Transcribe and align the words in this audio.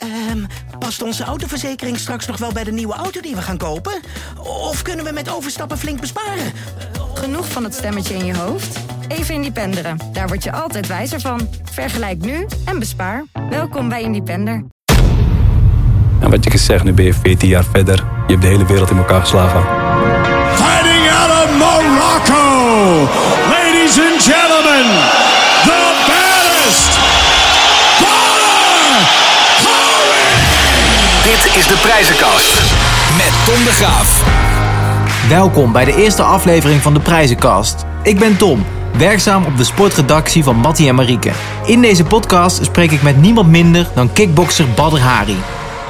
Ehm, 0.00 0.44
past 0.78 1.02
onze 1.02 1.24
autoverzekering 1.24 1.98
straks 1.98 2.26
nog 2.26 2.36
wel 2.36 2.52
bij 2.52 2.64
de 2.64 2.72
nieuwe 2.72 2.94
auto 2.94 3.20
die 3.20 3.34
we 3.34 3.42
gaan 3.42 3.56
kopen? 3.56 4.00
Of 4.38 4.82
kunnen 4.82 5.04
we 5.04 5.12
met 5.12 5.30
overstappen 5.30 5.78
flink 5.78 6.00
besparen? 6.00 6.52
Genoeg 7.14 7.48
van 7.48 7.64
het 7.64 7.74
stemmetje 7.74 8.14
in 8.14 8.24
je 8.24 8.36
hoofd? 8.36 8.78
Even 9.08 9.34
Independeren. 9.34 9.98
Daar 10.12 10.28
word 10.28 10.44
je 10.44 10.52
altijd 10.52 10.86
wijzer 10.86 11.20
van. 11.20 11.48
Vergelijk 11.72 12.18
nu 12.24 12.46
en 12.64 12.78
bespaar. 12.78 13.24
Welkom 13.50 13.88
bij 13.88 14.02
Independer. 14.02 14.64
En 16.20 16.30
wat 16.30 16.44
je 16.44 16.50
kan 16.50 16.58
zeggen, 16.58 16.86
nu 16.86 16.92
ben 16.92 17.04
je 17.04 17.14
14 17.14 17.48
jaar 17.48 17.64
verder. 17.64 17.96
Je 18.26 18.32
hebt 18.32 18.42
de 18.42 18.48
hele 18.48 18.66
wereld 18.66 18.90
in 18.90 18.96
elkaar 18.96 19.20
geslagen. 19.20 19.62
Fighting 20.56 21.10
out 21.10 21.30
of 21.44 21.50
Morocco, 21.58 22.44
ladies 23.48 23.98
and 23.98 24.22
gentlemen, 24.22 25.19
Dit 31.30 31.56
is 31.56 31.66
de 31.66 31.78
prijzenkast 31.82 32.60
met 33.16 33.32
Tom 33.44 33.64
de 33.64 33.70
Graaf. 33.70 34.22
Welkom 35.28 35.72
bij 35.72 35.84
de 35.84 35.96
eerste 35.96 36.22
aflevering 36.22 36.80
van 36.80 36.94
de 36.94 37.00
Prijzenkast. 37.00 37.84
Ik 38.02 38.18
ben 38.18 38.36
Tom, 38.36 38.66
werkzaam 38.98 39.44
op 39.44 39.56
de 39.56 39.64
sportredactie 39.64 40.44
van 40.44 40.56
Mattie 40.56 40.88
en 40.88 40.94
Marieke. 40.94 41.30
In 41.66 41.80
deze 41.80 42.04
podcast 42.04 42.64
spreek 42.64 42.90
ik 42.90 43.02
met 43.02 43.20
niemand 43.20 43.48
minder 43.48 43.88
dan 43.94 44.12
kickbokser 44.12 44.66
Badr 44.74 44.98
Hari. 44.98 45.36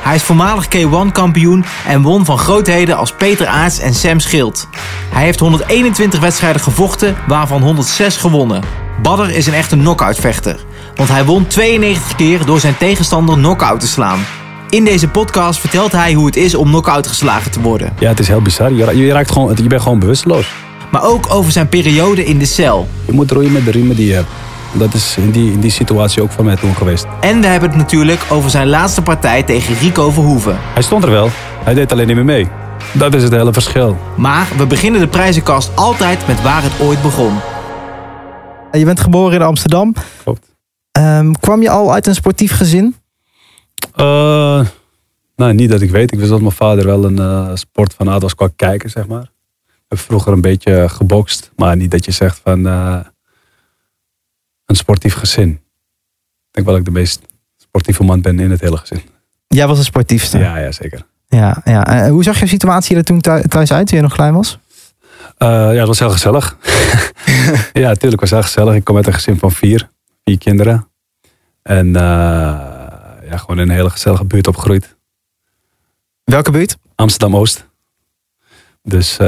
Hij 0.03 0.15
is 0.15 0.23
voormalig 0.23 0.67
K1-kampioen 0.67 1.65
en 1.87 2.03
won 2.03 2.25
van 2.25 2.39
grootheden 2.39 2.97
als 2.97 3.12
Peter 3.12 3.47
Aarts 3.47 3.79
en 3.79 3.95
Sam 3.95 4.20
Schild. 4.20 4.69
Hij 5.11 5.25
heeft 5.25 5.41
121 5.41 6.20
wedstrijden 6.20 6.61
gevochten, 6.61 7.17
waarvan 7.27 7.62
106 7.62 8.17
gewonnen. 8.17 8.62
Badr 9.03 9.31
is 9.31 9.47
een 9.47 9.55
echte 9.55 9.77
knock-outvechter, 9.77 10.57
want 10.95 11.09
hij 11.09 11.25
won 11.25 11.47
92 11.47 12.15
keer 12.15 12.45
door 12.45 12.61
zijn 12.61 12.77
tegenstander 12.77 13.34
knock-out 13.34 13.81
te 13.81 13.87
slaan. 13.87 14.25
In 14.70 14.84
deze 14.84 15.09
podcast 15.09 15.60
vertelt 15.60 15.92
hij 15.92 16.12
hoe 16.12 16.27
het 16.27 16.37
is 16.37 16.55
om 16.55 16.66
knock-out 16.69 17.06
geslagen 17.06 17.51
te 17.51 17.61
worden. 17.61 17.92
Ja, 17.98 18.08
het 18.08 18.19
is 18.19 18.28
heel 18.28 18.42
bizar. 18.42 18.72
Je, 18.72 18.84
ra- 18.84 18.91
je, 18.91 19.12
raakt 19.12 19.33
gewoon, 19.33 19.56
je 19.56 19.67
bent 19.67 19.83
gewoon 19.83 19.98
bewusteloos. 19.98 20.53
Maar 20.91 21.05
ook 21.05 21.34
over 21.34 21.53
zijn 21.53 21.69
periode 21.69 22.25
in 22.25 22.39
de 22.39 22.45
cel. 22.45 22.89
Je 23.06 23.12
moet 23.12 23.30
roeien 23.30 23.53
met 23.53 23.64
de 23.64 23.70
riemen 23.70 23.97
die 23.97 24.06
je 24.06 24.14
hebt. 24.14 24.28
Dat 24.72 24.95
is 24.95 25.17
in 25.17 25.30
die, 25.30 25.53
in 25.53 25.61
die 25.61 25.70
situatie 25.70 26.22
ook 26.22 26.30
van 26.30 26.45
mij 26.45 26.56
toen 26.56 26.75
geweest. 26.75 27.06
En 27.20 27.41
we 27.41 27.47
hebben 27.47 27.69
het 27.69 27.78
natuurlijk 27.78 28.20
over 28.28 28.50
zijn 28.50 28.69
laatste 28.69 29.03
partij 29.03 29.42
tegen 29.42 29.75
Rico 29.78 30.11
Verhoeven. 30.11 30.58
Hij 30.73 30.83
stond 30.83 31.05
er 31.05 31.11
wel. 31.11 31.28
Hij 31.64 31.75
deed 31.75 31.92
alleen 31.92 32.06
niet 32.06 32.17
meer 32.17 32.25
mee. 32.25 32.48
Dat 32.92 33.14
is 33.14 33.23
het 33.23 33.33
hele 33.33 33.52
verschil. 33.52 33.97
Maar 34.17 34.48
we 34.56 34.67
beginnen 34.67 35.00
de 35.00 35.08
prijzenkast 35.08 35.70
altijd 35.75 36.27
met 36.27 36.42
waar 36.42 36.62
het 36.62 36.73
ooit 36.80 37.02
begon. 37.02 37.33
Je 38.73 38.84
bent 38.84 39.00
geboren 39.00 39.34
in 39.34 39.42
Amsterdam. 39.47 39.95
Klopt. 40.23 40.47
Ehm, 40.92 41.33
kwam 41.41 41.62
je 41.62 41.70
al 41.70 41.92
uit 41.92 42.06
een 42.06 42.14
sportief 42.14 42.52
gezin? 42.56 42.95
Eh, 43.94 44.66
nou, 45.36 45.55
niet 45.55 45.70
dat 45.70 45.80
ik 45.80 45.91
weet. 45.91 46.12
Ik 46.12 46.19
wist 46.19 46.30
dat 46.30 46.41
mijn 46.41 46.52
vader 46.52 46.86
wel 46.86 47.05
een 47.05 47.19
eh, 47.19 47.50
sportfanaat 47.55 48.22
was 48.22 48.34
qua 48.34 48.48
kijken, 48.56 48.91
zeg 48.91 49.06
maar. 49.06 49.22
Ik 49.66 49.86
heb 49.88 49.98
vroeger 49.98 50.33
een 50.33 50.41
beetje 50.41 50.88
gebokst. 50.88 51.50
Maar 51.56 51.77
niet 51.77 51.91
dat 51.91 52.05
je 52.05 52.11
zegt 52.11 52.41
van 52.44 52.66
eh, 52.66 53.00
een 54.66 54.77
sportief 54.77 55.14
gezin. 55.14 55.48
Ik 55.50 55.61
denk 56.50 56.66
wel 56.66 56.77
dat 56.77 56.86
ik 56.86 56.92
de 56.94 57.00
meest 57.00 57.20
sportieve 57.56 58.02
man 58.05 58.20
ben 58.20 58.38
in 58.41 58.50
het 58.50 58.61
hele 58.61 58.77
gezin. 58.77 59.02
Jij 59.48 59.66
was 59.66 59.78
een 59.78 59.84
sportiefste. 59.84 60.38
Ja, 60.38 60.56
ja 60.58 60.72
zeker. 60.72 61.06
ja, 61.28 61.61
ja. 61.64 61.86
En 61.86 62.11
hoe 62.11 62.22
zag 62.22 62.41
je 62.41 62.46
situatie 62.46 62.96
er 62.96 63.05
toen 63.05 63.20
thu- 63.20 63.42
thuis 63.48 63.72
uit, 63.72 63.86
toen 63.86 63.96
je 63.96 64.02
nog 64.02 64.12
klein 64.14 64.34
was? 64.34 64.58
Ja, 65.38 65.72
het 65.72 65.86
was 65.86 65.98
heel 65.98 66.11
gezellig. 66.11 66.56
ja, 67.72 67.88
natuurlijk 67.88 68.20
was 68.20 68.30
het 68.30 68.38
heel 68.38 68.42
gezellig. 68.48 68.74
Ik 68.74 68.84
kom 68.84 68.96
uit 68.96 69.06
een 69.06 69.12
gezin 69.12 69.38
van 69.38 69.52
vier. 69.52 69.88
Vier 70.24 70.38
kinderen. 70.38 70.88
En 71.62 71.92
ja, 73.31 73.36
gewoon 73.36 73.59
in 73.59 73.69
een 73.69 73.75
hele 73.75 73.91
gezellige 73.91 74.25
buurt 74.25 74.47
opgegroeid. 74.47 74.97
Welke 76.25 76.50
buurt? 76.50 76.77
Amsterdam-Oost. 76.95 77.69
Dus 78.83 79.19
eh, 79.19 79.27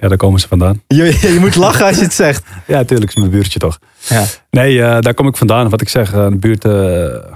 ja, 0.00 0.08
daar 0.08 0.16
komen 0.16 0.40
ze 0.40 0.48
vandaan. 0.48 0.82
Je, 0.86 1.18
je 1.32 1.36
moet 1.40 1.54
lachen 1.54 1.86
als 1.86 1.96
je 1.96 2.02
het 2.02 2.12
zegt. 2.12 2.44
Ja, 2.66 2.76
natuurlijk 2.76 3.10
is 3.10 3.16
mijn 3.16 3.30
buurtje 3.30 3.58
toch. 3.58 3.78
Ja. 4.08 4.24
Nee, 4.50 4.82
eh, 4.82 5.00
daar 5.00 5.14
kom 5.14 5.26
ik 5.26 5.36
vandaan. 5.36 5.68
Wat 5.68 5.80
ik 5.80 5.88
zeg, 5.88 6.12
een 6.12 6.40
buurt 6.40 6.64
eh, 6.64 7.32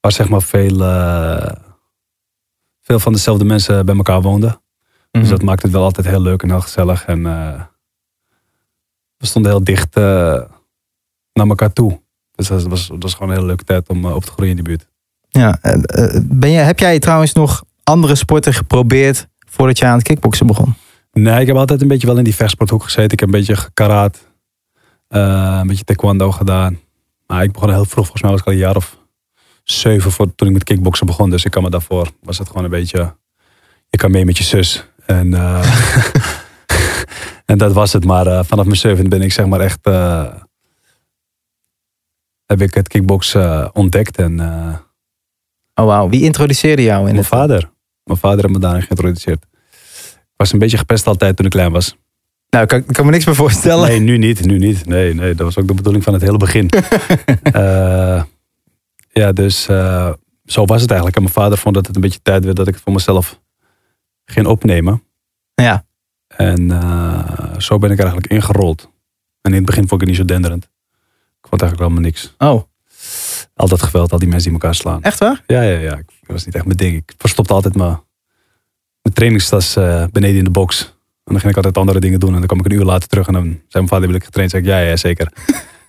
waar 0.00 0.12
zeg 0.12 0.28
maar 0.28 0.42
veel, 0.42 0.78
veel 2.80 2.98
van 2.98 3.12
dezelfde 3.12 3.44
mensen 3.44 3.86
bij 3.86 3.96
elkaar 3.96 4.22
woonden. 4.22 4.60
Dus 5.10 5.28
dat 5.28 5.42
maakt 5.42 5.62
het 5.62 5.72
wel 5.72 5.82
altijd 5.82 6.06
heel 6.06 6.22
leuk 6.22 6.42
en 6.42 6.50
heel 6.50 6.60
gezellig. 6.60 7.04
En 7.04 7.22
we 9.16 9.26
stonden 9.26 9.50
heel 9.50 9.64
dicht 9.64 9.94
naar 9.94 11.46
elkaar 11.48 11.72
toe. 11.72 12.00
Dus 12.36 12.48
dat 12.48 12.62
was, 12.62 12.88
dat 12.88 13.02
was 13.02 13.12
gewoon 13.14 13.28
een 13.28 13.34
hele 13.34 13.46
leuke 13.46 13.64
tijd 13.64 13.88
om 13.88 14.04
eh, 14.04 14.14
op 14.14 14.24
te 14.24 14.30
groeien 14.32 14.50
in 14.50 14.56
die 14.56 14.64
buurt. 14.64 14.88
Ja. 15.28 15.58
eh, 15.60 16.20
ben 16.22 16.50
je, 16.50 16.58
heb 16.58 16.78
jij 16.78 16.98
trouwens 16.98 17.32
nog 17.32 17.64
andere 17.82 18.14
sporten 18.14 18.54
geprobeerd 18.54 19.26
voordat 19.50 19.78
je 19.78 19.84
aan 19.86 19.96
het 19.96 20.02
kickboksen 20.06 20.46
begon? 20.46 20.74
Nee, 21.12 21.40
ik 21.40 21.46
heb 21.46 21.56
altijd 21.56 21.82
een 21.82 21.88
beetje 21.88 22.06
wel 22.06 22.18
in 22.18 22.24
die 22.24 22.34
vechtsporthoek 22.34 22.82
gezeten. 22.82 23.10
Ik 23.12 23.20
heb 23.20 23.28
een 23.28 23.34
beetje 23.38 23.56
gekaraat. 23.56 24.18
eh, 25.08 25.56
een 25.60 25.66
beetje 25.66 25.84
taekwondo 25.84 26.32
gedaan. 26.32 26.78
Maar 27.26 27.42
ik 27.42 27.52
begon 27.52 27.70
heel 27.70 27.84
vroeg. 27.84 28.04
Volgens 28.06 28.22
mij 28.22 28.30
was 28.30 28.40
ik 28.40 28.46
al 28.46 28.52
een 28.52 28.58
jaar 28.58 28.76
of 28.76 28.96
zeven 29.64 30.10
voor, 30.12 30.34
toen 30.34 30.48
ik 30.48 30.54
met 30.54 30.64
kickboksen 30.64 31.06
begon. 31.06 31.30
Dus 31.30 31.44
ik 31.44 31.50
kan 31.50 31.62
me 31.62 31.70
daarvoor, 31.70 32.08
was 32.22 32.38
het 32.38 32.48
gewoon 32.48 32.64
een 32.64 32.70
beetje... 32.70 33.16
Je 33.88 33.96
kan 33.96 34.10
mee 34.10 34.24
met 34.24 34.38
je 34.38 34.44
zus. 34.44 34.86
En, 35.06 35.34
en 37.44 37.58
dat 37.58 37.72
was 37.72 37.92
het. 37.92 38.04
Maar 38.04 38.44
vanaf 38.44 38.64
mijn 38.64 38.76
zeven 38.76 39.08
ben 39.08 39.22
ik 39.22 39.32
zeg 39.32 39.46
maar 39.46 39.60
echt... 39.60 39.78
heb 42.46 42.60
ik 42.60 42.74
het 42.74 42.88
kickboksen 42.88 43.42
eh, 43.42 43.68
ontdekt. 43.72 44.16
En 44.18 44.40
eh, 44.40 44.74
Oh 45.78 45.86
wauw, 45.86 46.08
wie 46.08 46.22
introduceerde 46.22 46.82
jou 46.82 46.98
in 46.98 47.04
mijn 47.04 47.16
het 47.16 47.26
vader. 47.26 47.70
Mijn 48.04 48.18
vader 48.18 48.40
heeft 48.40 48.52
me 48.52 48.58
daarin 48.58 48.82
geïntroduceerd. 48.82 49.46
Ik 50.12 50.32
was 50.36 50.52
een 50.52 50.58
beetje 50.58 50.78
gepest 50.78 51.06
altijd 51.06 51.36
toen 51.36 51.46
ik 51.46 51.50
klein 51.50 51.72
was. 51.72 51.96
Nou, 52.50 52.64
ik 52.64 52.86
kan, 52.86 53.04
me 53.04 53.10
niks 53.10 53.24
meer 53.24 53.34
voorstellen. 53.34 53.88
Nee, 53.88 54.00
nu 54.00 54.18
niet. 54.18 54.44
Nu 54.44 54.58
niet. 54.58 54.86
Nee, 54.86 55.14
nee, 55.14 55.34
dat 55.34 55.46
was 55.46 55.58
ook 55.58 55.66
de 55.66 55.74
bedoeling 55.74 56.04
van 56.04 56.12
het 56.12 56.22
hele 56.22 56.36
begin. 56.36 56.68
Eh, 57.42 58.22
ja, 59.12 59.32
dus 59.32 59.62
zo 60.44 60.64
was 60.64 60.80
het 60.80 60.90
eigenlijk. 60.90 61.16
En 61.16 61.22
mijn 61.22 61.34
vader 61.34 61.58
vond 61.58 61.74
dat 61.74 61.86
het 61.86 61.96
een 61.96 62.02
beetje 62.02 62.22
tijd 62.22 62.44
werd 62.44 62.56
dat 62.56 62.68
ik 62.68 62.74
het 62.74 62.82
voor 62.82 62.92
mezelf 62.92 63.40
ging 64.24 64.46
opnemen. 64.46 65.02
Ja. 65.54 65.84
En 66.26 66.68
zo 67.58 67.78
ben 67.78 67.90
ik 67.90 67.98
er 67.98 68.04
eigenlijk 68.04 68.32
ingerold. 68.32 68.90
En 69.40 69.50
in 69.50 69.56
het 69.56 69.66
begin 69.66 69.88
vond 69.88 70.02
ik 70.02 70.08
het 70.08 70.08
niet 70.08 70.28
zo 70.28 70.34
denderend. 70.34 70.68
Ik 71.46 71.52
vond 71.52 71.62
eigenlijk 71.62 71.80
helemaal 71.90 72.10
niks. 72.10 72.34
Oh, 72.38 72.62
Al 73.54 73.68
dat 73.68 73.82
geweld, 73.82 74.12
al 74.12 74.18
die 74.18 74.28
mensen 74.28 74.50
die 74.50 74.60
elkaar 74.60 74.74
slaan. 74.74 75.02
echt 75.02 75.18
waar? 75.18 75.42
Ja, 75.46 75.62
ja, 75.62 75.78
ja. 75.78 75.96
Ik 75.96 76.26
was 76.26 76.44
niet 76.44 76.54
echt 76.54 76.64
mijn 76.64 76.76
ding. 76.76 76.96
Ik 76.96 77.14
verstopte 77.18 77.52
altijd 77.52 77.74
mijn, 77.76 78.00
mijn 79.02 79.14
trainingstas 79.14 79.76
eh, 79.76 80.04
beneden 80.12 80.38
in 80.38 80.44
de 80.44 80.50
box. 80.50 80.80
En 81.24 81.32
dan 81.32 81.38
ging 81.40 81.50
ik 81.50 81.56
altijd 81.56 81.76
andere 81.78 82.00
dingen 82.00 82.20
doen. 82.20 82.32
En 82.32 82.38
dan 82.38 82.46
kwam 82.46 82.58
ik 82.58 82.64
een 82.64 82.72
uur 82.72 82.84
later 82.84 83.08
terug. 83.08 83.26
En 83.26 83.32
dan 83.32 83.42
zei 83.44 83.58
mijn 83.70 83.88
vader, 83.88 84.06
wil 84.06 84.16
ik 84.16 84.24
getraind? 84.24 84.50
Zei 84.50 84.62
ik, 84.62 84.68
ja, 84.68 84.78
ja, 84.78 84.96
zeker. 84.96 85.32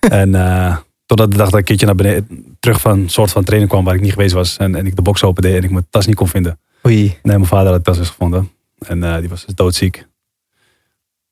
en 0.00 0.34
eh, 0.34 0.76
totdat 1.06 1.30
de 1.30 1.36
dag 1.36 1.50
dat 1.50 1.54
ik 1.54 1.58
een 1.60 1.64
keertje 1.64 1.86
naar 1.86 1.94
beneden, 1.94 2.56
terug 2.60 2.80
van 2.80 2.98
een 2.98 3.08
soort 3.08 3.30
van 3.30 3.44
training 3.44 3.70
kwam 3.70 3.84
waar 3.84 3.94
ik 3.94 4.00
niet 4.00 4.12
geweest 4.12 4.34
was. 4.34 4.56
En, 4.56 4.74
en 4.74 4.86
ik 4.86 4.96
de 4.96 5.02
box 5.02 5.22
opende 5.22 5.56
en 5.56 5.62
ik 5.62 5.70
mijn 5.70 5.86
tas 5.90 6.06
niet 6.06 6.16
kon 6.16 6.28
vinden. 6.28 6.60
Oei. 6.86 7.04
Nee, 7.04 7.18
mijn 7.22 7.46
vader 7.46 7.66
had 7.66 7.76
de 7.76 7.82
tas 7.90 7.98
dus 7.98 8.08
gevonden. 8.08 8.50
En 8.78 9.04
eh, 9.04 9.18
die 9.18 9.28
was 9.28 9.44
dus 9.46 9.54
doodziek. 9.54 10.06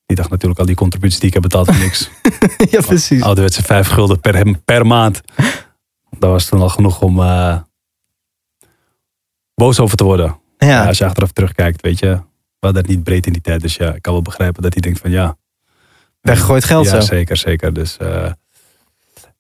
Die 0.07 0.17
dacht 0.17 0.31
natuurlijk 0.31 0.61
al 0.61 0.67
die 0.67 0.75
contributies 0.75 1.19
die 1.19 1.29
ik 1.29 1.35
heb 1.35 1.43
betaald 1.43 1.67
voor 1.67 1.79
niks. 1.79 2.11
ja, 2.73 2.81
precies. 2.81 3.23
Ouderwetse 3.23 3.63
vijf 3.63 3.89
gulden 3.89 4.21
per, 4.21 4.59
per 4.65 4.87
maand. 4.87 5.21
Dat 6.19 6.31
was 6.31 6.47
toen 6.47 6.61
al 6.61 6.69
genoeg 6.69 7.03
om 7.03 7.21
eh, 7.21 7.57
boos 9.55 9.81
over 9.81 9.97
te 9.97 10.05
worden. 10.05 10.39
Ja, 10.59 10.67
Ja, 10.69 10.87
als 10.87 10.99
je 10.99 11.05
achteraf 11.05 11.33
terugkijkt, 11.33 11.83
weet 11.83 11.99
je, 11.99 12.09
we 12.09 12.67
hadden 12.67 12.83
het 12.83 12.91
niet 12.91 13.05
breed 13.05 13.27
in 13.27 13.33
die 13.33 13.43
tijd. 13.43 13.61
Dus 13.61 13.77
ja, 13.77 13.95
ik 13.95 14.03
kan 14.03 14.13
wel 14.13 14.23
begrijpen 14.23 14.63
dat 14.63 14.73
hij 14.73 14.83
denkt 14.83 14.99
van 14.99 15.11
ja. 15.11 15.37
weggegooid 16.21 16.65
geld 16.65 16.85
ja, 16.85 16.91
zo. 16.91 17.01
zeker, 17.01 17.37
zeker. 17.37 17.73
Dus, 17.73 17.97
eh, 17.97 18.31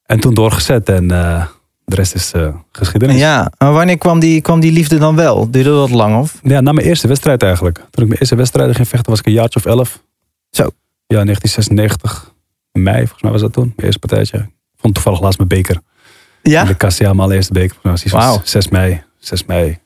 en 0.02 0.20
toen 0.20 0.34
doorgezet 0.34 0.88
en 0.88 1.10
eh, 1.10 1.46
de 1.84 1.94
rest 1.94 2.14
is 2.14 2.32
geschiedenis. 2.72 3.16
Ja, 3.16 3.52
maar 3.58 3.72
wanneer 3.72 3.98
kwam 3.98 4.18
die, 4.18 4.40
kwam 4.40 4.60
die 4.60 4.72
liefde 4.72 4.98
dan 4.98 5.16
wel? 5.16 5.50
Duurde 5.50 5.70
dat 5.70 5.90
lang 5.90 6.16
of? 6.16 6.38
Ja, 6.42 6.60
na 6.60 6.72
mijn 6.72 6.86
eerste 6.86 7.08
wedstrijd 7.08 7.42
eigenlijk. 7.42 7.76
Toen 7.76 8.02
ik 8.02 8.08
mijn 8.08 8.20
eerste 8.20 8.36
wedstrijd 8.36 8.74
ging 8.74 8.88
vechten 8.88 9.10
was 9.10 9.18
ik 9.18 9.26
een 9.26 9.32
jaartje 9.32 9.58
of 9.58 9.66
elf. 9.66 10.04
Zo. 10.50 10.62
Ja, 11.06 11.24
1996. 11.24 12.34
Mei, 12.72 12.96
volgens 12.98 13.22
mij 13.22 13.30
was 13.30 13.40
dat 13.40 13.52
toen. 13.52 13.64
Mijn 13.76 13.86
eerste 13.86 13.98
partijtje. 13.98 14.38
Ik 14.38 14.80
vond 14.82 14.94
toevallig 14.94 15.20
laatst 15.20 15.38
mijn 15.38 15.48
beker. 15.48 15.80
In 16.42 16.50
Ja? 16.50 16.64
de 16.64 16.74
kast, 16.74 16.98
ja, 16.98 17.08
mijn 17.08 17.20
allereerste 17.20 17.52
beker. 17.52 17.76
Was 17.82 18.04
Wauw. 18.04 18.40
6 18.44 18.68
mei. 18.68 19.02
6 19.18 19.44
mei. 19.44 19.78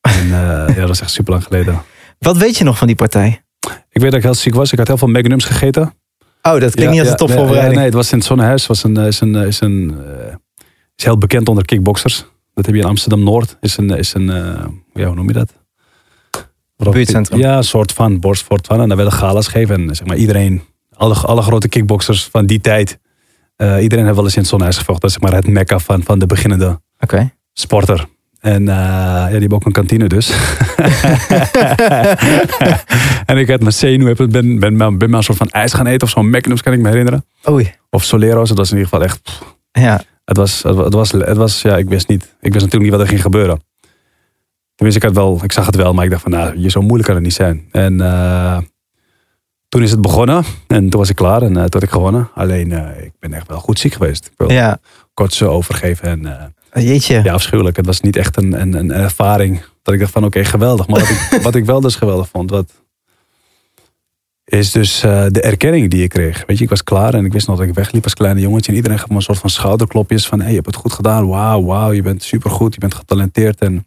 En 0.00 0.22
eh, 0.24 0.66
ja, 0.76 0.80
dat 0.80 0.90
is 0.90 1.00
echt 1.00 1.10
super 1.10 1.32
lang 1.32 1.44
geleden. 1.44 1.82
Wat 2.18 2.36
weet 2.36 2.56
je 2.56 2.64
nog 2.64 2.78
van 2.78 2.86
die 2.86 2.96
partij? 2.96 3.42
Ik 3.90 4.00
weet 4.00 4.10
dat 4.10 4.14
ik 4.14 4.22
heel 4.22 4.34
ziek 4.34 4.54
was. 4.54 4.72
Ik 4.72 4.78
had 4.78 4.86
heel 4.86 4.96
veel 4.98 5.08
magnums 5.08 5.44
gegeten. 5.44 5.82
Oh, 6.42 6.60
dat 6.60 6.74
klinkt 6.74 6.76
Ja, 6.82 6.90
niet 6.90 6.98
als 6.98 7.06
ja, 7.06 7.12
een 7.12 7.16
topvoorbereiding. 7.18 7.66
Nee, 7.66 7.76
nee, 7.76 7.84
het 7.84 7.94
was 7.94 8.12
in 8.12 8.18
het 8.18 8.26
Zonnehuis. 8.26 8.60
Het 8.66 8.68
was 8.68 8.84
een, 8.84 8.96
is, 8.96 9.20
een, 9.20 9.34
is, 9.34 9.60
een, 9.60 9.98
eh, 10.06 10.34
is 10.96 11.04
heel 11.04 11.18
bekend 11.18 11.48
onder 11.48 11.64
kickboxers. 11.64 12.24
Dat 12.54 12.66
heb 12.66 12.74
je 12.74 12.80
in 12.80 12.86
Amsterdam-Noord. 12.86 13.56
Is 13.60 13.76
een, 13.76 13.90
is 13.90 14.14
een 14.14 14.30
eh, 14.30 14.64
ja, 14.94 15.06
hoe 15.06 15.14
noem 15.14 15.26
je 15.26 15.32
dat? 15.32 15.52
Buurtcentrum. 16.86 17.38
Ja, 17.38 17.56
een 17.56 17.64
soort 17.64 17.92
van 17.92 18.20
borstvoort 18.20 18.66
van. 18.66 18.80
En 18.80 18.88
daar 18.88 18.96
werden 18.96 19.14
galas 19.14 19.46
gegeven. 19.46 19.88
En 19.88 19.96
zeg 19.96 20.06
maar 20.06 20.16
iedereen, 20.16 20.62
alle, 20.94 21.14
alle 21.14 21.42
grote 21.42 21.68
kickboxers 21.68 22.28
van 22.32 22.46
die 22.46 22.60
tijd. 22.60 22.98
eh, 23.56 23.82
iedereen 23.82 24.04
heeft 24.04 24.16
wel 24.16 24.24
eens 24.24 24.34
in 24.34 24.40
het 24.40 24.48
Zonnehuis 24.50 24.76
gevochten. 24.78 25.08
Dat 25.08 25.10
is 25.10 25.16
zeg 25.22 25.30
maar 25.30 25.40
het 25.42 25.52
mekka 25.52 25.78
van, 25.78 26.02
van 26.02 26.18
de 26.18 26.26
beginnende 26.26 26.80
sporter. 27.52 28.06
En 28.40 28.68
eh, 28.68 28.74
ja, 28.74 29.28
die 29.28 29.38
hebben 29.38 29.52
ook 29.58 29.66
een 29.66 29.72
kantine 29.72 30.06
dus. 30.08 30.30
en 33.26 33.36
ik 33.38 33.48
had 33.48 33.62
heb- 33.82 34.16
ben, 34.16 34.30
ben, 34.58 34.76
ben, 34.76 34.98
ben 34.98 35.08
maar 35.10 35.18
een 35.18 35.24
soort 35.24 35.38
van 35.38 35.48
ijs 35.48 35.72
gaan 35.72 35.86
eten 35.86 36.06
of 36.06 36.10
zo'n 36.12 36.30
Magnums 36.30 36.62
kan 36.62 36.72
ik 36.72 36.80
me 36.80 36.88
herinneren. 36.88 37.24
Oei. 37.48 37.74
Of 37.90 38.04
Solero's, 38.04 38.48
dat 38.48 38.58
was 38.58 38.70
in 38.70 38.76
ieder 38.76 38.90
geval 38.90 39.04
echt... 39.04 39.40
Ja. 39.72 40.02
Het 40.24 40.36
was, 40.36 40.62
het 40.62 40.74
was, 40.74 40.84
het 40.84 40.94
was, 40.94 41.10
het 41.12 41.36
was, 41.36 41.62
ja, 41.62 41.76
ik 41.76 41.88
wist 41.88 42.08
niet. 42.08 42.22
Ik 42.22 42.52
wist 42.52 42.64
natuurlijk 42.64 42.82
niet 42.82 42.90
wat 42.90 43.00
er 43.00 43.06
ging 43.06 43.22
gebeuren. 43.22 43.60
Tenminste, 44.78 45.06
ik, 45.06 45.14
had 45.14 45.24
wel, 45.24 45.40
ik 45.44 45.52
zag 45.52 45.66
het 45.66 45.76
wel, 45.76 45.92
maar 45.94 46.04
ik 46.04 46.10
dacht 46.10 46.22
van, 46.22 46.30
nou, 46.30 46.58
je 46.58 46.70
zo 46.70 46.80
moeilijk 46.80 47.04
kan 47.04 47.14
het 47.14 47.24
niet 47.24 47.34
zijn. 47.34 47.68
En 47.72 48.00
eh, 48.00 48.58
toen 49.68 49.82
is 49.82 49.90
het 49.90 50.00
begonnen 50.00 50.44
en 50.66 50.88
toen 50.90 51.00
was 51.00 51.08
ik 51.08 51.16
klaar 51.16 51.42
en 51.42 51.48
eh, 51.48 51.54
toen 51.54 51.68
had 51.70 51.82
ik 51.82 51.90
gewonnen. 51.90 52.30
Alleen, 52.34 52.72
eh, 52.72 53.04
ik 53.04 53.12
ben 53.18 53.32
echt 53.32 53.48
wel 53.48 53.58
goed 53.58 53.78
ziek 53.78 53.92
geweest. 53.92 54.26
Ik 54.26 54.32
wil 54.36 54.50
Ja. 54.52 54.78
kotsen 55.14 55.50
overgeven 55.50 56.08
en 56.08 56.50
eh, 56.70 56.86
Jeetje. 56.86 57.20
ja, 57.24 57.32
afschuwelijk. 57.32 57.76
Het 57.76 57.86
was 57.86 58.00
niet 58.00 58.16
echt 58.16 58.36
een, 58.36 58.60
een, 58.60 58.74
een 58.74 58.90
ervaring 58.90 59.62
dat 59.82 59.94
ik 59.94 60.00
dacht 60.00 60.12
van, 60.12 60.24
oké, 60.24 60.44
geweldig. 60.44 60.86
Maar 60.86 61.00
wat 61.00 61.08
ik, 61.08 61.38
wat 61.48 61.54
ik 61.54 61.64
wel 61.64 61.80
dus 61.80 61.96
geweldig 61.96 62.28
vond, 62.28 62.50
wat, 62.50 62.72
is 64.44 64.70
dus 64.70 65.00
de 65.00 65.40
erkenning 65.40 65.90
die 65.90 66.02
ik 66.02 66.08
kreeg. 66.08 66.44
Weet 66.46 66.58
je, 66.58 66.64
ik 66.64 66.70
was 66.70 66.84
klaar 66.84 67.14
en 67.14 67.24
ik 67.24 67.32
wist 67.32 67.46
nog 67.46 67.58
dat 67.58 67.66
ik 67.66 67.74
wegliep 67.74 68.04
als 68.04 68.14
kleine 68.14 68.40
jongetje. 68.40 68.70
En 68.70 68.76
iedereen 68.76 68.98
gaf 68.98 69.08
me 69.08 69.14
een 69.14 69.22
soort 69.22 69.38
van 69.38 69.50
schouderklopjes 69.50 70.26
van... 70.26 70.38
hé, 70.38 70.44
hey, 70.44 70.52
je 70.54 70.60
hebt 70.60 70.72
het 70.74 70.82
goed 70.82 70.92
gedaan. 70.92 71.28
Wauw, 71.28 71.64
wauw, 71.64 71.92
je 71.92 72.02
bent 72.02 72.22
supergoed. 72.22 72.74
Je 72.74 72.80
bent 72.80 72.94
getalenteerd. 72.94 73.60
En 73.60 73.86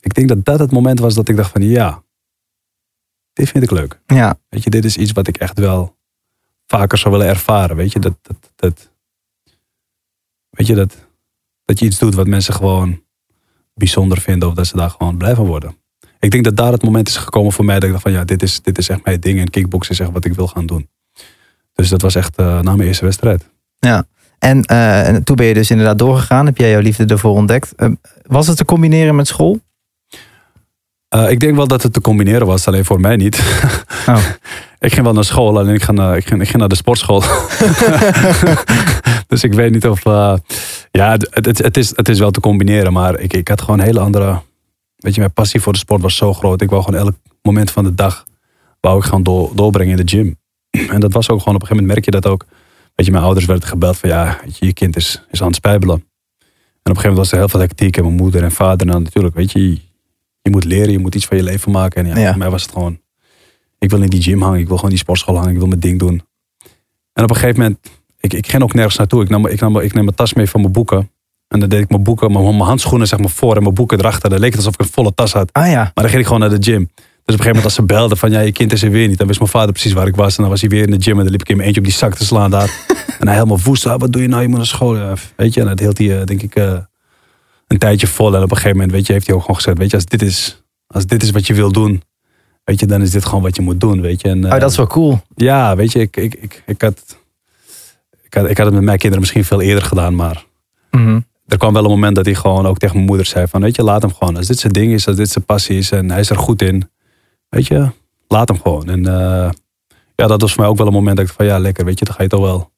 ik 0.00 0.14
denk 0.14 0.28
dat 0.28 0.44
dat 0.44 0.58
het 0.58 0.70
moment 0.70 0.98
was 0.98 1.14
dat 1.14 1.28
ik 1.28 1.36
dacht 1.36 1.50
van... 1.50 1.62
ja, 1.62 2.02
dit 3.32 3.48
vind 3.48 3.64
ik 3.64 3.70
leuk. 3.70 4.00
Ja. 4.06 4.38
Weet 4.48 4.62
je, 4.62 4.70
dit 4.70 4.84
is 4.84 4.96
iets 4.96 5.12
wat 5.12 5.28
ik 5.28 5.36
echt 5.36 5.58
wel 5.58 5.96
vaker 6.66 6.98
zou 6.98 7.14
willen 7.14 7.28
ervaren. 7.28 7.76
Weet 7.76 7.92
je, 7.92 7.98
dat... 7.98 8.18
dat, 8.22 8.52
dat 8.56 8.90
weet 10.50 10.66
je, 10.66 10.74
dat, 10.74 10.96
dat 11.64 11.78
je 11.78 11.84
iets 11.84 11.98
doet 11.98 12.14
wat 12.14 12.26
mensen 12.26 12.54
gewoon 12.54 13.02
bijzonder 13.74 14.20
vinden... 14.20 14.48
of 14.48 14.54
dat 14.54 14.66
ze 14.66 14.76
daar 14.76 14.90
gewoon 14.90 15.16
blij 15.16 15.34
van 15.34 15.46
worden. 15.46 15.76
Ik 16.20 16.30
denk 16.30 16.44
dat 16.44 16.56
daar 16.56 16.72
het 16.72 16.82
moment 16.82 17.08
is 17.08 17.16
gekomen 17.16 17.52
voor 17.52 17.64
mij 17.64 17.74
dat 17.74 17.84
ik 17.84 17.90
dacht 17.90 18.02
van 18.02 18.12
ja, 18.12 18.24
dit 18.24 18.42
is, 18.42 18.62
dit 18.62 18.78
is 18.78 18.88
echt 18.88 19.04
mijn 19.04 19.20
ding 19.20 19.40
en 19.40 19.50
kickboksen 19.50 19.94
is 19.94 20.00
echt 20.00 20.10
wat 20.10 20.24
ik 20.24 20.34
wil 20.34 20.46
gaan 20.46 20.66
doen. 20.66 20.88
Dus 21.74 21.88
dat 21.88 22.02
was 22.02 22.14
echt 22.14 22.36
eh, 22.36 22.60
na 22.60 22.76
mijn 22.76 22.88
eerste 22.88 23.04
wedstrijd. 23.04 23.48
Ja. 23.78 24.06
En, 24.38 24.62
eh, 24.62 25.08
en 25.08 25.24
toen 25.24 25.36
ben 25.36 25.46
je 25.46 25.54
dus 25.54 25.70
inderdaad 25.70 25.98
doorgegaan. 25.98 26.46
Heb 26.46 26.56
jij 26.56 26.70
jouw 26.70 26.80
liefde 26.80 27.04
ervoor 27.04 27.36
ontdekt. 27.36 27.74
Eh, 27.74 27.90
was 28.22 28.46
het 28.46 28.56
te 28.56 28.64
combineren 28.64 29.14
met 29.14 29.26
school? 29.26 29.60
Eh, 31.08 31.30
ik 31.30 31.40
denk 31.40 31.56
wel 31.56 31.66
dat 31.68 31.82
het 31.82 31.92
te 31.92 32.00
combineren 32.00 32.46
was, 32.46 32.66
alleen 32.66 32.84
voor 32.84 33.00
mij 33.00 33.16
niet. 33.16 33.38
Oh. 34.08 34.24
ik 34.78 34.92
ging 34.92 35.04
wel 35.04 35.12
naar 35.14 35.24
school, 35.24 35.58
alleen 35.58 35.74
ik 35.74 35.82
ging, 35.82 35.98
naar- 35.98 36.16
ik 36.16 36.26
ging, 36.26 36.40
ik 36.40 36.46
ging 36.46 36.58
naar 36.58 36.68
de 36.68 36.74
sportschool. 36.76 37.22
dus 39.26 39.42
ik 39.44 39.52
weet 39.52 39.72
niet 39.72 39.86
of... 39.86 40.04
eh, 40.06 40.34
ja, 40.90 41.10
het, 41.12 41.28
het, 41.30 41.58
het, 41.58 41.76
is, 41.76 41.96
het 41.96 42.08
is 42.08 42.18
wel 42.18 42.30
te 42.30 42.40
combineren, 42.40 42.92
maar 42.92 43.18
ik, 43.20 43.32
ik 43.32 43.48
had 43.48 43.60
gewoon 43.60 43.78
een 43.78 43.84
hele 43.86 44.00
andere... 44.00 44.40
Weet 44.96 45.14
je, 45.14 45.20
mijn 45.20 45.32
passie 45.32 45.60
voor 45.60 45.72
de 45.72 45.78
sport 45.78 46.02
was 46.02 46.16
zo 46.16 46.34
groot. 46.34 46.62
Ik 46.62 46.70
wou 46.70 46.82
gewoon 46.82 47.00
elk 47.00 47.14
moment 47.42 47.70
van 47.70 47.84
de 47.84 47.94
dag 47.94 48.24
wou 48.80 48.98
ik 48.98 49.04
gaan 49.04 49.22
door, 49.22 49.50
doorbrengen 49.54 49.98
in 49.98 50.06
de 50.06 50.12
gym. 50.16 50.36
en 50.90 51.00
dat 51.00 51.12
was 51.12 51.28
ook 51.30 51.38
gewoon, 51.38 51.54
op 51.54 51.60
een 51.62 51.66
gegeven 51.68 51.76
moment 51.76 51.86
merk 51.86 52.04
je 52.04 52.10
dat 52.10 52.26
ook. 52.26 52.44
Weet 52.94 53.06
je, 53.06 53.12
mijn 53.12 53.24
ouders 53.24 53.46
werden 53.46 53.68
gebeld 53.68 53.96
van 53.96 54.08
ja, 54.08 54.38
je, 54.58 54.66
je 54.66 54.72
kind 54.72 54.96
is, 54.96 55.22
is 55.30 55.40
aan 55.40 55.46
het 55.46 55.56
spijbelen. 55.56 55.94
En 55.96 56.04
op 56.94 56.96
een 56.96 57.02
gegeven 57.02 57.08
moment 57.08 57.16
was 57.18 57.32
er 57.32 57.38
heel 57.38 57.48
veel 57.48 57.60
hectiek. 57.60 57.96
En 57.96 58.02
mijn 58.02 58.14
moeder 58.14 58.42
en 58.42 58.52
vader, 58.52 58.86
nou 58.86 59.02
natuurlijk, 59.02 59.34
weet 59.34 59.52
je, 59.52 59.80
je 60.42 60.50
moet 60.50 60.64
leren, 60.64 60.90
je 60.92 60.98
moet 60.98 61.14
iets 61.14 61.26
van 61.26 61.36
je 61.36 61.42
leven 61.42 61.72
maken. 61.72 62.04
En 62.06 62.10
ja, 62.10 62.18
Ja. 62.18 62.28
voor 62.28 62.38
mij 62.38 62.50
was 62.50 62.62
het 62.62 62.72
gewoon, 62.72 63.00
ik 63.78 63.90
wil 63.90 64.02
in 64.02 64.08
die 64.08 64.22
gym 64.22 64.42
hangen, 64.42 64.58
ik 64.60 64.66
wil 64.66 64.76
gewoon 64.76 64.90
die 64.90 64.98
sportschool 64.98 65.36
hangen, 65.36 65.50
ik 65.52 65.58
wil 65.58 65.66
mijn 65.66 65.80
ding 65.80 65.98
doen. 65.98 66.22
En 67.12 67.22
op 67.24 67.30
een 67.30 67.36
gegeven 67.36 67.60
moment, 67.60 67.78
ik, 68.20 68.32
ik 68.32 68.46
ging 68.46 68.62
ook 68.62 68.74
nergens 68.74 68.96
naartoe. 68.96 69.22
Ik 69.22 69.28
nam, 69.28 69.46
ik, 69.46 69.60
nam, 69.60 69.78
ik 69.78 69.92
neem 69.94 70.04
mijn 70.04 70.16
tas 70.16 70.34
mee 70.34 70.48
van 70.48 70.60
mijn 70.60 70.72
boeken. 70.72 71.10
En 71.48 71.60
dan 71.60 71.68
deed 71.68 71.80
ik 71.80 71.88
mijn 71.88 72.02
boeken, 72.02 72.32
mijn, 72.32 72.44
mijn 72.44 72.58
handschoenen 72.60 73.06
zeg 73.06 73.18
maar 73.18 73.30
voor 73.30 73.56
en 73.56 73.62
mijn 73.62 73.74
boeken 73.74 73.98
erachter. 73.98 74.30
Dan 74.30 74.38
leek 74.38 74.48
het 74.48 74.58
alsof 74.58 74.74
ik 74.74 74.80
een 74.80 74.92
volle 74.92 75.14
tas 75.14 75.32
had. 75.32 75.52
Ah 75.52 75.70
ja. 75.70 75.82
Maar 75.82 75.92
dan 75.94 76.08
ging 76.08 76.18
ik 76.20 76.24
gewoon 76.26 76.40
naar 76.40 76.60
de 76.60 76.70
gym. 76.70 76.90
Dus 76.94 77.36
op 77.36 77.44
een 77.44 77.46
gegeven 77.46 77.46
moment 77.46 77.64
als 77.64 77.74
ze 77.74 77.82
belden 77.82 78.16
van 78.16 78.30
ja, 78.30 78.40
je 78.40 78.52
kind 78.52 78.72
is 78.72 78.82
er 78.82 78.90
weer 78.90 79.08
niet. 79.08 79.18
Dan 79.18 79.26
wist 79.26 79.38
mijn 79.38 79.50
vader 79.50 79.72
precies 79.72 79.92
waar 79.92 80.06
ik 80.06 80.16
was. 80.16 80.36
En 80.36 80.42
dan 80.42 80.50
was 80.50 80.60
hij 80.60 80.70
weer 80.70 80.82
in 80.82 80.90
de 80.98 81.02
gym. 81.02 81.16
En 81.16 81.22
dan 81.22 81.30
liep 81.30 81.40
ik 81.40 81.48
in 81.48 81.54
mijn 81.56 81.66
eentje 81.66 81.80
op 81.82 81.86
die 81.88 81.96
zak 81.96 82.14
te 82.14 82.24
slaan 82.24 82.50
daar. 82.50 82.70
en 83.20 83.26
hij 83.26 83.34
helemaal 83.36 83.60
woest. 83.64 83.86
Ah, 83.86 84.00
wat 84.00 84.12
doe 84.12 84.22
je 84.22 84.28
nou? 84.28 84.42
Je 84.42 84.48
moet 84.48 84.56
naar 84.56 84.66
school. 84.66 85.14
Weet 85.36 85.54
je, 85.54 85.60
en 85.60 85.66
dat 85.66 85.78
hield 85.78 85.98
hij 85.98 86.18
eh, 86.20 86.24
denk 86.26 86.42
ik 86.42 86.54
eh, 86.54 86.78
een 87.68 87.78
tijdje 87.78 88.06
vol. 88.06 88.34
En 88.36 88.42
op 88.42 88.50
een 88.50 88.56
gegeven 88.56 88.76
moment 88.76 88.92
weet 88.92 89.06
je, 89.06 89.12
heeft 89.12 89.26
hij 89.26 89.34
ook 89.34 89.40
gewoon 89.40 89.56
gezegd. 89.56 89.78
Weet 89.78 89.90
je, 89.90 89.96
als 89.96 90.04
dit 90.06 90.22
is, 90.22 90.62
als 90.86 91.06
dit 91.06 91.22
is 91.22 91.30
wat 91.30 91.46
je 91.46 91.54
wil 91.54 91.72
doen. 91.72 92.02
Weet 92.64 92.80
je, 92.80 92.86
dan 92.86 93.02
is 93.02 93.10
dit 93.10 93.24
gewoon 93.24 93.42
wat 93.42 93.56
je 93.56 93.62
moet 93.62 93.80
doen. 93.80 94.00
Weet 94.00 94.20
je. 94.20 94.28
En, 94.28 94.44
eh, 94.44 94.52
Oh, 94.54 94.60
dat 94.60 94.70
is 94.70 94.76
wel 94.76 94.86
cool. 94.86 95.20
Ja, 95.34 95.76
weet 95.76 95.92
je, 95.92 95.98
ik, 96.00 96.16
ik, 96.16 96.34
ik, 96.34 96.62
ik, 96.66 96.82
had, 96.82 97.18
ik, 98.22 98.34
had, 98.34 98.48
ik 98.50 98.56
had 98.56 98.66
het 98.66 98.74
met 98.74 98.84
mijn 98.84 98.98
kinderen 98.98 99.20
misschien 99.20 99.44
veel 99.44 99.60
eerder 99.60 99.82
gedaan. 99.84 100.14
Maar 100.14 100.44
Mhm. 100.90 101.20
er 101.46 101.58
kwam 101.58 101.72
wel 101.72 101.84
een 101.84 101.90
moment 101.90 102.16
dat 102.16 102.24
hij 102.24 102.34
gewoon 102.34 102.66
ook 102.66 102.78
tegen 102.78 102.94
mijn 102.94 103.06
moeder 103.08 103.26
zei 103.26 103.46
van, 103.46 103.60
weet 103.60 103.76
je, 103.76 103.82
laat 103.82 104.02
hem 104.02 104.14
gewoon. 104.14 104.36
Als 104.36 104.46
dit 104.46 104.58
zijn 104.58 104.72
ding 104.72 104.92
is, 104.92 105.06
als 105.06 105.16
dit 105.16 105.28
zijn 105.30 105.44
passie 105.44 105.78
is 105.78 105.90
en 105.90 106.10
hij 106.10 106.20
is 106.20 106.30
er 106.30 106.36
goed 106.36 106.62
in, 106.62 106.90
weet 107.48 107.66
je, 107.66 107.90
laat 108.28 108.48
hem 108.48 108.60
gewoon. 108.60 108.88
En 108.88 109.06
eh, 109.06 109.50
ja, 110.14 110.26
dat 110.26 110.40
was 110.40 110.52
voor 110.52 110.60
mij 110.60 110.70
ook 110.70 110.76
wel 110.76 110.86
een 110.86 110.92
moment 110.92 111.16
dat 111.16 111.26
ik 111.28 111.32
van, 111.32 111.46
ja, 111.46 111.58
lekker, 111.58 111.84
weet 111.84 111.98
je, 111.98 112.04
dan 112.04 112.14
ga 112.14 112.22
je 112.22 112.28
toch 112.28 112.40
wel 112.40 112.70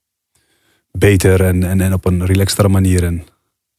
beter 0.93 1.45
en, 1.45 1.63
en, 1.65 1.81
en 1.81 1.93
op 1.93 2.05
een 2.05 2.27
relaxtere 2.27 2.69
manier 2.69 3.05
en 3.05 3.25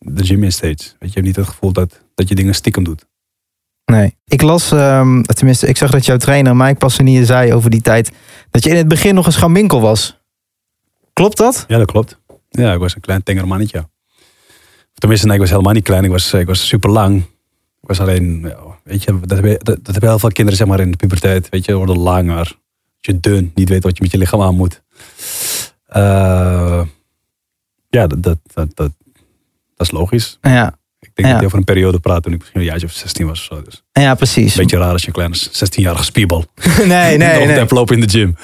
de 0.06 0.26
gym 0.26 0.44
in 0.44 0.52
steeds. 0.52 0.84
Weet 0.84 0.96
je, 1.00 1.08
je 1.08 1.14
hebt 1.14 1.26
niet 1.26 1.36
het 1.36 1.48
gevoel 1.48 1.72
dat, 1.72 2.02
dat 2.16 2.30
je 2.30 2.36
dingen 2.36 2.56
stiekem 2.56 2.84
doet. 2.84 3.06
Nee. 3.86 4.16
Ik 4.26 4.42
las, 4.42 4.72
ehm, 4.72 5.22
tenminste, 5.22 5.68
ik 5.68 5.78
zag 5.78 5.92
dat 5.92 6.06
jouw 6.06 6.18
trainer 6.18 6.56
Mike 6.56 6.76
Passanier 6.76 7.26
zei 7.26 7.54
over 7.54 7.70
die 7.70 7.82
tijd 7.82 8.12
dat 8.50 8.64
je 8.64 8.70
in 8.70 8.76
het 8.76 8.88
begin 8.88 9.16
nog 9.16 9.26
een 9.26 9.32
schamwinkel 9.32 9.82
was. 9.82 10.20
Klopt 11.14 11.38
dat? 11.38 11.66
Ja, 11.68 11.78
dat 11.78 11.92
klopt. 11.92 12.20
Ja, 12.50 12.74
ik 12.74 12.80
was 12.80 12.96
een 12.96 13.02
klein 13.02 13.24
tenger 13.24 13.48
mannetje. 13.48 13.80
Of 13.80 13.88
Tenminste, 14.94 15.26
nee, 15.26 15.36
ik 15.36 15.42
was 15.42 15.50
helemaal 15.50 15.74
niet 15.74 15.84
klein. 15.84 16.04
Ik 16.04 16.12
was, 16.12 16.34
ik 16.34 16.48
was 16.48 16.68
super 16.68 16.90
lang. 16.90 17.18
Ik 17.82 17.88
was 17.88 18.00
alleen, 18.00 18.42
ja, 18.42 18.58
weet 18.84 19.04
je, 19.04 19.20
dat 19.20 19.30
hebben, 19.32 19.52
dat, 19.52 19.66
dat 19.66 19.92
hebben 19.92 20.10
heel 20.10 20.20
veel 20.20 20.32
kinderen 20.32 20.60
zeg 20.60 20.68
maar 20.68 20.80
in 20.80 20.92
de 20.92 20.98
puberteit. 20.98 21.50
Weet 21.50 21.66
je, 21.66 21.74
worden 21.74 21.98
langer. 21.98 22.58
Je 23.00 23.20
dun, 23.20 23.52
niet 23.56 23.70
weet 23.70 23.84
wat 23.84 23.98
je 23.98 24.04
met 24.04 24.12
je 24.12 24.18
lichaam 24.18 24.42
aan 24.42 24.56
moet. 24.56 24.82
Eh, 25.86 26.82
ja, 27.90 28.08
dat, 28.08 28.24
dat, 28.24 28.38
dat, 28.54 28.76
dat, 28.76 28.92
dat 29.82 29.92
is 29.92 30.00
logisch. 30.00 30.38
Ja. 30.42 30.80
Ik 31.00 31.10
denk 31.14 31.28
Ja. 31.28 31.32
dat 31.34 31.40
je 31.42 31.46
over 31.48 31.58
een 31.58 31.64
periode 31.64 32.00
praat 32.00 32.24
toen 32.24 32.34
ik 32.34 32.40
misschien 32.40 32.60
een 32.60 32.66
jaartje 32.66 32.88
of 32.88 32.94
16 32.94 33.28
was 33.28 33.40
of 33.40 33.58
zo. 33.58 33.62
Dus 33.64 33.84
Ja, 33.92 34.16
precies. 34.16 34.56
beetje 34.56 34.78
raar 34.78 34.92
als 34.92 35.02
je 35.02 35.08
een 35.08 35.14
kleine 35.14 35.36
16-jarige 35.38 36.04
spierbal 36.04 36.46
Nee, 36.78 36.88
nee, 36.88 37.18
nee. 37.18 37.48
hebt 37.48 37.72
lopen 37.72 37.96
in 37.96 38.02
de 38.02 38.10
gym. 38.10 38.36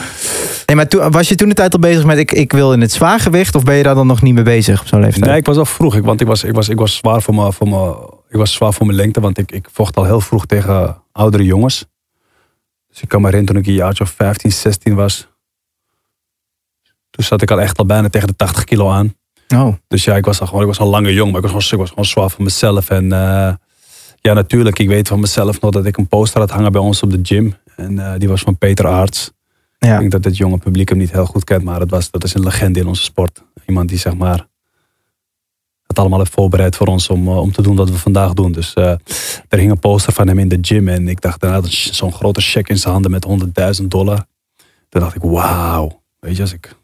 nee 0.66 0.76
maar 0.76 0.88
toen, 0.88 1.12
was 1.12 1.28
je 1.30 1.36
toen 1.36 1.50
de 1.50 1.56
tijd 1.56 1.74
al 1.74 1.80
bezig 1.80 2.06
met 2.06 2.18
ik, 2.18 2.32
ik 2.32 2.52
wil 2.52 2.74
in 2.74 2.82
het 2.82 2.92
zwaargewicht 2.92 3.56
of 3.56 3.64
ben 3.64 3.76
je 3.76 3.84
daar 3.84 3.96
dan 3.96 4.08
nog 4.08 4.22
niet 4.22 4.34
mee 4.34 4.44
bezig 4.44 4.82
op 4.82 4.88
zo'n 4.88 5.00
leeftijd? 5.00 5.26
Nee, 5.26 5.38
ik 5.38 5.46
was 5.46 5.58
al 5.58 5.66
vroeg. 5.66 5.96
Ik, 5.96 6.04
want 6.04 6.22
ik 6.22 6.28
was, 6.28 6.44
ik 6.44 6.54
was, 6.54 6.70
ik 6.70 6.78
was 6.78 6.96
zwaar 6.96 7.22
voor 7.22 7.36
mijn, 7.36 7.54
voor 7.54 7.70
mijn, 7.70 7.92
ik 8.30 8.36
was 8.38 8.54
zwaar 8.54 8.74
voor 8.74 8.86
mijn 8.86 8.98
lengte. 8.98 9.20
Want 9.20 9.38
ik, 9.38 9.52
ik 9.52 9.68
vocht 9.72 9.96
al 9.96 10.06
heel 10.06 10.22
vroeg 10.22 10.46
tegen 10.46 11.02
oudere 11.12 11.44
jongens. 11.44 11.86
Dus 12.90 13.02
ik 13.02 13.08
kan 13.08 13.22
me 13.22 13.28
herinneren 13.28 13.56
toen 13.64 13.64
ik 13.64 13.70
een 13.80 13.84
jaartje 13.86 14.04
of 14.04 14.10
15, 14.10 14.52
16 14.52 14.96
was. 14.96 15.28
Toen 17.10 17.26
zat 17.26 17.42
ik 17.42 17.52
al 17.52 17.62
echt 17.62 17.78
al 17.78 17.86
bijna 17.86 18.10
tegen 18.10 18.28
de 18.28 18.36
80 18.36 18.64
kilo 18.64 18.90
aan. 18.92 19.16
Oh, 19.56 19.74
Dus 19.88 20.04
ja, 20.04 20.16
ik 20.16 20.26
was 20.26 20.40
al 20.42 20.48
gewoon, 20.48 20.62
ik 20.62 20.68
was 20.68 20.80
al 20.80 20.86
een 20.86 20.92
lange 20.92 21.14
jong. 21.14 21.32
Maar 21.32 21.44
ik 21.44 21.50
was 21.52 21.68
gewoon, 21.70 21.74
ik 21.74 21.80
was 21.80 21.90
gewoon 21.90 22.06
zwaar 22.06 22.30
voor 22.30 22.44
mezelf. 22.44 22.90
En 22.90 23.12
eh, 23.12 23.54
ja, 24.22 24.34
natuurlijk, 24.34 24.80
ik 24.80 24.88
weet 24.88 25.08
van 25.08 25.20
mezelf 25.20 25.62
nog 25.62 25.72
dat 25.72 25.86
ik 25.86 25.98
een 25.98 26.08
poster 26.08 26.40
had 26.40 26.50
hangen 26.50 26.72
bij 26.72 26.82
ons 26.82 27.02
op 27.04 27.12
de 27.12 27.20
gym. 27.24 27.56
En 27.76 28.00
eh, 28.00 28.14
die 28.20 28.28
was 28.30 28.42
van 28.42 28.58
Peter 28.58 28.88
Aarts. 28.88 29.32
Ik 29.80 29.88
ja. 29.88 30.00
denk 30.00 30.12
dat 30.12 30.24
het 30.24 30.38
jonge 30.38 30.58
publiek 30.58 30.90
hem 30.90 30.98
niet 30.98 31.12
heel 31.12 31.26
goed 31.26 31.44
kent, 31.44 31.64
maar 31.64 31.80
het 31.80 31.90
was, 31.90 32.12
dat 32.12 32.24
is 32.24 32.34
een 32.34 32.44
legende 32.44 32.80
in 32.80 32.88
onze 32.88 33.04
sport. 33.04 33.44
Iemand 33.66 33.90
die 33.90 33.98
zeg 33.98 34.16
maar 34.16 34.48
het 35.88 36.00
allemaal 36.00 36.20
heeft 36.20 36.34
voorbereid 36.34 36.76
voor 36.76 36.88
ons 36.88 37.10
om, 37.10 37.28
eh, 37.28 37.38
om 37.40 37.52
te 37.52 37.62
doen 37.62 37.76
wat 37.76 37.90
we 37.90 37.98
vandaag 37.98 38.34
doen. 38.34 38.52
Dus 38.52 38.76
er 38.76 39.00
hing 39.58 39.72
een 39.72 39.80
poster 39.80 40.14
van 40.14 40.28
hem 40.28 40.40
in 40.40 40.48
de 40.48 40.58
gym 40.62 40.88
en 40.88 41.08
ik 41.08 41.22
dacht, 41.22 41.44
een- 41.44 41.64
zo'n 41.72 42.14
grote 42.14 42.42
check 42.42 42.70
in 42.70 42.78
zijn 42.78 42.94
handen 42.94 43.12
met 43.12 43.24
100.000 43.24 43.92
dollar. 43.92 44.26
Toen 44.90 45.02
dacht 45.02 45.16
ik, 45.16 45.22
wauw, 45.22 46.02
weet 46.20 46.36
je, 46.36 46.42
als 46.42 46.54
ik, 46.54 46.76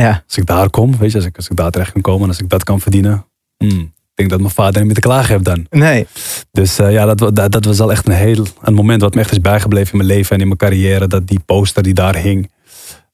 Ja. 0.00 0.22
als 0.26 0.36
ik 0.36 0.46
daar 0.46 0.70
kom, 0.70 0.96
weet 0.98 1.10
je, 1.10 1.16
als 1.16 1.26
ik, 1.26 1.36
als 1.36 1.48
ik 1.48 1.56
daar 1.56 1.70
terecht 1.70 1.92
kan 1.92 2.00
komen 2.00 2.22
en 2.22 2.28
als 2.28 2.40
ik 2.40 2.48
dat 2.48 2.64
kan 2.64 2.80
verdienen. 2.80 3.26
hmm, 3.56 3.80
ik 3.80 4.14
denk 4.14 4.30
dat 4.30 4.40
mijn 4.40 4.52
vader 4.52 4.76
niet 4.76 4.84
meer 4.84 4.94
te 4.94 5.08
klagen 5.08 5.32
heeft 5.32 5.44
dan. 5.44 5.66
Nee. 5.70 6.06
Dus 6.52 6.78
eh, 6.78 6.92
ja, 6.92 7.14
dat, 7.14 7.36
dat, 7.36 7.52
dat 7.52 7.64
was 7.64 7.80
al 7.80 7.90
echt 7.90 8.06
een 8.06 8.14
heel 8.14 8.46
een 8.62 8.74
moment 8.74 9.02
wat 9.02 9.14
me 9.14 9.20
echt 9.20 9.30
is 9.30 9.40
bijgebleven 9.40 9.92
in 9.92 9.96
mijn 9.96 10.08
leven 10.08 10.34
en 10.34 10.40
in 10.40 10.46
mijn 10.46 10.58
carrière. 10.58 11.06
Dat 11.06 11.26
die 11.26 11.40
poster 11.40 11.82
die 11.82 11.94
daar 11.94 12.16
hing, 12.16 12.50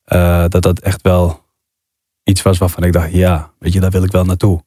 eh, 0.05 0.45
dat 0.49 0.63
dat 0.63 0.79
echt 0.79 1.03
wel 1.03 1.45
iets 2.23 2.43
was 2.43 2.59
waarvan 2.59 2.85
ik 2.85 2.93
dacht, 2.93 3.13
ja, 3.13 3.51
weet 3.59 3.73
je, 3.73 3.81
daar 3.81 3.91
wil 3.91 4.05
ik 4.05 4.13
wel 4.13 4.25
naartoe. 4.25 4.65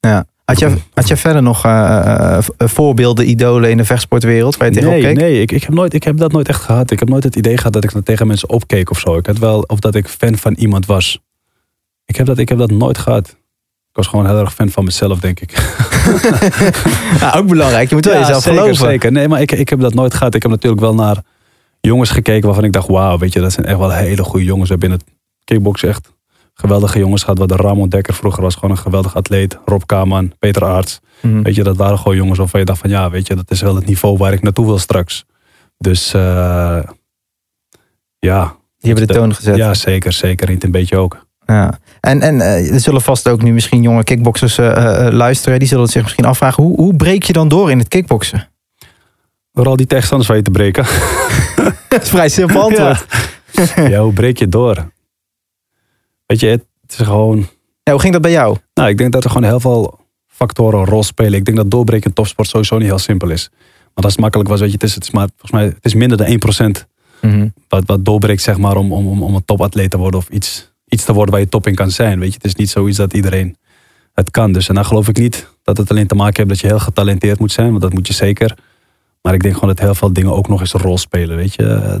Ja. 0.00 0.26
Had 0.46 0.58
je, 0.58 0.76
had 0.94 1.08
je 1.08 1.16
verder 1.16 1.42
nog 1.42 1.64
eh, 1.64 2.36
eh, 2.36 2.44
voorbeelden, 2.58 3.28
idolen 3.28 3.70
in 3.70 3.76
de 3.76 3.84
vechtsportwereld 3.84 4.56
waar 4.56 4.68
je 4.68 4.74
tegenop 4.74 4.94
Nee, 4.94 5.02
keek? 5.02 5.16
nee 5.16 5.40
ik, 5.40 5.52
ik, 5.52 5.62
heb 5.62 5.72
nooit, 5.72 5.94
ik 5.94 6.02
heb 6.02 6.16
dat 6.16 6.32
nooit 6.32 6.48
echt 6.48 6.62
gehad. 6.62 6.90
Ik 6.90 6.98
heb 6.98 7.08
nooit 7.08 7.24
het 7.24 7.36
idee 7.36 7.56
gehad 7.56 7.72
dat 7.72 7.84
ik 7.84 7.90
tegen 8.04 8.26
mensen 8.26 8.48
opkeek 8.48 8.90
of 8.90 8.98
zo. 8.98 9.16
Ik 9.16 9.26
had 9.26 9.38
wel, 9.38 9.60
of 9.60 9.80
dat 9.80 9.94
ik 9.94 10.08
fan 10.08 10.36
van 10.36 10.54
iemand 10.54 10.86
was. 10.86 11.20
Ik 12.04 12.16
heb 12.16 12.26
dat, 12.26 12.38
ik 12.38 12.48
heb 12.48 12.58
dat 12.58 12.70
nooit 12.70 12.98
gehad. 12.98 13.28
Ik 13.90 14.02
was 14.02 14.06
gewoon 14.06 14.26
heel 14.26 14.38
erg 14.38 14.54
fan 14.54 14.70
van 14.70 14.84
mezelf, 14.84 15.18
denk 15.20 15.40
ik. 15.40 15.52
Ja, 17.20 17.32
ook 17.36 17.46
belangrijk. 17.46 17.88
Je 17.88 17.94
moet 17.94 18.04
wel 18.04 18.14
Ja, 18.14 18.20
jezelf 18.20 18.42
zeker, 18.42 18.60
geloven. 18.60 18.86
Zeker. 18.86 19.12
Nee, 19.12 19.28
maar 19.28 19.40
ik, 19.40 19.52
ik 19.52 19.68
heb 19.68 19.80
dat 19.80 19.94
nooit 19.94 20.14
gehad. 20.14 20.34
Ik 20.34 20.42
heb 20.42 20.50
natuurlijk 20.50 20.80
wel 20.82 20.94
naar 20.94 21.22
jongens 21.80 22.10
gekeken 22.10 22.46
waarvan 22.46 22.64
ik 22.64 22.72
dacht, 22.72 22.88
wauw, 22.88 23.18
weet 23.18 23.32
je, 23.32 23.40
dat 23.40 23.52
zijn 23.52 23.66
echt 23.66 23.78
wel 23.78 23.90
hele 23.92 24.22
goede 24.22 24.44
jongens. 24.44 24.68
Hebben 24.68 24.88
in 24.88 24.94
het 24.94 25.04
kickbox 25.44 25.82
echt 25.82 26.12
geweldige 26.58 26.98
jongens 26.98 27.22
gehad. 27.22 27.38
Wat 27.38 27.48
de 27.48 27.56
Ramon 27.56 27.88
Dekker 27.88 28.14
vroeger 28.14 28.42
was 28.42 28.54
gewoon 28.54 28.70
een 28.70 28.82
geweldig 28.82 29.16
atleet. 29.16 29.58
Rob 29.64 29.82
Kaman, 29.86 30.32
Peter 30.38 30.64
Aarts. 30.64 31.00
Mhm. 31.20 31.42
Weet 31.42 31.54
je, 31.54 31.62
dat 31.62 31.76
waren 31.76 31.98
gewoon 31.98 32.16
jongens 32.16 32.38
waarvan 32.38 32.60
je 32.60 32.66
dacht 32.66 32.78
van 32.78 32.90
ja, 32.90 33.10
weet 33.10 33.26
je, 33.26 33.34
dat 33.34 33.50
is 33.50 33.60
wel 33.60 33.74
het 33.74 33.86
niveau 33.86 34.16
waar 34.16 34.32
ik 34.32 34.42
naartoe 34.42 34.66
wil 34.66 34.78
straks. 34.78 35.24
Dus 35.78 36.14
eh, 36.14 36.82
ja. 38.18 38.56
Die 38.78 38.92
hebben 38.92 39.06
de 39.06 39.14
toon 39.14 39.34
gezet. 39.34 39.56
Ja, 39.56 39.74
zeker, 39.74 40.12
zeker. 40.12 40.48
Niet 40.48 40.64
een 40.64 40.70
beetje 40.70 40.96
ook. 40.96 41.26
Ja. 41.46 41.78
En, 42.00 42.20
en 42.20 42.40
eh, 42.40 42.72
er 42.74 42.80
zullen 42.80 43.02
vast 43.02 43.28
ook 43.28 43.42
nu 43.42 43.52
misschien 43.52 43.82
jonge 43.82 44.04
kickboxers 44.04 44.58
eh, 44.58 45.08
luisteren. 45.10 45.58
Die 45.58 45.68
zullen 45.68 45.86
zich 45.86 46.02
misschien 46.02 46.24
afvragen, 46.24 46.62
hoe, 46.62 46.76
hoe 46.76 46.96
breek 46.96 47.22
je 47.22 47.32
dan 47.32 47.48
door 47.48 47.70
in 47.70 47.78
het 47.78 47.88
kickboksen? 47.88 48.48
Door 49.52 49.66
al 49.66 49.76
die 49.76 49.86
tegenstanders 49.86 50.28
van 50.28 50.36
je 50.36 50.42
te 50.42 50.50
breken. 50.50 50.84
Dat 51.88 52.02
is 52.02 52.08
vrij 52.08 52.28
simpel 52.28 52.62
antwoord. 52.68 53.06
ja, 53.76 54.00
hoe 54.00 54.12
breek 54.12 54.38
je 54.38 54.48
door? 54.48 54.90
Weet 56.26 56.40
je, 56.40 56.46
het 56.46 56.64
is 56.88 56.96
gewoon... 56.96 57.46
Ja, 57.82 57.92
hoe 57.92 58.00
ging 58.00 58.12
dat 58.12 58.22
bij 58.22 58.30
jou? 58.30 58.56
Nou, 58.74 58.88
ik 58.88 58.98
denk 58.98 59.12
dat 59.12 59.24
er 59.24 59.30
gewoon 59.30 59.48
heel 59.48 59.60
veel 59.60 59.98
factoren 60.26 60.78
een 60.78 60.86
rol 60.86 61.02
spelen. 61.02 61.32
Ik 61.32 61.44
denk 61.44 61.56
dat 61.56 61.70
doorbreken 61.70 62.06
in 62.08 62.12
topsport 62.12 62.48
sowieso 62.48 62.78
niet 62.78 62.86
heel 62.86 62.98
simpel 62.98 63.30
is. 63.30 63.48
Maar 63.94 64.04
als 64.04 64.12
het 64.12 64.20
makkelijk 64.22 64.48
was, 64.48 64.60
weet 64.60 64.68
je, 64.68 64.74
het 64.74 64.84
is, 64.84 64.94
het 64.94 65.02
is, 65.02 65.10
maar, 65.10 65.28
volgens 65.28 65.50
mij, 65.50 65.64
het 65.64 65.84
is 65.84 65.94
minder 65.94 66.16
dan 66.16 66.26
1% 66.26 66.86
Mhm. 67.20 67.48
wat, 67.68 67.82
wat 67.86 68.04
doorbreekt, 68.04 68.42
zeg 68.42 68.58
maar, 68.58 68.76
om, 68.76 68.92
om, 68.92 69.06
om, 69.06 69.22
om 69.22 69.34
een 69.34 69.44
topatleet 69.44 69.90
te 69.90 69.96
worden 69.96 70.20
of 70.20 70.28
iets, 70.28 70.72
iets 70.86 71.04
te 71.04 71.12
worden 71.12 71.30
waar 71.32 71.42
je 71.42 71.48
top 71.48 71.66
in 71.66 71.74
kan 71.74 71.90
zijn. 71.90 72.18
Weet 72.18 72.28
je, 72.28 72.34
het 72.34 72.44
is 72.44 72.54
niet 72.54 72.70
zoiets 72.70 72.96
dat 72.96 73.12
iedereen 73.12 73.56
het 74.12 74.30
kan. 74.30 74.52
Dus 74.52 74.68
en 74.68 74.74
dan 74.74 74.84
geloof 74.84 75.08
ik 75.08 75.18
niet 75.18 75.48
dat 75.62 75.76
het 75.76 75.90
alleen 75.90 76.06
te 76.06 76.14
maken 76.14 76.36
heeft 76.36 76.48
dat 76.48 76.58
je 76.58 76.66
heel 76.66 76.78
getalenteerd 76.78 77.38
moet 77.38 77.52
zijn, 77.52 77.70
want 77.70 77.80
dat 77.80 77.92
moet 77.92 78.06
je 78.06 78.12
zeker. 78.12 78.58
Maar 79.22 79.34
ik 79.34 79.42
denk 79.42 79.54
gewoon 79.54 79.68
dat 79.68 79.78
heel 79.78 79.94
veel 79.94 80.12
dingen 80.12 80.32
ook 80.32 80.48
nog 80.48 80.60
eens 80.60 80.74
een 80.74 80.80
rol 80.80 80.98
spelen. 80.98 81.36
Weet 81.36 81.54
je, 81.54 81.98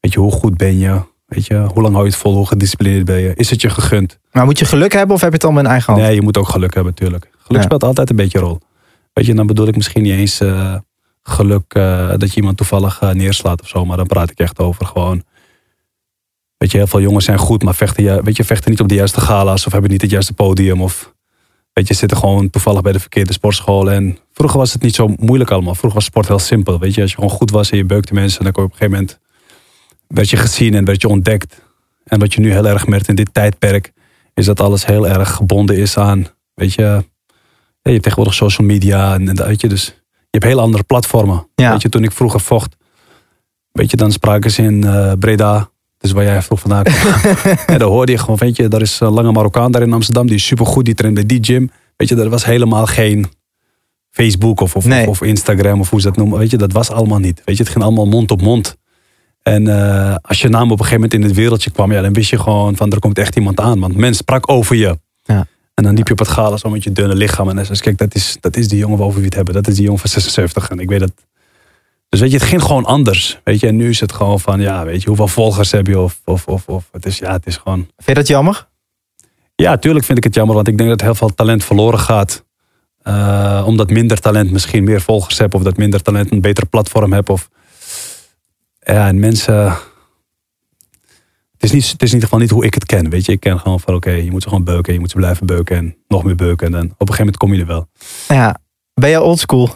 weet 0.00 0.12
je 0.12 0.20
hoe 0.20 0.32
goed 0.32 0.56
ben 0.56 0.78
je? 0.78 1.00
Weet 1.34 1.46
je, 1.46 1.54
hoe 1.72 1.82
lang 1.82 1.94
hou 1.94 2.04
je 2.04 2.10
het 2.10 2.20
vol? 2.20 2.34
Hoe 2.34 2.46
gedisciplineerd 2.46 3.04
ben 3.04 3.20
je? 3.20 3.32
Is 3.34 3.50
het 3.50 3.60
je 3.60 3.70
gegund? 3.70 4.18
Maar 4.32 4.44
moet 4.44 4.58
je 4.58 4.64
geluk 4.64 4.92
hebben 4.92 5.14
of 5.14 5.20
heb 5.20 5.30
je 5.30 5.36
het 5.36 5.44
allemaal 5.44 5.62
in 5.62 5.70
eigen 5.70 5.92
hand? 5.92 6.04
Nee, 6.04 6.14
je 6.14 6.22
moet 6.22 6.36
ook 6.38 6.48
geluk 6.48 6.74
hebben, 6.74 6.92
natuurlijk. 6.92 7.30
Geluk 7.38 7.60
Ja. 7.60 7.66
speelt 7.66 7.84
altijd 7.84 8.10
een 8.10 8.16
beetje 8.16 8.38
een 8.38 8.44
rol. 8.44 8.60
Weet 9.12 9.26
je, 9.26 9.34
dan 9.34 9.46
bedoel 9.46 9.66
ik 9.66 9.76
misschien 9.76 10.02
niet 10.02 10.12
eens 10.12 10.40
eh, 10.40 10.74
geluk 11.22 11.74
eh, 11.74 12.08
dat 12.16 12.30
je 12.30 12.36
iemand 12.36 12.56
toevallig 12.56 13.00
eh, 13.00 13.10
neerslaat 13.10 13.62
of 13.62 13.68
zo. 13.68 13.84
Maar 13.84 13.96
dan 13.96 14.06
praat 14.06 14.30
ik 14.30 14.38
echt 14.38 14.58
over 14.58 14.86
gewoon. 14.86 15.22
Weet 16.56 16.70
je, 16.70 16.76
heel 16.78 16.86
veel 16.86 17.00
jongens 17.00 17.24
zijn 17.24 17.38
goed, 17.38 17.62
maar 17.62 17.74
vechten, 17.74 18.24
weet 18.24 18.36
je, 18.36 18.44
vechten 18.44 18.70
niet 18.70 18.80
op 18.80 18.88
de 18.88 18.94
juiste 18.94 19.20
gala's 19.20 19.66
of 19.66 19.72
hebben 19.72 19.90
niet 19.90 20.02
het 20.02 20.10
juiste 20.10 20.32
podium. 20.32 20.82
Of 20.82 21.14
weet 21.72 21.88
je, 21.88 21.94
zitten 21.94 22.18
gewoon 22.18 22.50
toevallig 22.50 22.80
bij 22.82 22.92
de 22.92 23.00
verkeerde 23.00 23.32
sportschool. 23.32 23.90
En 23.90 24.18
vroeger 24.32 24.58
was 24.58 24.72
het 24.72 24.82
niet 24.82 24.94
zo 24.94 25.08
moeilijk 25.16 25.50
allemaal. 25.50 25.74
Vroeger 25.74 25.98
was 25.98 26.08
sport 26.08 26.28
heel 26.28 26.38
simpel. 26.38 26.78
Weet 26.78 26.94
je, 26.94 27.00
als 27.00 27.10
je 27.10 27.16
gewoon 27.16 27.30
goed 27.30 27.50
was 27.50 27.70
en 27.70 27.76
je 27.76 27.84
beukte 27.84 28.14
mensen, 28.14 28.42
dan 28.44 28.52
kon 28.52 28.62
je 28.62 28.68
op 28.68 28.74
een 28.74 28.78
gegeven 28.78 29.00
moment 29.00 29.22
werd 30.06 30.30
je 30.30 30.36
gezien 30.36 30.74
en 30.74 30.84
werd 30.84 31.00
je 31.00 31.08
ontdekt. 31.08 31.62
En 32.04 32.18
wat 32.18 32.34
je 32.34 32.40
nu 32.40 32.52
heel 32.52 32.66
erg 32.66 32.86
merkt 32.86 33.08
in 33.08 33.14
dit 33.14 33.34
tijdperk, 33.34 33.92
is 34.34 34.46
dat 34.46 34.60
alles 34.60 34.86
heel 34.86 35.08
erg 35.08 35.30
gebonden 35.30 35.76
is 35.76 35.96
aan, 35.96 36.26
weet 36.54 36.74
je, 36.74 37.04
je 37.82 37.90
hebt 37.90 38.02
tegenwoordig 38.02 38.34
social 38.34 38.66
media 38.66 39.14
en, 39.14 39.28
en 39.28 39.34
dat, 39.34 39.46
weet 39.46 39.60
je, 39.60 39.68
dus 39.68 39.84
je 39.84 40.40
hebt 40.40 40.44
heel 40.44 40.60
andere 40.60 40.82
platformen. 40.82 41.46
Ja. 41.54 41.70
Weet 41.70 41.82
je, 41.82 41.88
toen 41.88 42.02
ik 42.02 42.12
vroeger 42.12 42.40
vocht, 42.40 42.76
weet 43.72 43.90
je, 43.90 43.96
dan 43.96 44.12
spraken 44.12 44.50
ze 44.50 44.62
in 44.62 44.84
eh, 44.84 45.12
Breda, 45.18 45.70
dus 45.98 46.12
waar 46.12 46.24
jij 46.24 46.42
vroeg 46.42 46.60
vandaan 46.60 46.84
kwam. 46.84 47.34
en 47.66 47.78
dan 47.78 47.90
hoorde 47.90 48.12
je 48.12 48.18
gewoon, 48.18 48.36
weet 48.36 48.56
je, 48.56 48.68
daar 48.68 48.80
is 48.80 49.00
een 49.00 49.10
lange 49.12 49.32
Marokkaan 49.32 49.72
daar 49.72 49.82
in 49.82 49.92
Amsterdam, 49.92 50.26
die 50.26 50.36
is 50.36 50.46
supergoed, 50.46 50.84
die 50.84 50.94
traint 50.94 51.14
bij 51.14 51.26
die 51.26 51.44
gym. 51.44 51.70
Weet 51.96 52.08
je, 52.08 52.16
er 52.16 52.30
was 52.30 52.44
helemaal 52.44 52.86
geen 52.86 53.26
Facebook 54.10 54.60
of, 54.60 54.76
of, 54.76 54.84
Nee. 54.84 55.02
of, 55.02 55.08
of 55.08 55.26
Instagram 55.26 55.80
of 55.80 55.90
hoe 55.90 56.00
ze 56.00 56.06
dat 56.06 56.16
noemen. 56.16 56.38
Weet 56.38 56.50
je, 56.50 56.56
dat 56.56 56.72
was 56.72 56.90
allemaal 56.90 57.18
niet. 57.18 57.42
Weet 57.44 57.56
je, 57.56 57.62
het 57.62 57.72
ging 57.72 57.84
allemaal 57.84 58.06
mond 58.06 58.30
op 58.30 58.42
mond. 58.42 58.76
En 59.44 59.68
eh, 59.68 60.14
als 60.22 60.40
je 60.40 60.48
naam 60.48 60.64
op 60.64 60.70
een 60.70 60.84
gegeven 60.84 60.94
moment 60.94 61.14
in 61.14 61.22
het 61.22 61.32
wereldje 61.32 61.70
kwam, 61.70 61.92
ja, 61.92 62.02
dan 62.02 62.12
wist 62.12 62.30
je 62.30 62.38
gewoon 62.38 62.76
van 62.76 62.92
er 62.92 62.98
komt 62.98 63.18
echt 63.18 63.36
iemand 63.36 63.60
aan. 63.60 63.80
Want 63.80 63.96
men 63.96 64.14
sprak 64.14 64.50
over 64.50 64.76
je. 64.76 64.98
Ja. 65.22 65.46
En 65.74 65.84
dan 65.84 65.94
liep 65.94 66.06
je 66.06 66.12
op 66.12 66.18
het 66.18 66.28
gala 66.28 66.56
zo 66.56 66.70
met 66.70 66.84
je 66.84 66.92
dunne 66.92 67.14
lichaam. 67.14 67.48
En 67.48 67.56
dan 67.56 67.64
zei 67.64 67.76
ze, 67.76 67.82
kijk, 67.82 67.98
dat 67.98 68.14
is, 68.14 68.36
dat 68.40 68.56
is 68.56 68.68
die 68.68 68.78
jongen 68.78 68.98
over 68.98 69.12
wie 69.12 69.18
we 69.18 69.24
het 69.24 69.34
hebben. 69.34 69.54
Dat 69.54 69.68
is 69.68 69.74
die 69.74 69.84
jongen 69.84 70.00
van 70.00 70.10
76. 70.10 70.68
En 70.68 70.78
ik 70.78 70.88
weet 70.88 71.00
dat. 71.00 71.12
Dus 72.08 72.20
weet 72.20 72.30
je, 72.30 72.36
het 72.36 72.46
ging 72.46 72.62
gewoon 72.62 72.84
anders. 72.84 73.40
Weet 73.44 73.60
je, 73.60 73.66
en 73.66 73.76
nu 73.76 73.88
is 73.88 74.00
het 74.00 74.12
gewoon 74.12 74.40
van, 74.40 74.60
ja, 74.60 74.84
weet 74.84 75.02
je, 75.02 75.08
hoeveel 75.08 75.28
volgers 75.28 75.70
heb 75.70 75.86
je? 75.86 75.98
Of, 75.98 76.20
of, 76.24 76.46
of, 76.46 76.68
of 76.68 76.88
het 76.92 77.06
is, 77.06 77.18
ja, 77.18 77.32
het 77.32 77.46
is 77.46 77.56
gewoon. 77.56 77.78
Vind 77.78 78.06
je 78.06 78.14
dat 78.14 78.26
jammer? 78.26 78.68
Ja, 79.54 79.76
tuurlijk 79.76 80.04
vind 80.04 80.18
ik 80.18 80.24
het 80.24 80.34
jammer, 80.34 80.54
want 80.54 80.68
ik 80.68 80.78
denk 80.78 80.88
dat 80.88 81.00
heel 81.00 81.14
veel 81.14 81.34
talent 81.34 81.64
verloren 81.64 81.98
gaat. 81.98 82.44
Eh, 83.02 83.62
omdat 83.66 83.90
minder 83.90 84.20
talent 84.20 84.50
misschien 84.50 84.84
meer 84.84 85.00
volgers 85.00 85.38
heeft, 85.38 85.54
of 85.54 85.62
dat 85.62 85.76
minder 85.76 86.02
talent 86.02 86.32
een 86.32 86.40
beter 86.40 86.66
platform 86.66 87.12
heeft. 87.12 87.28
Of... 87.28 87.48
Ja, 88.84 89.06
en 89.08 89.18
mensen. 89.18 89.64
Het 91.52 91.72
is, 91.72 91.72
niet, 91.72 91.90
het 91.92 92.02
is 92.02 92.08
in 92.08 92.14
ieder 92.14 92.22
geval 92.28 92.38
niet 92.38 92.50
hoe 92.50 92.64
ik 92.64 92.74
het 92.74 92.86
ken. 92.86 93.10
Weet 93.10 93.26
je, 93.26 93.32
ik 93.32 93.40
ken 93.40 93.58
gewoon 93.60 93.80
van 93.80 93.94
oké, 93.94 94.10
je 94.10 94.30
moet 94.30 94.42
ze 94.42 94.48
gewoon 94.48 94.64
beuken, 94.64 94.92
je 94.92 95.00
moet 95.00 95.10
ze 95.10 95.16
blijven 95.16 95.46
beuken 95.46 95.76
en 95.76 95.96
nog 96.08 96.24
meer 96.24 96.34
beuken. 96.34 96.66
En 96.66 96.72
dan 96.72 96.84
op 96.84 96.90
een 97.08 97.14
gegeven 97.14 97.18
moment 97.18 97.36
kom 97.36 97.54
je 97.54 97.60
er 97.60 97.66
wel. 97.66 97.88
Ja. 98.28 98.58
Ben 98.94 99.10
je 99.10 99.20
oldschool? 99.20 99.70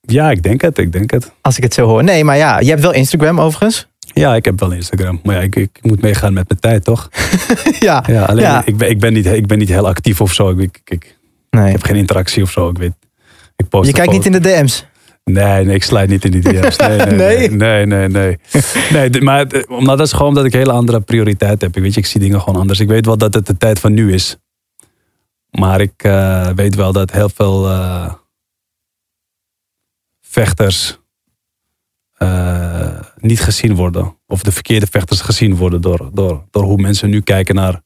Ja, 0.00 0.30
ik 0.30 0.42
denk 0.42 0.60
het, 0.60 0.78
ik 0.78 0.92
denk 0.92 1.10
het. 1.10 1.32
Als 1.40 1.56
ik 1.56 1.62
het 1.62 1.74
zo 1.74 1.86
hoor. 1.86 2.04
Nee, 2.04 2.24
maar 2.24 2.36
ja, 2.36 2.58
je 2.60 2.68
hebt 2.68 2.80
wel 2.82 2.92
Instagram 2.92 3.40
overigens. 3.40 3.88
Ja, 3.98 4.34
ik 4.34 4.44
heb 4.44 4.60
wel 4.60 4.70
Instagram. 4.72 5.20
Maar 5.22 5.34
ja, 5.34 5.40
ik, 5.40 5.56
ik 5.56 5.78
moet 5.82 6.02
meegaan 6.02 6.32
met 6.32 6.48
mijn 6.48 6.60
tijd, 6.60 6.84
toch? 6.84 7.08
ja. 7.80 8.04
Ja, 8.06 8.24
alleen 8.24 8.44
Ja. 8.44 8.62
Ik, 8.64 8.76
ben, 8.76 8.90
ik, 8.90 9.00
ben 9.00 9.12
niet, 9.12 9.26
ik 9.26 9.46
ben 9.46 9.58
niet 9.58 9.68
heel 9.68 9.86
actief 9.86 10.20
of 10.20 10.32
zo. 10.32 10.48
Ik, 10.50 10.58
ik, 10.60 10.80
ik, 10.84 11.18
Nee. 11.50 11.70
heb 11.72 11.82
geen 11.82 11.96
interactie 11.96 12.42
of 12.42 12.50
zo. 12.50 12.68
Ik 12.68 12.78
weet, 12.78 12.92
ik 13.56 13.68
post 13.68 13.86
Je 13.88 13.94
kijkt 13.94 14.12
niet 14.12 14.26
in 14.26 14.32
de 14.32 14.40
DM's. 14.40 14.86
Nee, 15.24 15.64
nee, 15.64 15.74
ik 15.74 15.82
slijt 15.82 16.08
niet 16.08 16.24
in 16.24 16.30
die 16.30 16.40
DM's. 16.40 16.76
Nee, 16.76 16.96
nee, 16.98 17.06
Nee? 17.16 17.48
nee. 17.50 17.86
Nee, 17.86 17.86
nee, 17.86 18.08
nee. 18.08 18.38
nee 18.92 19.10
d- 19.10 19.20
maar 19.20 19.38
het- 19.38 19.66
omdat 19.66 19.98
dat 19.98 20.06
is 20.06 20.12
gewoon 20.12 20.28
omdat 20.28 20.44
ik 20.44 20.52
hele 20.52 20.72
andere 20.72 21.00
prioriteit 21.00 21.60
heb. 21.60 21.76
Ik 21.76 21.82
weet 21.82 21.94
je, 21.94 22.00
ik 22.00 22.06
zie 22.06 22.20
dingen 22.20 22.40
gewoon 22.40 22.60
anders. 22.60 22.80
Ik 22.80 22.88
weet 22.88 23.06
wel 23.06 23.18
dat 23.18 23.34
het 23.34 23.46
de 23.46 23.56
tijd 23.56 23.80
van 23.80 23.92
nu 23.92 24.12
is. 24.12 24.36
Maar 25.50 25.80
ik 25.80 26.02
eh, 26.02 26.48
weet 26.48 26.74
wel 26.74 26.92
dat 26.92 27.10
heel 27.12 27.28
veel 27.28 27.68
eh, 27.68 28.12
vechters 30.20 30.98
eh, 32.12 33.00
niet 33.18 33.40
gezien 33.40 33.74
worden. 33.74 34.16
Of 34.26 34.42
de 34.42 34.52
verkeerde 34.52 34.86
vechters 34.90 35.20
gezien 35.20 35.56
worden 35.56 35.80
door, 35.80 36.10
door, 36.12 36.44
door 36.50 36.62
hoe 36.62 36.76
mensen 36.80 37.10
nu 37.10 37.20
kijken 37.20 37.54
naar... 37.54 37.80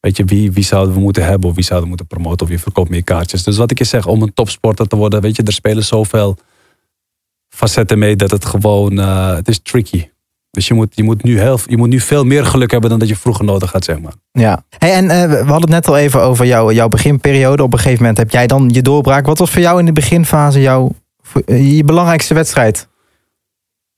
Weet 0.00 0.16
je, 0.16 0.24
wie, 0.24 0.52
wie 0.52 0.64
zouden 0.64 0.94
we 0.94 1.00
moeten 1.00 1.24
hebben 1.24 1.48
of 1.48 1.54
wie 1.54 1.64
zouden 1.64 1.82
we 1.90 1.96
moeten 1.96 2.16
promoten 2.16 2.40
of 2.42 2.48
wie 2.48 2.60
verkoopt 2.60 2.90
meer 2.90 3.04
kaartjes. 3.04 3.42
Dus 3.42 3.56
wat 3.56 3.70
ik 3.70 3.78
je 3.78 3.84
zeg, 3.84 4.06
om 4.06 4.22
een 4.22 4.32
topsporter 4.34 4.86
te 4.88 4.96
worden, 4.96 5.20
weet 5.20 5.36
je, 5.36 5.42
er 5.42 5.52
spelen 5.52 5.84
zoveel 5.84 6.36
facetten 7.60 7.98
mee 7.98 8.16
dat 8.16 8.30
het 8.30 8.44
gewoon, 8.44 8.98
eh, 8.98 9.34
het 9.34 9.48
is 9.48 9.60
tricky. 9.62 10.08
Dus 10.50 10.68
je 10.68 10.74
moet, 10.74 10.92
je, 10.94 11.02
moet 11.02 11.22
nu 11.22 11.40
heel, 11.40 11.58
je 11.66 11.76
moet 11.76 11.88
nu 11.88 12.00
veel 12.00 12.24
meer 12.24 12.44
geluk 12.44 12.70
hebben 12.70 12.90
dan 12.90 12.98
dat 12.98 13.08
je 13.08 13.16
vroeger 13.16 13.44
nodig 13.44 13.72
had, 13.72 13.84
zeg 13.84 14.00
maar. 14.00 14.12
Ja. 14.32 14.64
Hey, 14.78 14.92
en 14.92 15.10
eh, 15.10 15.28
we 15.28 15.36
hadden 15.36 15.60
het 15.60 15.70
net 15.70 15.88
al 15.88 15.96
even 15.96 16.22
over 16.22 16.46
jou, 16.46 16.74
jouw 16.74 16.88
beginperiode. 16.88 17.62
Op 17.62 17.72
een 17.72 17.78
gegeven 17.78 18.00
moment 18.00 18.18
heb 18.18 18.30
jij 18.30 18.46
dan 18.46 18.70
je 18.72 18.82
doorbraak. 18.82 19.26
Wat 19.26 19.38
was 19.38 19.50
voor 19.50 19.60
jou 19.60 19.78
in 19.78 19.84
de 19.84 19.92
beginfase 19.92 20.60
jouw, 20.60 20.92
eh, 21.44 21.76
je 21.76 21.84
belangrijkste 21.84 22.34
wedstrijd? 22.34 22.88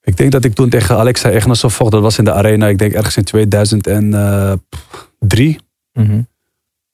Ik 0.03 0.17
denk 0.17 0.33
dat 0.33 0.45
ik 0.45 0.55
toen 0.55 0.69
tegen 0.69 0.97
Alexa 0.97 1.31
Egnosov 1.31 1.75
vocht, 1.75 1.91
dat 1.91 2.03
was 2.03 2.19
in 2.19 2.25
de 2.25 2.33
arena, 2.33 2.67
ik 2.67 2.79
denk 2.79 2.93
ergens 2.93 3.17
in 3.17 3.25
2003. 3.25 5.59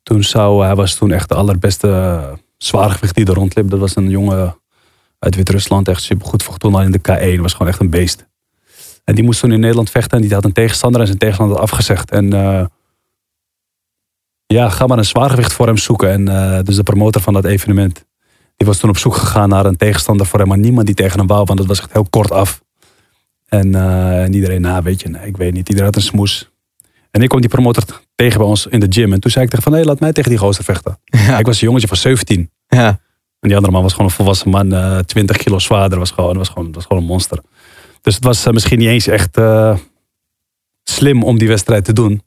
Toen 0.03 0.25
zou, 0.25 0.65
hij 0.65 0.75
was 0.75 0.95
toen 0.95 1.13
echt 1.13 1.29
de 1.29 1.35
allerbeste 1.35 2.21
zwaargewicht 2.57 3.15
die 3.15 3.27
er 3.27 3.35
rondliep. 3.35 3.71
Dat 3.71 3.79
was 3.79 3.97
een 3.97 4.11
jongen 4.11 4.58
uit 5.19 5.35
Wit-Rusland, 5.35 5.89
echt 5.89 6.03
supergoed. 6.03 6.43
Vocht 6.43 6.61
toen 6.61 6.75
al 6.75 6.83
in 6.83 6.91
de 6.91 6.99
K1, 6.99 7.41
was 7.41 7.53
gewoon 7.53 7.69
echt 7.69 7.81
een 7.81 7.91
beest. 7.91 8.27
En 9.05 9.15
die 9.15 9.25
moest 9.25 9.41
toen 9.41 9.53
in 9.53 9.61
Nederland 9.61 9.91
vechten 9.91 10.17
en 10.17 10.23
die 10.23 10.35
had 10.35 10.45
een 10.45 10.53
tegenstander 10.53 11.01
en 11.01 11.07
zijn 11.07 11.19
tegenstander 11.19 11.57
had 11.57 11.65
afgezegd. 11.65 12.11
En 12.11 12.33
eh, 12.33 12.65
ja, 14.47 14.69
ga 14.69 14.87
maar 14.87 14.99
een 14.99 15.05
zwaargewicht 15.05 15.53
voor 15.53 15.67
hem 15.67 15.77
zoeken. 15.77 16.11
En 16.11 16.29
eh, 16.29 16.63
dus 16.63 16.77
de 16.77 16.83
promotor 16.83 17.23
van 17.23 17.33
dat 17.33 17.45
evenement, 17.45 18.05
die 18.57 18.67
was 18.67 18.79
toen 18.79 18.91
op 18.91 18.99
zoek 18.99 19.15
gegaan 19.15 19.49
naar 19.49 19.67
een 19.67 19.77
tegenstander 19.77 20.27
voor 20.27 20.39
hem. 20.39 20.49
Maar 20.49 20.59
niemand 20.59 20.87
die 20.87 20.95
tegen 20.95 21.19
hem 21.19 21.27
wou, 21.27 21.45
want 21.45 21.59
het 21.59 21.69
was 21.69 21.79
echt 21.81 21.93
heel 21.93 22.07
kort 22.11 22.31
af. 22.31 22.63
En, 23.49 23.75
eh, 23.75 24.23
en 24.23 24.35
iedereen, 24.35 24.61
nou 24.61 24.83
weet 24.83 25.03
je, 25.03 25.09
nee, 25.09 25.27
ik 25.27 25.37
weet 25.37 25.53
niet. 25.53 25.69
Iedereen 25.69 25.91
had 25.91 25.97
een 25.97 26.09
smoes. 26.09 26.51
En 27.11 27.23
ik 27.23 27.29
kwam 27.29 27.41
die 27.41 27.51
promotor 27.51 27.85
tegen 28.15 28.39
bij 28.39 28.49
ons 28.49 28.67
in 28.67 28.81
de 28.81 28.87
gym. 28.91 29.13
En 29.13 29.21
toen 29.21 29.31
zei 29.31 29.45
ik 29.45 29.51
tegen 29.51 29.65
van, 29.65 29.73
hé, 29.73 29.85
laat 29.85 30.01
mij 30.01 30.13
tegen 30.13 30.31
die 30.31 30.39
gozer 30.39 30.65
vechten. 30.65 30.99
Ik 31.39 31.47
was 31.47 31.61
een 31.61 31.67
jongetje 31.67 31.89
van 31.89 31.97
17. 31.97 32.51
Ja. 32.69 33.01
En 33.41 33.49
die 33.49 33.57
andere 33.57 33.73
man 33.73 33.83
was 33.83 33.93
gewoon 33.93 34.07
een 34.07 34.15
volwassen 34.15 34.51
man, 34.51 34.73
eh 34.73 34.99
20 34.99 35.37
kilo 35.37 35.59
zwaarder. 35.59 35.99
Was 35.99 36.11
gewoon, 36.11 36.37
was 36.37 36.49
gewoon, 36.49 36.73
was 36.73 36.85
gewoon 36.85 37.03
een 37.03 37.09
monster. 37.09 37.39
Dus 38.01 38.15
het 38.15 38.25
was 38.25 38.47
eh, 38.47 38.53
misschien 38.53 38.79
niet 38.79 38.89
eens 38.89 39.07
echt 39.07 39.37
eh, 39.37 39.77
slim 40.83 41.23
om 41.23 41.39
die 41.39 41.49
wedstrijd 41.49 41.85
te 41.85 41.93
doen. 41.93 42.23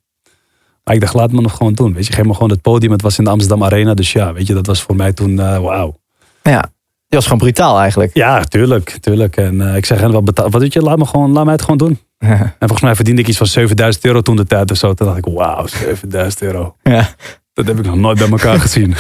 Maar 0.84 0.96
ik 0.96 1.02
dacht, 1.02 1.14
laat 1.14 1.32
me 1.32 1.42
nog 1.42 1.56
gewoon 1.56 1.74
doen. 1.74 1.94
Weet 1.94 2.08
je, 2.08 2.14
geef 2.14 2.26
me 2.26 2.34
gewoon 2.34 2.50
het 2.50 2.62
podium. 2.62 2.92
Het 2.92 3.02
was 3.02 3.18
in 3.18 3.24
de 3.24 3.30
Amsterdam 3.30 3.64
Arena. 3.64 3.94
Dus 3.94 4.12
ja, 4.12 4.34
weet 4.34 4.48
je, 4.48 4.54
dat 4.54 4.68
was 4.68 4.82
voor 4.82 4.96
mij 4.96 5.14
toen, 5.14 5.36
wauw. 5.36 6.00
Ja. 6.44 6.62
Die 7.08 7.20
was 7.20 7.24
gewoon 7.24 7.40
brutaal 7.40 7.80
eigenlijk. 7.80 8.14
Ja, 8.14 8.44
tuurlijk, 8.44 8.90
tuurlijk. 8.90 9.38
En 9.38 9.62
ik 9.76 9.86
zeg, 9.86 10.02
en 10.02 10.12
wat 10.12 10.26
betaal, 10.26 10.50
wat 10.50 10.62
weet 10.62 10.74
je, 10.74 10.82
laat 10.82 10.98
me 10.98 11.06
gewoon, 11.06 11.32
laat 11.32 11.44
mij 11.44 11.54
het 11.54 11.62
gewoon 11.62 11.78
doen. 11.78 12.00
En 12.20 12.56
volgens 12.60 12.82
mij 12.82 12.96
verdiende 12.96 13.22
ik 13.22 13.28
iets 13.28 13.38
van 13.38 13.48
7000 13.48 14.06
euro 14.06 14.22
toen 14.22 14.36
de 14.36 14.46
tijd 14.46 14.72
of 14.72 14.78
zo. 14.78 14.94
Toen 14.94 15.08
dacht 15.08 15.18
ik, 15.18 15.26
wauw, 15.26 15.68
7000 15.68 16.42
euro. 16.42 16.76
Ja. 16.84 17.10
Dat 17.54 17.68
heb 17.68 17.78
ik 17.78 17.86
nog 17.86 17.96
nooit 17.96 18.18
bij 18.18 18.30
elkaar 18.30 18.60
gezien. 18.68 18.96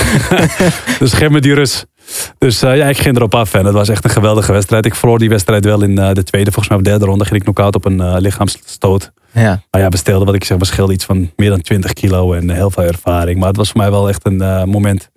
dus 0.99 1.13
geef 1.13 1.29
me 1.29 1.41
die 1.41 1.53
rust. 1.53 1.87
Dus 2.37 2.61
eh, 2.61 2.77
ja, 2.77 2.85
ik 2.85 2.97
ging 2.97 3.15
erop 3.15 3.35
af 3.35 3.53
en 3.53 3.65
het 3.65 3.73
was 3.73 3.89
echt 3.89 4.03
een 4.03 4.09
geweldige 4.09 4.51
wedstrijd. 4.51 4.85
Ik 4.85 4.95
verloor 4.95 5.19
die 5.19 5.29
wedstrijd 5.29 5.65
wel 5.65 5.81
in 5.81 5.97
eh, 5.97 6.13
de 6.13 6.23
tweede, 6.23 6.51
volgens 6.51 6.67
mij 6.67 6.77
of 6.77 6.83
derde 6.83 7.05
ronde. 7.05 7.25
Ging 7.25 7.35
ik 7.35 7.43
knock-out 7.43 7.75
op 7.75 7.85
een 7.85 8.01
eh, 8.01 8.15
lichaamsstoot. 8.17 9.11
Ja. 9.31 9.63
Maar 9.71 9.81
ja, 9.81 9.89
we 9.89 9.97
stelden 9.97 10.25
wat 10.25 10.35
ik 10.35 10.43
zeg, 10.43 10.57
we 10.57 10.65
scheelden 10.65 10.95
iets 10.95 11.05
van 11.05 11.31
meer 11.35 11.49
dan 11.49 11.61
20 11.61 11.93
kilo 11.93 12.33
en 12.33 12.49
heel 12.49 12.71
veel 12.71 12.83
ervaring. 12.83 13.39
Maar 13.39 13.47
het 13.47 13.57
was 13.57 13.71
voor 13.71 13.81
mij 13.81 13.91
wel 13.91 14.09
echt 14.09 14.25
een 14.25 14.69
moment. 14.69 15.09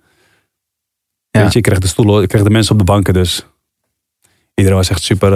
Ja. 1.29 1.41
Weet 1.41 1.51
je, 1.51 1.57
ik 1.57 1.63
kreeg 1.63 1.79
de 1.79 1.87
stoelen, 1.87 2.21
ik 2.23 2.27
kreeg 2.27 2.43
de 2.43 2.49
mensen 2.49 2.71
op 2.71 2.79
de 2.79 2.85
banken, 2.85 3.13
dus 3.13 3.45
iedereen 4.53 4.77
was 4.77 4.89
echt 4.89 5.03
super. 5.03 5.31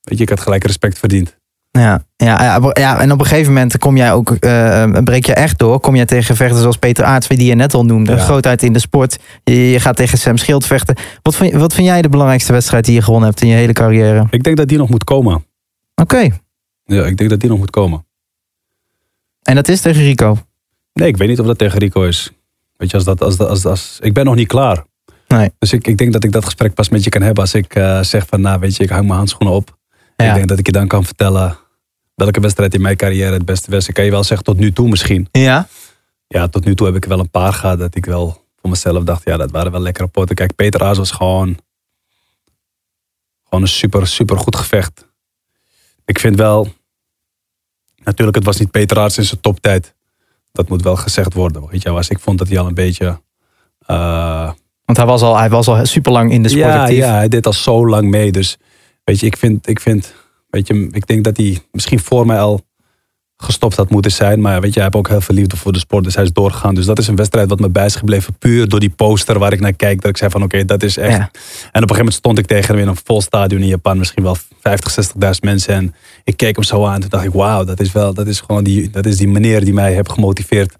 weet 0.00 0.18
je, 0.18 0.22
ik 0.22 0.28
had 0.28 0.40
gelijk 0.40 0.64
respect 0.64 0.98
verdiend. 0.98 1.40
Ja, 1.78 2.04
ja, 2.16 2.60
ja, 2.72 3.00
en 3.00 3.12
op 3.12 3.20
een 3.20 3.26
gegeven 3.26 3.52
moment 3.52 3.78
kom 3.78 3.96
jij 3.96 4.12
ook, 4.12 4.30
eh, 4.30 4.84
breek 5.04 5.26
je 5.26 5.34
echt 5.34 5.58
door. 5.58 5.80
Kom 5.80 5.96
jij 5.96 6.04
tegen 6.06 6.36
vechters 6.36 6.60
zoals 6.60 6.76
Peter 6.76 7.04
Aarts, 7.04 7.28
die 7.28 7.44
je 7.44 7.54
net 7.54 7.74
al 7.74 7.84
noemde. 7.84 8.12
Ja. 8.12 8.18
Grootheid 8.18 8.62
in 8.62 8.72
de 8.72 8.78
sport. 8.78 9.18
Je, 9.44 9.70
je 9.70 9.80
gaat 9.80 9.96
tegen 9.96 10.18
Sam 10.18 10.36
Schild 10.36 10.66
vechten. 10.66 10.96
Wat 11.22 11.36
vind, 11.36 11.52
wat 11.54 11.74
vind 11.74 11.86
jij 11.86 12.02
de 12.02 12.08
belangrijkste 12.08 12.52
wedstrijd 12.52 12.84
die 12.84 12.94
je 12.94 13.02
gewonnen 13.02 13.28
hebt 13.28 13.40
in 13.42 13.48
je 13.48 13.54
hele 13.54 13.72
carrière? 13.72 14.26
Ik 14.30 14.42
denk 14.42 14.56
dat 14.56 14.68
die 14.68 14.78
nog 14.78 14.88
moet 14.88 15.04
komen. 15.04 15.44
Oké, 15.94 16.28
Ja, 16.84 17.04
ik 17.04 17.16
denk 17.16 17.30
dat 17.30 17.40
die 17.40 17.48
nog 17.50 17.58
moet 17.58 17.70
komen. 17.70 18.04
en 19.42 19.54
dat 19.54 19.68
is 19.68 19.80
tegen 19.80 20.02
Rico. 20.02 20.38
Nee, 20.92 21.08
ik 21.08 21.16
weet 21.16 21.28
niet 21.28 21.40
of 21.40 21.46
dat 21.46 21.58
tegen 21.58 21.78
Rico 21.78 22.02
is. 22.02 22.30
Weet 22.76 22.90
je, 22.90 22.96
als 22.96 23.04
dat, 23.04 23.22
als, 23.22 23.36
dat- 23.36 23.48
als, 23.48 23.66
als, 23.66 23.98
ik 24.00 24.14
ben 24.14 24.24
nog 24.24 24.34
niet 24.34 24.48
klaar. 24.48 24.84
Nee. 25.28 25.50
Dus 25.58 25.72
ik, 25.72 25.86
ik 25.86 25.96
denk 25.98 26.12
dat 26.12 26.24
ik 26.24 26.32
dat 26.32 26.44
gesprek 26.44 26.74
pas 26.74 26.88
met 26.88 27.04
je 27.04 27.10
kan 27.10 27.22
hebben 27.22 27.42
als 27.42 27.54
ik 27.54 27.74
eh, 27.74 28.00
zeg 28.02 28.26
van, 28.26 28.40
nou 28.40 28.60
weet 28.60 28.76
je, 28.76 28.82
ik 28.82 28.90
hang 28.90 29.04
mijn 29.04 29.16
handschoenen 29.18 29.56
op. 29.56 29.76
Ja. 30.16 30.28
Ik 30.28 30.34
denk 30.34 30.48
dat 30.48 30.58
ik 30.58 30.66
je 30.66 30.72
dan 30.72 30.86
kan 30.88 31.04
vertellen 31.04 31.58
welke 32.14 32.40
wedstrijd 32.40 32.74
in 32.74 32.80
mijn 32.80 32.96
carrière 32.96 33.32
het 33.32 33.44
beste 33.44 33.70
was. 33.70 33.88
Ik 33.88 33.94
kan 33.94 34.04
je 34.04 34.10
wel 34.10 34.24
zeggen 34.24 34.46
tot 34.46 34.58
nu 34.58 34.72
toe 34.72 34.88
misschien. 34.88 35.28
Ja? 35.32 35.68
Ja, 36.26 36.48
tot 36.48 36.64
nu 36.64 36.74
toe 36.74 36.86
heb 36.86 36.96
ik 36.96 37.04
wel 37.04 37.18
een 37.18 37.30
paar 37.30 37.52
gehad 37.52 37.78
dat 37.78 37.94
ik 37.94 38.04
wel 38.04 38.44
voor 38.60 38.70
mezelf 38.70 39.04
dacht, 39.04 39.24
ja, 39.24 39.36
dat 39.36 39.50
waren 39.50 39.72
wel 39.72 39.80
lekkere 39.80 40.06
potten. 40.08 40.36
Kijk, 40.36 40.54
Peter 40.54 40.82
Aas 40.82 40.98
was 40.98 41.10
gewoon, 41.10 41.58
gewoon 43.44 43.62
een 43.62 43.68
super, 43.68 44.06
super 44.06 44.38
goed 44.38 44.56
gevecht. 44.56 45.06
Ik 46.04 46.18
vind 46.18 46.36
wel, 46.36 46.68
natuurlijk, 48.04 48.36
het 48.36 48.46
was 48.46 48.56
niet 48.58 48.70
Peter 48.70 48.98
Aas 48.98 49.18
in 49.18 49.24
zijn 49.24 49.40
toptijd. 49.40 49.94
Dat 50.52 50.68
moet 50.68 50.82
wel 50.82 50.96
gezegd 50.96 51.34
worden. 51.34 51.66
Weet 51.70 51.82
je, 51.82 51.88
wel. 51.88 51.96
als 51.96 52.08
ik 52.08 52.18
vond 52.18 52.38
dat 52.38 52.48
hij 52.48 52.58
al 52.58 52.66
een 52.66 52.74
beetje. 52.74 53.20
eh, 53.86 54.50
Want 54.84 54.96
hij 54.98 55.06
was 55.06 55.22
al, 55.22 55.36
hij 55.38 55.50
was 55.50 55.68
al 55.68 55.86
super 55.86 56.12
lang 56.12 56.32
in 56.32 56.42
de 56.42 56.48
sport 56.48 56.64
ja, 56.64 56.80
actief. 56.82 56.96
ja, 56.96 57.14
hij 57.14 57.28
deed 57.28 57.46
al 57.46 57.52
zo 57.52 57.86
lang 57.88 58.10
mee. 58.10 58.32
Dus 58.32 58.56
weet 59.04 59.20
je, 59.20 59.26
ik 59.26 59.36
vind, 59.36 59.68
ik 59.68 59.80
vind, 59.80 60.14
weet 60.52 60.66
je, 60.66 60.88
ik 60.90 61.06
denk 61.06 61.24
dat 61.24 61.36
hij 61.36 61.58
misschien 61.70 62.00
voor 62.00 62.26
mij 62.26 62.40
al 62.40 62.60
gestopt 63.36 63.76
had 63.76 63.90
moeten 63.90 64.10
zijn. 64.10 64.40
Maar 64.40 64.60
weet 64.60 64.74
je, 64.74 64.80
hij 64.80 64.82
heeft 64.82 64.96
ook 64.96 65.08
heel 65.08 65.20
veel 65.20 65.34
liefde 65.34 65.56
voor 65.56 65.72
de 65.72 65.78
sport. 65.78 66.04
Dus 66.04 66.14
hij 66.14 66.24
is 66.24 66.32
doorgegaan. 66.32 66.74
Dus 66.74 66.86
dat 66.86 66.98
is 66.98 67.06
een 67.06 67.16
wedstrijd 67.16 67.48
wat 67.48 67.60
me 67.60 67.68
bij 67.68 67.84
is 67.84 67.94
gebleven. 67.94 68.34
Puur 68.38 68.68
door 68.68 68.80
die 68.80 68.90
poster 68.90 69.38
waar 69.38 69.52
ik 69.52 69.60
naar 69.60 69.72
kijk. 69.72 70.00
Dat 70.00 70.10
ik 70.10 70.16
zei 70.16 70.30
van 70.30 70.42
oké, 70.42 70.64
dat 70.64 70.82
is 70.82 70.96
echt. 70.96 71.16
Ja. 71.16 71.18
En 71.18 71.22
op 71.22 71.30
een 71.72 71.72
gegeven 71.72 71.96
moment 71.96 72.14
stond 72.14 72.38
ik 72.38 72.46
tegen 72.46 72.74
hem 72.74 72.82
in 72.82 72.88
een 72.88 72.96
vol 73.04 73.20
stadion 73.20 73.60
in 73.60 73.66
Japan. 73.66 73.98
Misschien 73.98 74.22
wel 74.22 74.36
50, 74.60 75.06
60.000 75.06 75.30
mensen. 75.40 75.74
En 75.74 75.94
ik 76.24 76.36
keek 76.36 76.54
hem 76.54 76.64
zo 76.64 76.86
aan. 76.86 77.00
Toen 77.00 77.10
dacht 77.10 77.24
ik, 77.24 77.32
wauw, 77.32 77.64
dat 77.64 77.80
is 77.80 77.92
wel, 77.92 78.14
dat 78.14 78.26
is 78.26 78.40
gewoon 78.40 78.64
die, 78.64 78.90
dat 78.90 79.06
is 79.06 79.16
die 79.16 79.28
meneer 79.28 79.64
die 79.64 79.74
mij 79.74 79.92
heeft 79.92 80.12
gemotiveerd 80.12 80.76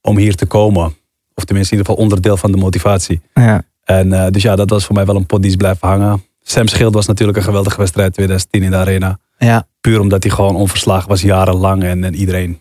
om 0.00 0.16
hier 0.16 0.34
te 0.34 0.46
komen. 0.46 0.96
Of 1.34 1.44
tenminste 1.44 1.74
in 1.74 1.78
ieder 1.78 1.92
geval 1.92 2.04
onderdeel 2.04 2.36
van 2.36 2.52
de 2.52 2.58
motivatie. 2.58 3.20
Ja. 3.34 3.62
En 3.84 4.12
eh, 4.12 4.30
dus 4.30 4.42
ja, 4.42 4.56
dat 4.56 4.70
was 4.70 4.84
voor 4.84 4.94
mij 4.94 5.04
wel 5.06 5.16
een 5.16 5.26
pot 5.26 5.42
die 5.42 5.50
is 5.50 5.56
blijven 5.56 5.88
hangen. 5.88 6.24
Sam 6.48 6.66
Schild 6.68 6.94
was 6.94 7.06
natuurlijk 7.06 7.38
een 7.38 7.44
geweldige 7.44 7.76
wedstrijd 7.76 8.12
2010 8.12 8.62
in 8.62 8.70
de 8.70 8.76
arena. 8.76 9.18
Ja. 9.38 9.66
Puur 9.80 10.00
omdat 10.00 10.22
hij 10.22 10.32
gewoon 10.32 10.56
onverslagen 10.56 11.08
was 11.08 11.22
jarenlang. 11.22 11.82
En, 11.82 12.04
en 12.04 12.14
iedereen. 12.14 12.60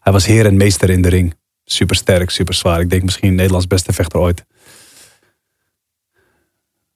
Hij 0.00 0.12
was 0.12 0.26
heer 0.26 0.46
en 0.46 0.56
meester 0.56 0.90
in 0.90 1.02
de 1.02 1.08
ring. 1.08 1.34
Super 1.64 1.96
sterk, 1.96 2.30
super 2.30 2.54
zwaar. 2.54 2.80
Ik 2.80 2.90
denk 2.90 3.02
misschien 3.02 3.34
Nederlands 3.34 3.66
beste 3.66 3.92
vechter 3.92 4.18
ooit. 4.20 4.44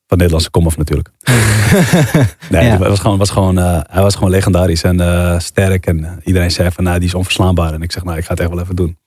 Van 0.06 0.18
Nederlandse 0.18 0.50
komaf 0.50 0.76
natuurlijk. 0.76 1.10
nee, 2.50 2.64
Ja. 2.64 2.78
hij 2.78 2.78
was 2.78 3.00
gewoon, 3.00 3.18
was 3.18 3.30
gewoon, 3.30 3.58
eh, 3.58 3.80
hij 3.86 4.02
was 4.02 4.14
gewoon 4.14 4.30
legendarisch 4.30 4.82
en 4.82 5.00
eh, 5.00 5.38
sterk. 5.38 5.86
En 5.86 6.04
eh, 6.04 6.12
iedereen 6.24 6.50
zei 6.50 6.70
van, 6.70 6.84
nou, 6.84 6.98
die 6.98 7.08
is 7.08 7.14
onverslaanbaar. 7.14 7.72
En 7.72 7.82
ik 7.82 7.92
zeg, 7.92 8.04
nou, 8.04 8.18
ik 8.18 8.24
ga 8.24 8.30
het 8.30 8.40
echt 8.40 8.50
wel 8.50 8.60
even 8.60 8.76
doen. 8.76 8.98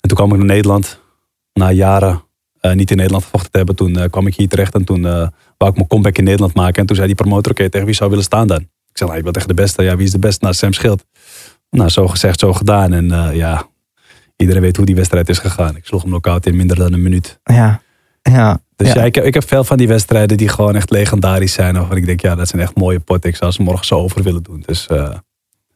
En 0.00 0.08
toen 0.08 0.16
kwam 0.16 0.30
ik 0.32 0.36
naar 0.36 0.46
Nederland. 0.46 1.00
Na 1.52 1.70
jaren 1.70 2.22
eh, 2.60 2.72
niet 2.72 2.90
in 2.90 2.96
Nederland 2.96 3.24
gevochten 3.24 3.50
te 3.50 3.56
hebben. 3.56 3.76
Toen 3.76 3.96
eh, 3.98 4.10
kwam 4.10 4.26
ik 4.26 4.34
hier 4.34 4.48
terecht 4.48 4.74
en 4.74 4.84
toen 4.84 5.06
eh 5.06 5.28
wou 5.56 5.70
ik 5.70 5.74
mijn 5.76 5.86
comeback 5.88 6.18
in 6.18 6.24
Nederland 6.24 6.54
maken. 6.54 6.80
En 6.80 6.86
toen 6.86 6.96
zei 6.96 7.08
die 7.08 7.16
promotor, 7.16 7.52
oké, 7.52 7.68
tegen 7.68 7.86
wie 7.86 7.94
zou 7.94 8.10
willen 8.10 8.24
staan 8.24 8.46
dan? 8.46 8.60
Ik 8.60 8.96
zei, 8.96 9.08
nou, 9.08 9.16
je 9.16 9.24
bent 9.24 9.36
echt 9.36 9.48
de 9.48 9.54
beste. 9.54 9.82
Ja, 9.82 9.96
wie 9.96 10.06
is 10.06 10.12
de 10.12 10.18
beste? 10.18 10.44
Nou, 10.44 10.54
Sam 10.56 10.72
Schild. 10.72 11.04
Nou, 11.70 11.88
zo 11.88 12.06
gezegd, 12.08 12.38
zo 12.40 12.52
gedaan. 12.52 12.92
En 12.92 13.34
ja, 13.36 13.66
iedereen 14.36 14.62
weet 14.62 14.76
hoe 14.76 14.86
die 14.86 14.94
wedstrijd 14.94 15.28
is 15.28 15.38
gegaan. 15.38 15.76
Ik 15.76 15.86
sloeg 15.86 16.00
hem 16.00 16.10
knock-out 16.10 16.46
in 16.46 16.56
minder 16.56 16.76
dan 16.76 16.92
een 16.92 17.02
minuut. 17.02 17.40
Ja. 17.44 17.82
Ja. 18.22 18.60
Dus 18.76 18.88
ja, 18.88 18.94
Ja. 18.94 19.04
ik, 19.04 19.14
heb, 19.14 19.24
ik 19.24 19.34
heb 19.34 19.48
veel 19.48 19.64
van 19.64 19.76
die 19.78 19.88
wedstrijden 19.88 20.36
die 20.36 20.48
gewoon 20.48 20.76
echt 20.76 20.90
legendarisch 20.90 21.52
zijn. 21.52 21.74
Waarvan 21.74 21.96
ik 21.96 22.06
denk, 22.06 22.20
ja, 22.20 22.34
dat 22.34 22.48
zijn 22.48 22.62
echt 22.62 22.76
mooie 22.76 23.00
potten. 23.00 23.30
Ik 23.30 23.36
zou 23.36 23.52
ze 23.52 23.62
morgen 23.62 23.86
zo 23.86 23.94
over 23.94 24.22
willen 24.22 24.42
doen. 24.42 24.62
Dus 24.66 24.86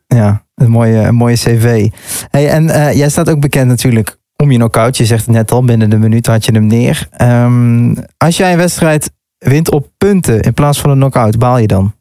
Ja, 0.06 0.44
een 0.54 0.70
mooie, 0.70 0.98
een 0.98 1.14
mooie 1.14 1.34
cv. 1.36 1.88
Hey, 2.30 2.48
en 2.50 2.64
jij 2.96 3.08
staat 3.08 3.30
ook 3.30 3.40
bekend 3.40 3.68
natuurlijk 3.68 4.18
om 4.36 4.50
je 4.50 4.56
knockout. 4.56 4.96
Je 4.96 5.04
zegt 5.04 5.26
het 5.26 5.34
net 5.34 5.50
al, 5.50 5.64
binnen 5.64 5.90
de 5.90 5.98
minuut 5.98 6.26
had 6.26 6.44
je 6.44 6.52
hem 6.52 6.66
neer. 6.66 7.08
Ehm, 7.10 7.94
als 8.16 8.36
jij 8.36 8.52
een 8.52 8.58
wedstrijd 8.58 9.10
wint 9.38 9.70
op 9.70 9.90
punten 9.98 10.40
in 10.40 10.54
plaats 10.54 10.80
van 10.80 10.90
een 10.90 10.96
knockout, 10.96 11.38
baal 11.38 11.58
je 11.58 11.66
dan? 11.66 11.94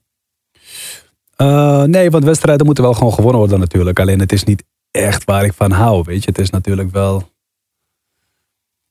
Eh, 1.36 1.84
nee, 1.84 2.12
want 2.12 2.24
wedstrijden 2.24 2.66
moeten 2.66 2.84
wel 2.84 2.94
gewoon 2.94 3.14
gewonnen 3.14 3.40
worden 3.40 3.60
natuurlijk. 3.60 4.00
Alleen 4.00 4.20
het 4.20 4.32
is 4.32 4.44
niet 4.44 4.64
echt 4.92 5.24
waar 5.24 5.44
ik 5.44 5.54
van 5.54 5.72
hou, 5.72 6.04
weet 6.06 6.24
je. 6.24 6.30
Het 6.30 6.40
is 6.40 6.50
natuurlijk 6.50 6.92
wel... 6.92 7.32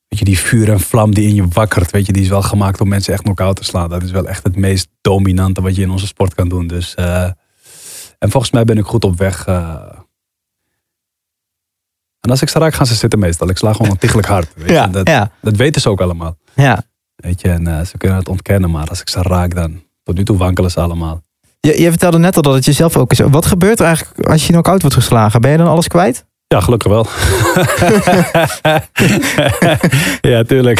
Weet 0.07 0.19
je, 0.19 0.25
die 0.25 0.39
vuur 0.39 0.69
en 0.71 0.79
vlam 0.79 1.13
die 1.13 1.27
in 1.27 1.35
je 1.35 1.47
wakkert, 1.47 1.91
weet 1.91 2.05
je, 2.05 2.13
die 2.13 2.21
is 2.21 2.29
wel 2.29 2.41
gemaakt 2.41 2.81
om 2.81 2.87
mensen 2.87 3.13
echt 3.13 3.21
knock-out 3.23 3.55
te 3.55 3.63
slaan. 3.63 3.89
Dat 3.89 4.03
is 4.03 4.11
wel 4.11 4.27
echt 4.27 4.43
het 4.43 4.55
meest 4.55 4.87
dominante 5.01 5.61
wat 5.61 5.75
je 5.75 5.81
in 5.81 5.89
onze 5.89 6.07
sport 6.07 6.33
kan 6.33 6.49
doen. 6.49 6.67
Dus, 6.67 6.95
eh, 6.95 7.23
en 8.19 8.31
volgens 8.31 8.51
mij 8.51 8.63
ben 8.63 8.77
ik 8.77 8.85
goed 8.85 9.03
op 9.03 9.17
weg. 9.17 9.47
eh. 9.47 9.99
En 12.23 12.29
als 12.29 12.41
ik 12.41 12.49
ze 12.49 12.59
raak, 12.59 12.73
gaan 12.73 12.85
ze 12.85 12.95
zitten 12.95 13.19
meestal. 13.19 13.49
Ik 13.49 13.57
sla 13.57 13.73
gewoon 13.73 13.91
ontiegelijk 13.91 14.27
hard. 14.27 14.47
Weet 14.55 14.67
je. 14.67 14.73
Ja, 14.73 14.87
dat, 14.87 15.07
ja. 15.07 15.31
dat 15.41 15.55
weten 15.55 15.81
ze 15.81 15.89
ook 15.89 16.01
allemaal. 16.01 16.37
Ja. 16.53 16.83
Weet 17.15 17.41
je, 17.41 17.49
en 17.49 17.67
eh, 17.67 17.85
ze 17.85 17.97
kunnen 17.97 18.17
het 18.17 18.29
ontkennen, 18.29 18.71
maar 18.71 18.87
als 18.87 19.01
ik 19.01 19.09
ze 19.09 19.21
raak, 19.21 19.55
dan 19.55 19.81
tot 20.03 20.15
nu 20.15 20.23
toe 20.23 20.37
wankelen 20.37 20.71
ze 20.71 20.79
allemaal. 20.79 21.21
Je, 21.59 21.81
je 21.81 21.89
vertelde 21.89 22.17
net 22.17 22.35
al 22.35 22.41
dat 22.41 22.53
het 22.53 22.65
jezelf 22.65 22.97
ook 22.97 23.11
is. 23.11 23.19
Wat 23.19 23.45
gebeurt 23.45 23.79
er 23.79 23.85
eigenlijk 23.85 24.27
als 24.27 24.45
je 24.45 24.51
knock-out 24.51 24.81
wordt 24.81 24.95
geslagen? 24.95 25.41
Ben 25.41 25.51
je 25.51 25.57
dan 25.57 25.67
alles 25.67 25.87
kwijt? 25.87 26.25
Ja, 26.47 26.59
gelukkig 26.59 26.91
wel. 26.91 27.07
ja, 30.31 30.43
tuurlijk. 30.43 30.79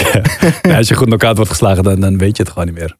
Ja, 0.62 0.78
als 0.78 0.88
je 0.88 0.96
goed 0.96 1.08
knock-out 1.08 1.36
wordt 1.36 1.52
geslagen, 1.52 1.84
dan, 1.84 2.00
dan 2.00 2.18
weet 2.18 2.38
je 2.38 2.44
het 2.44 2.52
gewoon 2.52 2.68
niet 2.68 2.78
meer. 2.78 2.98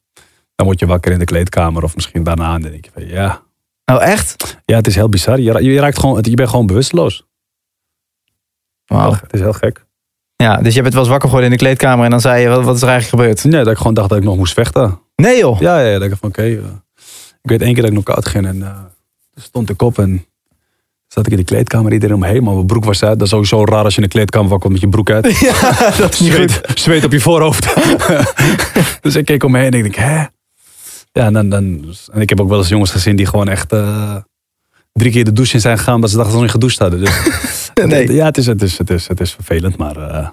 Dan 0.56 0.66
word 0.66 0.80
je 0.80 0.86
wakker 0.86 1.12
in 1.12 1.20
de 1.20 1.26
kleedkamer 1.26 1.84
of 1.84 1.96
misschien 1.96 2.24
daarna. 2.24 2.56
En 2.56 2.62
dan 2.62 2.72
denk 2.72 2.86
je 2.86 2.92
van, 2.94 3.08
ja. 3.08 3.42
Oh, 3.86 4.04
echt? 4.04 4.62
ja, 4.66 4.76
het 4.76 4.88
is 4.88 4.96
heel 4.96 5.10
bizar. 5.10 5.40
Je, 5.40 5.64
je, 5.64 5.80
raakt 5.80 6.00
gewoon, 6.00 6.20
je 6.22 6.36
bent 6.36 6.50
gewoon 6.50 6.68
bewusteloos. 6.68 7.24
Wauw. 8.98 9.12
Het 9.12 9.34
is 9.34 9.40
heel 9.40 9.54
gek. 9.54 9.86
Ja, 10.36 10.58
dus 10.58 10.74
je 10.76 10.82
bent 10.82 10.94
wel 10.94 11.02
eens 11.04 11.12
wakker 11.12 11.30
geworden 11.30 11.52
in 11.52 11.58
de 11.58 11.64
kleedkamer 11.64 12.06
en 12.06 12.12
dan 12.12 12.22
zei 12.22 12.42
je, 12.42 12.48
wat, 12.48 12.64
wat 12.64 12.76
is 12.76 12.82
er 12.82 12.88
eigenlijk 12.88 13.22
gebeurd? 13.22 13.44
Nee, 13.44 13.64
dat 13.64 13.72
ik 13.72 13.78
gewoon 13.78 13.94
dacht 13.94 14.10
dat 14.10 14.18
ik 14.18 14.24
nog 14.24 14.38
moest 14.38 14.54
vechten. 14.54 15.00
Nee 15.16 15.38
joh. 15.38 15.60
Ja, 15.60 15.80
ja, 15.80 15.88
ja 15.90 16.00
dat 16.00 16.12
ik 16.12 16.18
van, 16.20 16.30
oké. 16.30 16.42
eh, 16.42 16.54
ik 17.42 17.50
weet 17.50 17.62
één 17.62 17.74
keer 17.74 17.82
dat 17.82 17.92
ik 17.92 17.98
knock-out 17.98 18.28
ging 18.28 18.46
en 18.46 18.62
eh, 18.64 18.70
stond 19.36 19.70
ik 19.70 19.82
op 19.82 20.00
en 20.00 20.26
zat 21.08 21.26
ik 21.26 21.32
in 21.32 21.38
de 21.38 21.44
kleedkamer. 21.44 21.94
Iedereen 21.94 22.16
omheen, 22.16 22.44
maar 22.44 22.54
mijn 22.54 22.66
broek 22.66 22.86
was 22.86 23.04
uit. 23.04 23.14
Dat 23.20 23.22
is 23.22 23.30
sowieso 23.30 23.66
raar 23.66 23.84
als 23.84 23.96
je 23.96 24.02
in 24.02 24.08
de 24.08 24.14
kleedkamer 24.14 24.50
wakker 24.50 24.70
komt 24.70 24.82
met 24.82 24.92
je 24.92 24.98
broek 24.98 25.10
uit. 25.10 25.40
Ja, 25.48 25.92
dat 25.98 26.14
is 26.14 26.20
niet 26.20 26.36
goed. 26.36 26.52
zweet, 26.52 26.80
zweet 26.80 27.04
op 27.06 27.12
je 27.12 27.20
voorhoofd. 27.20 27.74
dus 29.02 29.16
ik 29.16 29.26
keek 29.26 29.44
omheen 29.44 29.72
en 29.72 29.74
ik 29.74 29.84
denk, 29.84 29.96
hè? 29.96 30.26
Ja, 31.12 31.26
en, 31.26 31.34
dan, 31.34 31.50
dan, 31.50 31.94
en 32.12 32.22
ik 32.22 32.30
heb 32.30 32.42
ook 32.42 32.50
wel 32.50 32.58
eens 32.58 32.68
jongens 32.70 32.92
gezien 32.92 33.16
die 33.16 33.26
gewoon 33.26 33.48
echt 33.50 33.72
eh, 33.72 34.16
drie 34.94 35.12
keer 35.12 35.24
de 35.24 35.32
douche 35.34 35.54
in 35.54 35.60
zijn 35.62 35.78
gegaan, 35.78 35.96
omdat 35.96 36.10
ze 36.10 36.16
dachten 36.18 36.34
dat 36.40 36.48
ze 36.48 36.54
nog 36.54 36.64
niet 36.64 36.72
gedoucht 36.72 36.94
hadden. 36.94 37.00
Dus, 37.00 37.63
Nee. 37.86 38.14
Ja, 38.14 38.26
het 38.26 38.38
is, 38.38 38.46
het, 38.46 38.62
is, 38.62 38.78
het, 38.78 38.90
is, 38.90 39.08
het 39.08 39.20
is 39.20 39.32
vervelend, 39.32 39.78
maar 39.78 39.98
eh, 39.98 40.28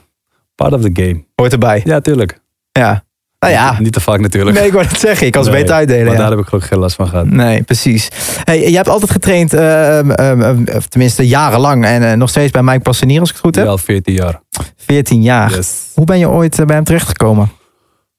part 0.54 0.72
of 0.72 0.80
the 0.80 0.90
game. 0.92 1.24
Hoort 1.34 1.52
erbij. 1.52 1.80
Ja, 1.84 2.00
tuurlijk. 2.00 2.40
Ja. 2.72 3.04
Nou 3.38 3.52
ja. 3.52 3.80
Niet 3.80 3.92
te 3.92 4.00
vaak 4.00 4.20
natuurlijk. 4.20 4.56
Nee, 4.56 4.66
ik 4.66 4.72
wou 4.72 4.86
het 4.86 4.98
zeggen. 4.98 5.26
Ik 5.26 5.32
kan 5.32 5.44
ze 5.44 5.50
Nee, 5.50 5.60
beter 5.60 5.74
uitdelen. 5.74 6.04
Maar 6.04 6.12
ja. 6.12 6.20
daar 6.20 6.30
heb 6.30 6.38
ik 6.38 6.44
gelukkig 6.44 6.70
geen 6.70 6.78
last 6.78 6.96
van 6.96 7.08
gehad. 7.08 7.26
Nee, 7.26 7.62
precies. 7.62 8.08
Hey, 8.44 8.70
je 8.70 8.76
hebt 8.76 8.88
altijd 8.88 9.10
getraind, 9.10 9.52
eh, 9.52 9.98
ehm, 9.98 10.10
ehm, 10.10 10.64
of 10.76 10.86
tenminste 10.86 11.26
jarenlang, 11.26 11.84
en 11.84 12.10
eh, 12.10 12.16
nog 12.16 12.28
steeds 12.28 12.50
bij 12.50 12.62
Mike 12.62 12.80
Passenier, 12.80 13.20
als 13.20 13.28
ik 13.28 13.34
het 13.34 13.44
goed 13.44 13.54
heb. 13.54 13.64
Wel 13.64 13.78
14 13.78 14.14
jaar. 14.14 14.40
14 14.76 15.22
jaar. 15.22 15.54
Yes. 15.54 15.90
Hoe 15.94 16.04
ben 16.04 16.18
je 16.18 16.28
ooit 16.28 16.56
bij 16.66 16.74
hem 16.74 16.84
terechtgekomen? 16.84 17.50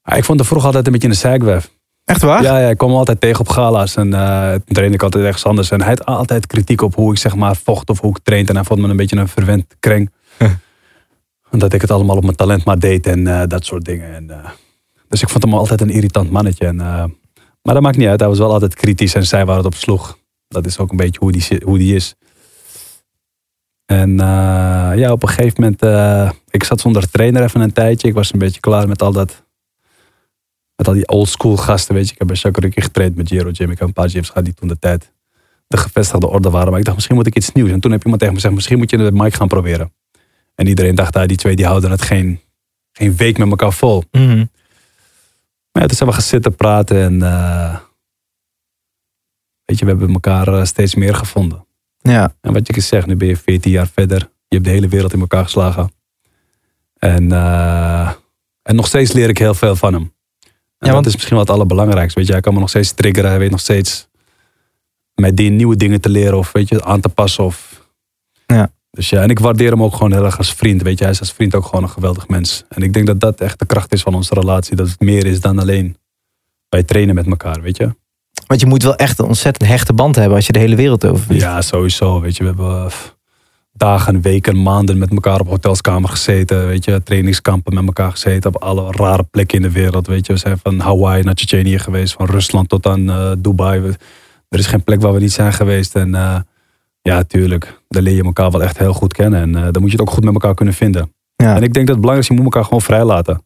Ah, 0.02 0.16
ik 0.16 0.24
vond 0.24 0.38
het 0.38 0.48
vroeger 0.48 0.68
altijd 0.68 0.86
een 0.86 0.92
beetje 0.92 1.08
een 1.08 1.14
zeikwijf. 1.14 1.70
Echt 2.12 2.22
waar? 2.22 2.42
Ja, 2.42 2.58
ja, 2.58 2.68
ik 2.68 2.76
kwam 2.76 2.88
hem 2.88 2.98
altijd 2.98 3.20
tegen 3.20 3.40
op 3.40 3.48
gala's 3.48 3.96
en 3.96 4.14
eh 4.14 4.50
toen 4.50 4.74
trainde 4.74 4.94
ik 4.94 5.02
altijd 5.02 5.24
ergens 5.24 5.44
anders. 5.44 5.70
En 5.70 5.80
hij 5.80 5.88
had 5.88 6.04
altijd 6.04 6.46
kritiek 6.46 6.82
op 6.82 6.94
hoe 6.94 7.12
ik 7.12 7.18
zeg 7.18 7.34
maar 7.34 7.56
vocht 7.56 7.90
of 7.90 8.00
hoe 8.00 8.10
ik 8.10 8.18
trainde. 8.22 8.48
En 8.48 8.56
hij 8.56 8.64
vond 8.64 8.80
me 8.80 8.88
een 8.88 8.96
beetje 8.96 9.16
een 9.16 9.28
verwend 9.28 9.76
kreng. 9.80 10.10
Omdat 11.52 11.72
ik 11.72 11.80
het 11.80 11.90
allemaal 11.90 12.16
op 12.16 12.22
mijn 12.22 12.36
talent 12.36 12.64
maar 12.64 12.78
deed 12.78 13.06
en 13.06 13.26
eh, 13.26 13.42
dat 13.46 13.64
soort 13.64 13.84
dingen. 13.84 14.14
En, 14.14 14.30
eh, 14.30 14.50
dus 15.08 15.22
ik 15.22 15.28
vond 15.28 15.42
hem 15.42 15.54
altijd 15.54 15.80
een 15.80 15.90
irritant 15.90 16.30
mannetje. 16.30 16.66
En, 16.66 16.80
eh, 16.80 17.04
maar 17.62 17.74
dat 17.74 17.82
maakt 17.82 17.96
niet 17.96 18.08
uit, 18.08 18.20
hij 18.20 18.28
was 18.28 18.38
wel 18.38 18.52
altijd 18.52 18.74
kritisch 18.74 19.14
en 19.14 19.26
zei 19.26 19.44
waar 19.44 19.56
het 19.56 19.66
op 19.66 19.74
sloeg. 19.74 20.18
Dat 20.48 20.66
is 20.66 20.78
ook 20.78 20.90
een 20.90 20.96
beetje 20.96 21.20
hoe 21.20 21.32
die, 21.32 21.62
hoe 21.64 21.78
die 21.78 21.94
is. 21.94 22.14
En 23.86 24.20
eh, 24.20 24.92
ja, 24.94 25.12
op 25.12 25.22
een 25.22 25.28
gegeven 25.28 25.62
moment, 25.62 25.82
eh, 25.82 26.30
ik 26.50 26.64
zat 26.64 26.80
zonder 26.80 27.10
trainer 27.10 27.42
even 27.42 27.60
een 27.60 27.72
tijdje. 27.72 28.08
Ik 28.08 28.14
was 28.14 28.32
een 28.32 28.38
beetje 28.38 28.60
klaar 28.60 28.88
met 28.88 29.02
al 29.02 29.12
dat 29.12 29.41
met 30.82 30.94
al 30.94 31.00
die 31.00 31.08
old 31.08 31.28
school 31.28 31.56
gasten, 31.56 31.94
weet 31.94 32.06
je. 32.06 32.12
Ik 32.12 32.18
heb 32.18 32.26
bij 32.26 32.36
Shakuriki 32.36 32.80
getraind 32.80 33.16
met 33.16 33.28
Jiro 33.28 33.50
Jim. 33.50 33.70
Ik 33.70 33.78
heb 33.78 33.88
een 33.88 33.94
paar 33.94 34.10
gyms 34.10 34.28
gehad 34.28 34.44
die 34.44 34.54
toen 34.54 34.68
de 34.68 34.78
tijd 34.78 35.12
de 35.66 35.76
gevestigde 35.76 36.28
orde 36.28 36.50
waren. 36.50 36.70
Maar 36.70 36.78
ik 36.78 36.84
dacht, 36.84 36.96
misschien 36.96 37.16
moet 37.16 37.26
ik 37.26 37.36
iets 37.36 37.52
nieuws. 37.52 37.70
En 37.70 37.80
toen 37.80 37.90
heb 37.90 38.02
iemand 38.02 38.20
tegen 38.20 38.34
me 38.34 38.40
gezegd, 38.40 38.54
misschien 38.54 38.78
moet 38.78 38.90
je 38.90 38.98
het 38.98 39.14
mic 39.14 39.34
gaan 39.34 39.48
proberen. 39.48 39.92
En 40.54 40.66
iedereen 40.66 40.94
dacht, 40.94 41.16
ah, 41.16 41.26
die 41.26 41.36
twee 41.36 41.56
die 41.56 41.66
houden 41.66 41.90
het 41.90 42.02
geen, 42.02 42.40
geen 42.92 43.16
week 43.16 43.38
met 43.38 43.48
elkaar 43.48 43.72
vol. 43.72 44.04
Mhm. 44.10 44.44
Maar 45.72 45.82
ja, 45.82 45.86
toen 45.86 45.96
zijn 45.96 46.08
we 46.08 46.14
gaan 46.14 46.24
zitten 46.24 46.54
praten 46.54 47.02
en 47.02 47.22
eh, 47.22 47.76
weet 49.64 49.78
je, 49.78 49.84
we 49.84 49.90
hebben 49.90 50.12
elkaar 50.12 50.48
eh, 50.48 50.64
steeds 50.64 50.94
meer 50.94 51.14
gevonden. 51.14 51.66
Ja. 51.98 52.34
En 52.40 52.52
wat 52.52 52.66
je 52.66 52.80
zeggen, 52.80 53.08
nu 53.08 53.16
ben 53.16 53.28
je 53.28 53.36
14 53.36 53.70
jaar 53.70 53.88
verder. 53.88 54.18
Je 54.20 54.56
hebt 54.56 54.64
de 54.64 54.70
hele 54.70 54.88
wereld 54.88 55.12
in 55.12 55.20
elkaar 55.20 55.44
geslagen. 55.44 55.92
En, 56.98 57.32
eh, 57.32 58.10
en 58.62 58.76
nog 58.76 58.86
steeds 58.86 59.12
leer 59.12 59.28
ik 59.28 59.38
heel 59.38 59.54
veel 59.54 59.76
van 59.76 59.92
hem. 59.92 60.12
En 60.82 60.92
want- 60.92 61.04
dat 61.04 61.06
is 61.06 61.12
misschien 61.12 61.36
wel 61.36 61.44
het 61.44 61.54
allerbelangrijkste. 61.54 62.18
Weet 62.18 62.26
je, 62.26 62.32
hij 62.32 62.42
kan 62.42 62.54
me 62.54 62.60
nog 62.60 62.68
steeds 62.68 62.92
triggeren. 62.92 63.30
Hij 63.30 63.38
weet 63.38 63.50
nog 63.50 63.60
steeds 63.60 64.08
met 65.14 65.36
die 65.36 65.50
nieuwe 65.50 65.76
dingen 65.76 66.00
te 66.00 66.08
leren 66.08 66.38
of 66.38 66.52
weet 66.52 66.68
je, 66.68 66.84
aan 66.84 67.00
te 67.00 67.08
passen. 67.08 67.44
Of... 67.44 67.86
Ja. 68.46 68.72
Dus 68.90 69.10
ja, 69.10 69.22
en 69.22 69.30
ik 69.30 69.38
waardeer 69.38 69.70
hem 69.70 69.82
ook 69.82 69.92
gewoon 69.94 70.12
heel 70.12 70.24
erg 70.24 70.38
als 70.38 70.54
vriend. 70.54 70.82
Weet 70.82 70.98
je, 70.98 71.04
hij 71.04 71.12
is 71.12 71.20
als 71.20 71.32
vriend 71.32 71.54
ook 71.54 71.64
gewoon 71.64 71.82
een 71.82 71.90
geweldig 71.90 72.28
mens. 72.28 72.64
En 72.68 72.82
ik 72.82 72.92
denk 72.92 73.06
dat 73.06 73.20
dat 73.20 73.40
echt 73.40 73.58
de 73.58 73.66
kracht 73.66 73.92
is 73.92 74.02
van 74.02 74.14
onze 74.14 74.34
relatie. 74.34 74.76
Dat 74.76 74.88
het 74.88 75.00
meer 75.00 75.26
is 75.26 75.40
dan 75.40 75.58
alleen 75.58 75.96
wij 76.68 76.82
trainen 76.82 77.14
met 77.14 77.26
elkaar, 77.26 77.60
weet 77.60 77.76
je. 77.76 77.94
Want 78.46 78.60
je 78.60 78.66
moet 78.66 78.82
wel 78.82 78.96
echt 78.96 79.18
een 79.18 79.24
ontzettend 79.24 79.68
hechte 79.70 79.92
band 79.92 80.16
hebben 80.16 80.36
als 80.36 80.46
je 80.46 80.52
de 80.52 80.58
hele 80.58 80.76
wereld 80.76 81.04
over. 81.06 81.34
Ja, 81.34 81.62
sowieso. 81.62 82.20
Weet 82.20 82.36
je, 82.36 82.42
we 82.42 82.48
hebben 82.48 82.84
eh, 82.84 82.92
dagen, 83.82 84.20
weken, 84.20 84.62
maanden 84.62 84.98
met 84.98 85.10
elkaar 85.10 85.40
op 85.40 85.48
hotelskamer 85.48 86.08
gezeten. 86.08 86.66
Weet 86.66 86.84
je, 86.84 87.02
trainingskampen 87.02 87.74
met 87.74 87.86
elkaar 87.86 88.10
gezeten. 88.10 88.54
Op 88.54 88.62
alle 88.62 88.90
rare 88.92 89.22
plekken 89.22 89.56
in 89.56 89.62
de 89.62 89.70
wereld. 89.70 90.06
Weet 90.06 90.26
je, 90.26 90.32
we 90.32 90.38
zijn 90.38 90.58
van 90.58 90.78
Hawaii 90.80 91.22
naar 91.22 91.34
Tsjetsjenië 91.34 91.78
geweest. 91.78 92.12
Van 92.12 92.26
Rusland 92.26 92.68
tot 92.68 92.86
aan 92.86 93.10
eh, 93.10 93.32
Dubai. 93.38 93.80
We- 93.80 93.96
er 94.48 94.58
is 94.58 94.66
geen 94.66 94.84
plek 94.84 95.00
waar 95.00 95.12
we 95.12 95.20
niet 95.20 95.32
zijn 95.32 95.52
geweest. 95.52 95.96
En 95.96 96.14
eh, 96.14 96.40
ja, 97.02 97.22
tuurlijk. 97.22 97.80
Daar 97.88 98.02
leer 98.02 98.14
je 98.14 98.22
elkaar 98.24 98.50
wel 98.50 98.62
echt 98.62 98.78
heel 98.78 98.92
goed 98.92 99.12
kennen. 99.12 99.40
En 99.40 99.56
eh, 99.56 99.68
dan 99.72 99.82
moet 99.82 99.90
je 99.90 99.96
het 99.96 100.06
ook 100.06 100.14
goed 100.14 100.24
met 100.24 100.32
elkaar 100.34 100.54
kunnen 100.54 100.74
vinden. 100.74 101.12
Ja. 101.36 101.56
En 101.56 101.62
ik 101.62 101.72
denk 101.72 101.86
dat 101.86 101.96
het 101.96 102.00
belangrijk 102.00 102.20
is, 102.20 102.28
je 102.28 102.34
moet 102.34 102.44
elkaar 102.44 102.64
gewoon 102.64 102.82
vrij 102.82 103.04
laten. 103.04 103.42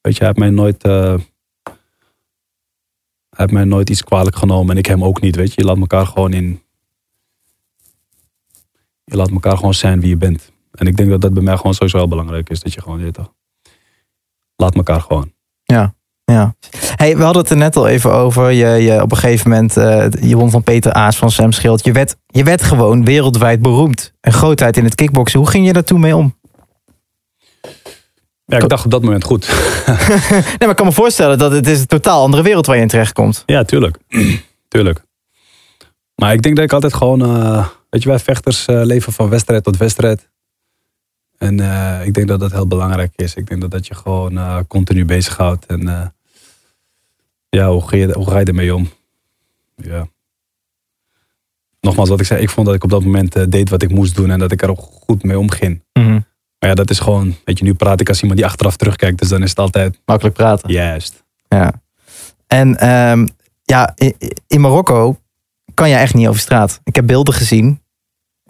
Weet 0.00 0.12
je, 0.16 0.18
hij 0.24 0.26
heeft 0.26 0.38
mij 0.38 0.50
nooit... 0.50 0.82
hij 0.82 1.18
heeft 3.30 3.52
mij 3.52 3.64
nooit 3.64 3.90
iets 3.90 4.04
kwalijk 4.04 4.36
genomen 4.36 4.70
en 4.72 4.76
ik 4.78 4.86
hem 4.86 5.04
ook 5.04 5.20
niet. 5.20 5.36
Weet 5.36 5.48
je, 5.54 5.60
je 5.60 5.66
laat 5.66 5.78
elkaar 5.78 6.06
gewoon 6.06 6.32
in. 6.32 6.62
Je 9.10 9.16
laat 9.16 9.30
elkaar 9.30 9.56
gewoon 9.56 9.74
zijn 9.74 10.00
wie 10.00 10.08
je 10.08 10.16
bent. 10.16 10.52
En 10.72 10.86
ik 10.86 10.96
denk 10.96 11.10
dat 11.10 11.20
dat 11.20 11.34
bij 11.34 11.42
mij 11.42 11.56
gewoon 11.56 11.74
sowieso 11.74 11.96
wel 11.96 12.08
belangrijk 12.08 12.50
is. 12.50 12.60
Dat 12.60 12.72
je 12.72 12.80
gewoon, 12.80 12.98
je 12.98 13.04
weet 13.04 13.14
toch. 13.14 13.32
Laat 14.56 14.74
elkaar 14.74 15.00
gewoon. 15.00 15.32
Ja. 15.62 15.94
ja. 16.24 16.54
Hey, 16.94 17.16
we 17.16 17.22
hadden 17.22 17.42
het 17.42 17.50
er 17.50 17.56
net 17.56 17.76
al 17.76 17.88
even 17.88 18.12
over. 18.12 18.50
Je, 18.50 18.66
je, 18.66 19.02
op 19.02 19.10
een 19.10 19.16
gegeven 19.16 19.50
moment, 19.50 19.76
eh, 19.76 20.06
je 20.20 20.36
won 20.36 20.50
van 20.50 20.62
Peter 20.62 20.92
Aas 20.92 21.16
van 21.16 21.30
Sam 21.30 21.52
Schild. 21.52 21.84
Je 21.84 21.92
werd, 21.92 22.16
je 22.26 22.44
werd 22.44 22.62
gewoon 22.62 23.04
wereldwijd 23.04 23.62
beroemd. 23.62 24.12
Een 24.20 24.32
grootheid 24.32 24.76
in 24.76 24.84
het 24.84 24.94
kickboksen. 24.94 25.38
Hoe 25.38 25.48
ging 25.48 25.66
je 25.66 25.72
daar 25.72 25.84
toen 25.84 26.00
mee 26.00 26.16
om? 26.16 26.38
Ja, 28.44 28.58
ik 28.58 28.68
dacht 28.68 28.84
op 28.84 28.90
dat 28.90 29.02
moment 29.02 29.24
goed. 29.24 29.48
Nee, 30.30 30.58
maar 30.58 30.70
ik 30.70 30.76
kan 30.76 30.86
me 30.86 30.92
voorstellen 30.92 31.38
dat 31.38 31.52
het 31.52 31.66
is 31.66 31.80
een 31.80 31.86
totaal 31.86 32.22
andere 32.22 32.42
wereld 32.42 32.66
waar 32.66 32.76
je 32.76 32.82
in 32.82 32.88
terecht 32.88 33.12
komt. 33.12 33.42
Ja, 33.46 33.64
tuurlijk. 33.64 33.98
tuurlijk. 34.68 35.02
Maar 36.14 36.32
ik 36.32 36.42
denk 36.42 36.56
dat 36.56 36.64
ik 36.64 36.72
altijd 36.72 36.94
gewoon, 36.94 37.22
eh, 37.22 37.66
weet 37.90 38.02
je, 38.02 38.08
wij 38.08 38.18
vechters 38.18 38.66
eh, 38.66 38.80
leven 38.84 39.12
van 39.12 39.28
wedstrijd 39.28 39.64
tot 39.64 39.76
wedstrijd. 39.76 40.28
En 41.38 41.60
eh, 41.60 42.06
ik 42.06 42.14
denk 42.14 42.28
dat 42.28 42.40
dat 42.40 42.52
heel 42.52 42.66
belangrijk 42.66 43.12
is. 43.16 43.34
Ik 43.34 43.46
denk 43.46 43.60
dat 43.60 43.70
dat 43.70 43.86
je 43.86 43.94
gewoon 43.94 44.38
eh, 44.38 44.58
continu 44.68 45.04
bezighoudt. 45.04 45.66
En 45.66 46.12
ja, 47.48 47.70
hoe 47.70 47.88
ga, 47.88 47.96
je, 47.96 48.12
hoe 48.12 48.30
ga 48.30 48.38
je 48.38 48.44
ermee 48.44 48.74
om? 48.74 48.90
Ja. 49.76 50.08
Nogmaals, 51.80 52.08
wat 52.08 52.20
ik 52.20 52.26
zei, 52.26 52.42
ik 52.42 52.50
vond 52.50 52.66
dat 52.66 52.74
ik 52.74 52.84
op 52.84 52.90
dat 52.90 53.04
moment 53.04 53.52
deed 53.52 53.70
wat 53.70 53.82
ik 53.82 53.90
moest 53.90 54.16
doen 54.16 54.30
en 54.30 54.38
dat 54.38 54.52
ik 54.52 54.62
er 54.62 54.70
ook 54.70 54.80
goed 54.80 55.22
mee 55.22 55.38
omging. 55.38 55.82
Maar 56.58 56.68
ja, 56.68 56.74
dat 56.74 56.90
is 56.90 56.98
gewoon, 56.98 57.36
weet 57.44 57.58
je, 57.58 57.64
nu 57.64 57.74
praat 57.74 58.00
ik 58.00 58.08
als 58.08 58.20
iemand 58.20 58.38
die 58.38 58.48
achteraf 58.48 58.76
terugkijkt, 58.76 59.18
dus 59.18 59.28
dan 59.28 59.42
is 59.42 59.48
het 59.48 59.58
altijd 59.58 60.00
Makkelijk 60.04 60.36
praten. 60.36 60.72
juist. 60.72 61.24
Ja. 61.48 61.82
En 62.46 62.76
ehm, 62.76 63.26
ja, 63.62 63.92
in, 63.94 64.14
in 64.46 64.60
Marokko 64.60 65.20
kan 65.74 65.88
je 65.88 65.96
echt 65.96 66.14
niet 66.14 66.28
over 66.28 66.40
straat. 66.40 66.80
Ik 66.84 66.94
heb 66.94 67.06
beelden 67.06 67.34
gezien. 67.34 67.79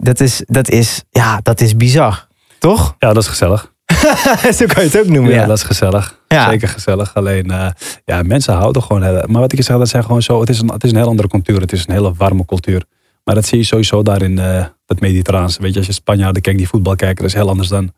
Dat 0.03 0.19
is, 0.19 0.43
dat 0.47 0.69
is, 0.69 1.03
ja, 1.09 1.39
dat 1.43 1.61
is 1.61 1.75
bizar. 1.75 2.27
Toch? 2.59 2.95
Ja, 2.99 3.13
dat 3.13 3.23
is 3.23 3.29
gezellig. 3.29 3.73
Zo 4.57 4.65
kan 4.65 4.83
je 4.83 4.89
het 4.89 4.99
ook 4.99 5.07
noemen. 5.07 5.31
Ja, 5.31 5.39
Ja, 5.41 5.45
dat 5.45 5.57
is 5.57 5.63
gezellig. 5.63 6.19
Ja. 6.27 6.49
Zeker 6.49 6.67
gezellig. 6.67 7.13
Alleen, 7.15 7.51
eh, 7.51 7.67
ja, 8.05 8.21
mensen 8.23 8.53
houden 8.53 8.83
gewoon. 8.83 9.03
heel- 9.03 9.23
Maar 9.27 9.41
wat 9.41 9.51
ik 9.51 9.57
je 9.57 9.63
zeg, 9.63 9.77
dat 9.77 9.89
zijn 9.89 10.03
gewoon 10.03 10.21
zo. 10.21 10.39
Het 10.39 10.49
is, 10.49 10.59
een, 10.61 10.67
het 10.71 10.83
is 10.83 10.91
een 10.91 10.97
heel 10.97 11.07
andere 11.07 11.27
cultuur. 11.27 11.61
Het 11.61 11.71
is 11.71 11.83
een 11.87 11.93
hele 11.93 12.13
warme 12.17 12.45
cultuur. 12.45 12.83
Maar 13.23 13.35
dat 13.35 13.45
zie 13.45 13.57
je 13.57 13.63
sowieso 13.63 14.03
daar 14.03 14.21
in 14.21 14.39
eh 14.39 14.65
dat 14.85 14.99
Mediterraanse. 14.99 15.61
Weet 15.61 15.71
je, 15.71 15.77
als 15.77 15.87
je 15.87 15.93
Spanjaarden 15.93 16.41
kijkt 16.41 16.57
die 16.59 16.67
voetbal 16.67 16.95
kijken, 16.95 17.15
dat 17.17 17.25
is 17.25 17.33
heel 17.33 17.49
anders 17.49 17.67
dan 17.67 17.93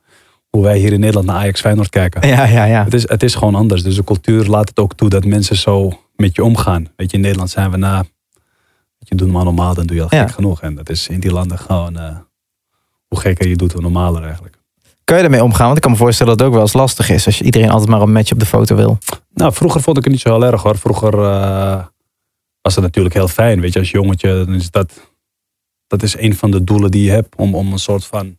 hoe 0.49 0.63
wij 0.63 0.77
hier 0.77 0.93
in 0.93 0.99
Nederland 0.99 1.25
naar 1.27 1.35
Ajax 1.35 1.61
Feyenoord 1.61 1.89
kijken. 1.89 2.27
ja, 2.27 2.45
ja. 2.45 2.63
ja. 2.63 2.83
Het, 2.83 2.93
is, 2.93 3.09
het 3.09 3.23
is 3.23 3.35
gewoon 3.35 3.55
anders. 3.55 3.83
Dus 3.83 3.95
de 3.95 4.03
cultuur 4.03 4.45
laat 4.45 4.69
het 4.69 4.79
ook 4.79 4.93
toe 4.95 5.09
dat 5.09 5.25
mensen 5.25 5.55
zo 5.55 5.99
met 6.15 6.35
je 6.35 6.43
omgaan. 6.43 6.87
Weet 6.95 7.11
je, 7.11 7.17
in 7.17 7.23
Nederland 7.23 7.49
zijn 7.49 7.71
we 7.71 7.77
na. 7.77 8.03
Je, 9.03 9.15
doe 9.15 9.27
maar 9.31 9.43
normaal, 9.43 9.73
dan 9.73 9.85
doe 9.85 9.95
je 9.95 10.01
al 10.03 10.07
Ja. 10.09 10.25
gek 10.25 10.31
genoeg. 10.35 10.61
En 10.61 10.75
dat 10.75 10.89
is 10.89 11.07
in 11.07 11.19
die 11.19 11.31
landen 11.31 11.59
gewoon. 11.59 11.97
eh, 11.97 12.17
hoe 13.07 13.19
gekker 13.19 13.47
je 13.47 13.55
doet, 13.55 13.71
hoe 13.71 13.81
normaler 13.81 14.23
eigenlijk. 14.23 14.57
Kan 15.03 15.15
je 15.15 15.21
daarmee 15.21 15.43
omgaan? 15.43 15.65
Want 15.65 15.75
ik 15.75 15.81
kan 15.81 15.91
me 15.91 15.97
voorstellen 15.97 16.31
dat 16.31 16.39
het 16.39 16.47
ook 16.47 16.53
wel 16.53 16.63
eens 16.65 16.73
lastig 16.73 17.09
is. 17.09 17.25
Als 17.25 17.37
je 17.37 17.43
iedereen 17.43 17.69
altijd 17.69 17.89
maar 17.89 18.01
een 18.01 18.11
match 18.11 18.31
op 18.31 18.39
de 18.39 18.45
foto 18.45 18.75
wil. 18.75 18.97
Nou, 19.33 19.53
vroeger 19.53 19.81
vond 19.81 19.97
ik 19.97 20.03
het 20.03 20.11
niet 20.13 20.21
zo 20.21 20.29
heel 20.33 20.45
erg 20.45 20.61
hoor. 20.61 20.77
Vroeger 20.77 21.13
eh, 21.23 21.85
was 22.61 22.75
het 22.75 22.83
natuurlijk 22.83 23.15
heel 23.15 23.27
fijn. 23.27 23.59
Weet 23.61 23.73
je, 23.73 23.79
als 23.79 23.91
jongetje, 23.91 24.45
dan 24.45 24.53
is 24.55 24.71
dat, 24.71 25.11
dat 25.87 26.03
is 26.03 26.17
een 26.17 26.35
van 26.35 26.51
de 26.51 26.63
doelen 26.63 26.91
die 26.91 27.03
je 27.03 27.11
hebt. 27.11 27.35
Om, 27.35 27.55
om 27.55 27.71
een 27.71 27.79
soort 27.79 28.05
van 28.05 28.37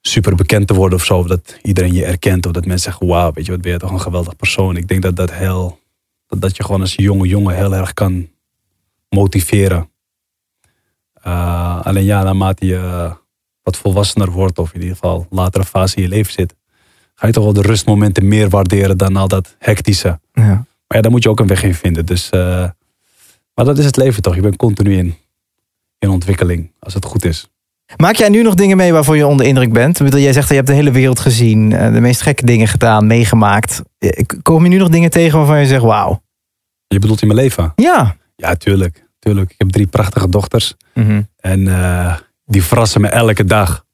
super 0.00 0.34
bekend 0.34 0.66
te 0.66 0.74
worden 0.74 0.98
of 0.98 1.04
zo. 1.04 1.18
Of 1.18 1.26
dat 1.26 1.58
iedereen 1.62 1.92
je 1.92 2.04
erkent. 2.04 2.46
Of 2.46 2.52
dat 2.52 2.66
mensen 2.66 2.90
zeggen, 2.90 3.06
wauw, 3.06 3.32
weet 3.32 3.46
je 3.46 3.52
wat, 3.52 3.60
ben 3.60 3.72
je 3.72 3.78
toch 3.78 3.90
een 3.90 4.00
geweldig 4.00 4.36
persoon. 4.36 4.76
Ik 4.76 4.88
denk 4.88 5.02
dat 5.02 5.16
dat 5.16 5.32
heel, 5.32 5.78
dat, 6.26 6.40
dat 6.40 6.56
je 6.56 6.64
gewoon 6.64 6.80
als 6.80 6.94
jonge 6.94 7.26
jongen 7.28 7.54
heel 7.56 7.74
erg 7.74 7.94
kan 7.94 8.28
motiveren. 9.08 9.90
Eh, 11.12 11.80
alleen 11.86 12.04
ja, 12.04 12.22
naarmate 12.22 12.66
je 12.66 12.76
eh, 12.76 13.12
wat 13.62 13.76
volwassener 13.76 14.30
wordt. 14.30 14.58
Of 14.58 14.72
in 14.72 14.80
ieder 14.80 14.96
geval 14.96 15.26
latere 15.30 15.64
fase 15.64 15.96
in 15.96 16.02
je 16.02 16.08
leven 16.08 16.32
zit 16.32 16.54
ga 17.16 17.26
je 17.26 17.32
toch 17.32 17.44
wel 17.44 17.52
de 17.52 17.62
rustmomenten 17.62 18.28
meer 18.28 18.48
waarderen 18.48 18.98
dan 18.98 19.16
al 19.16 19.28
dat 19.28 19.56
hectische. 19.58 20.20
Ja. 20.32 20.42
Maar 20.86 20.96
ja, 20.96 21.00
daar 21.00 21.10
moet 21.10 21.22
je 21.22 21.28
ook 21.28 21.40
een 21.40 21.46
weg 21.46 21.62
in 21.62 21.74
vinden. 21.74 22.06
Dus, 22.06 22.30
eh, 22.30 22.68
maar 23.54 23.64
dat 23.64 23.78
is 23.78 23.84
het 23.84 23.96
leven 23.96 24.22
toch? 24.22 24.34
Je 24.34 24.40
bent 24.40 24.56
continu 24.56 24.96
in, 24.96 25.14
in 25.98 26.08
ontwikkeling, 26.08 26.72
als 26.78 26.94
het 26.94 27.04
goed 27.04 27.24
is. 27.24 27.48
Maak 27.96 28.16
jij 28.16 28.28
nu 28.28 28.42
nog 28.42 28.54
dingen 28.54 28.76
mee 28.76 28.92
waarvoor 28.92 29.16
je 29.16 29.26
onder 29.26 29.46
indruk 29.46 29.72
bent? 29.72 29.98
Ik 29.98 30.04
bedoel, 30.04 30.20
Jij 30.20 30.32
zegt 30.32 30.48
dat 30.48 30.56
je 30.56 30.62
hebt 30.62 30.68
de 30.68 30.74
hele 30.74 30.90
wereld 30.90 31.20
gezien. 31.20 31.68
De 31.68 32.00
meest 32.00 32.20
gekke 32.20 32.46
dingen 32.46 32.68
gedaan, 32.68 33.06
meegemaakt. 33.06 33.82
Komen 34.42 34.62
je 34.62 34.68
nu 34.68 34.78
nog 34.78 34.88
dingen 34.88 35.10
tegen 35.10 35.38
waarvan 35.38 35.60
je 35.60 35.66
zegt, 35.66 35.82
wauw. 35.82 36.22
Je 36.86 36.98
bedoelt 36.98 37.20
in 37.20 37.28
mijn 37.28 37.40
leven? 37.40 37.72
Ja. 37.76 38.16
Ja, 38.36 38.54
tuurlijk. 38.54 39.04
tuurlijk. 39.18 39.50
Ik 39.50 39.58
heb 39.58 39.68
drie 39.70 39.86
prachtige 39.86 40.28
dochters. 40.28 40.74
Mhm. 40.94 41.22
En 41.36 41.68
eh, 41.68 42.16
die 42.44 42.62
verrassen 42.62 43.00
me 43.00 43.08
elke 43.08 43.44
dag. 43.44 43.84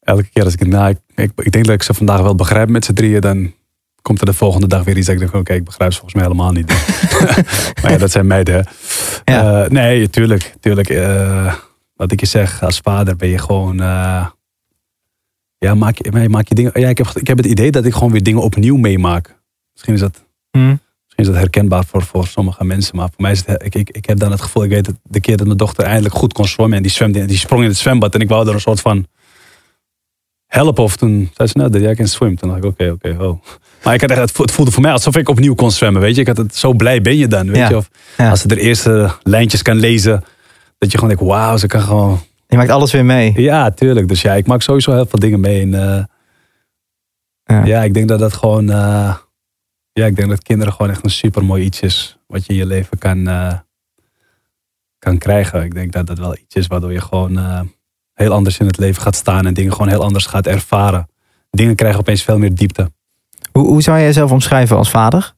Elke 0.00 0.24
keer 0.32 0.44
als 0.44 0.52
ik, 0.54 0.66
nou, 0.66 0.88
ik, 0.90 0.98
ik, 1.14 1.32
ik 1.36 1.52
denk 1.52 1.64
dat 1.64 1.74
ik 1.74 1.82
ze 1.82 1.94
vandaag 1.94 2.20
wel 2.20 2.34
begrijp 2.34 2.68
met 2.68 2.84
z'n 2.84 2.92
drieën, 2.92 3.20
dan 3.20 3.54
komt 4.02 4.20
er 4.20 4.26
de 4.26 4.32
volgende 4.32 4.66
dag 4.66 4.84
weer 4.84 4.96
iets 4.96 5.06
dat 5.06 5.14
ik 5.14 5.20
denk, 5.20 5.34
oké, 5.34 5.52
ik 5.52 5.64
begrijp 5.64 5.92
ze 5.92 5.98
volgens 5.98 6.20
mij 6.20 6.30
helemaal 6.30 6.52
niet. 6.52 6.66
maar 7.82 7.90
ja, 7.92 7.98
dat 7.98 8.10
zijn 8.10 8.26
meiden. 8.26 8.54
hè. 8.54 8.60
Ja. 9.32 9.64
Eh, 9.64 9.70
nee, 9.70 10.10
tuurlijk. 10.10 10.54
tuurlijk 10.60 10.88
eh, 10.88 11.54
wat 11.94 12.12
ik 12.12 12.20
je 12.20 12.26
zeg, 12.26 12.62
als 12.62 12.78
vader 12.78 13.16
ben 13.16 13.28
je 13.28 13.38
gewoon... 13.38 13.76
ja, 15.58 15.74
maak 15.74 16.28
maak 16.28 16.48
je 16.48 16.54
dingen... 16.54 16.80
Ja, 16.80 16.88
ik, 16.88 16.98
heb, 16.98 17.06
ik 17.14 17.26
heb 17.26 17.36
het 17.36 17.46
idee 17.46 17.70
dat 17.70 17.84
ik 17.84 17.92
gewoon 17.92 18.12
weer 18.12 18.22
dingen 18.22 18.42
opnieuw 18.42 18.76
meemaak. 18.76 19.36
Misschien 19.72 19.94
is 19.94 20.00
dat, 20.00 20.24
Mhm. 20.50 20.76
Misschien 21.18 21.26
is 21.26 21.26
dat 21.26 21.36
herkenbaar 21.36 21.84
voor, 21.84 22.02
voor 22.02 22.26
sommige 22.26 22.64
mensen. 22.64 22.96
Maar 22.96 23.08
voor 23.08 23.22
mij 23.22 23.32
is 23.32 23.42
het... 23.46 23.62
Ik, 23.64 23.74
ik, 23.74 23.90
ik 23.90 24.06
heb 24.06 24.18
dan 24.18 24.30
het 24.30 24.40
gevoel... 24.40 24.64
Ik 24.64 24.70
weet 24.70 24.86
het, 24.86 24.96
de 25.02 25.20
keer 25.20 25.36
dat 25.36 25.46
mijn 25.46 25.58
dochter 25.58 25.84
eindelijk 25.84 26.14
goed 26.14 26.32
kon 26.32 26.44
zwemmen... 26.48 26.76
en 26.76 26.82
die, 26.82 26.92
zwemde, 26.92 27.24
die 27.24 27.36
sprong 27.38 27.62
in 27.62 27.68
het 27.68 27.76
zwembad... 27.78 28.14
en 28.14 28.20
ik 28.20 28.28
wou 28.28 28.48
er 28.48 28.54
een 28.54 28.60
soort 28.60 28.80
van 28.80 29.06
helpen. 30.46 30.82
Of 30.84 30.96
toen 30.96 31.30
zei 31.34 31.48
ze, 31.48 31.58
nou, 31.58 31.80
jij 31.80 31.94
kan 31.94 32.06
swim. 32.06 32.36
Toen 32.36 32.48
dacht 32.48 32.64
ik, 32.64 32.70
oké, 32.70 32.90
oké, 32.90 33.16
oh. 33.24 33.42
Maar 33.84 33.94
ik 33.94 34.00
had 34.00 34.10
echt, 34.10 34.20
het 34.20 34.30
vo- 34.32 34.42
het 34.42 34.52
voelde 34.52 34.70
voor 34.70 34.82
mij 34.82 34.92
alsof 34.92 35.16
ik 35.16 35.28
opnieuw 35.28 35.54
kon 35.54 35.70
zwemmen, 35.70 36.02
weet 36.02 36.14
je. 36.14 36.20
Ik 36.20 36.26
had 36.26 36.36
het, 36.36 36.56
zo 36.56 36.72
blij 36.72 37.00
ben 37.02 37.16
je 37.16 37.26
dan, 37.28 37.46
weet 37.46 37.56
Ja. 37.56 37.68
je. 37.68 37.76
Of 37.76 37.88
Ja. 38.16 38.30
als 38.30 38.40
ze 38.40 38.48
de 38.48 38.60
eerste 38.60 39.10
lijntjes 39.22 39.62
kan 39.62 39.76
lezen... 39.76 40.24
dat 40.78 40.92
je 40.92 40.98
gewoon 40.98 41.14
denkt, 41.16 41.32
wauw, 41.32 41.56
ze 41.56 41.66
kan 41.66 41.80
gewoon... 41.80 42.20
Je 42.46 42.56
maakt 42.56 42.70
alles 42.70 42.92
weer 42.92 43.04
mee. 43.04 43.32
Ja, 43.36 43.70
tuurlijk. 43.70 44.08
Dus 44.08 44.22
ja, 44.22 44.34
ik 44.34 44.46
maak 44.46 44.62
sowieso 44.62 44.92
heel 44.92 45.06
veel 45.06 45.18
dingen 45.18 45.40
mee. 45.40 45.60
En, 45.62 45.74
eh, 45.74 46.04
Ja. 47.44 47.64
ja. 47.64 47.82
ik 47.82 47.94
denk 47.94 48.08
dat 48.08 48.18
dat 48.18 48.32
gewoon... 48.32 48.70
eh, 48.70 49.14
ja, 49.98 50.06
ik 50.06 50.16
denk 50.16 50.28
dat 50.28 50.42
kinderen 50.42 50.72
gewoon 50.72 50.90
echt 50.90 51.04
een 51.04 51.10
super 51.10 51.44
mooi 51.44 51.64
iets 51.64 51.80
is... 51.80 52.18
wat 52.26 52.46
je 52.46 52.52
in 52.52 52.58
je 52.58 52.66
leven 52.66 52.98
kan, 52.98 53.28
eh, 53.28 53.54
kan 54.98 55.18
krijgen. 55.18 55.62
Ik 55.64 55.74
denk 55.74 55.92
dat 55.92 56.06
dat 56.06 56.18
wel 56.18 56.36
iets 56.36 56.54
is 56.54 56.66
waardoor 56.66 56.92
je 56.92 57.00
gewoon... 57.00 57.38
eh, 57.38 57.60
heel 58.14 58.32
anders 58.32 58.58
in 58.58 58.66
het 58.66 58.78
leven 58.78 59.02
gaat 59.02 59.16
staan... 59.16 59.46
en 59.46 59.54
dingen 59.54 59.72
gewoon 59.72 59.88
heel 59.88 60.02
anders 60.02 60.26
gaat 60.26 60.46
ervaren. 60.46 61.08
Dingen 61.50 61.74
krijgen 61.74 62.00
opeens 62.00 62.22
veel 62.22 62.38
meer 62.38 62.54
diepte. 62.54 62.92
Hoe, 63.52 63.66
hoe 63.66 63.82
zou 63.82 63.96
jij 63.96 64.06
jezelf 64.06 64.30
omschrijven 64.30 64.76
als 64.76 64.90
vader? 64.90 65.34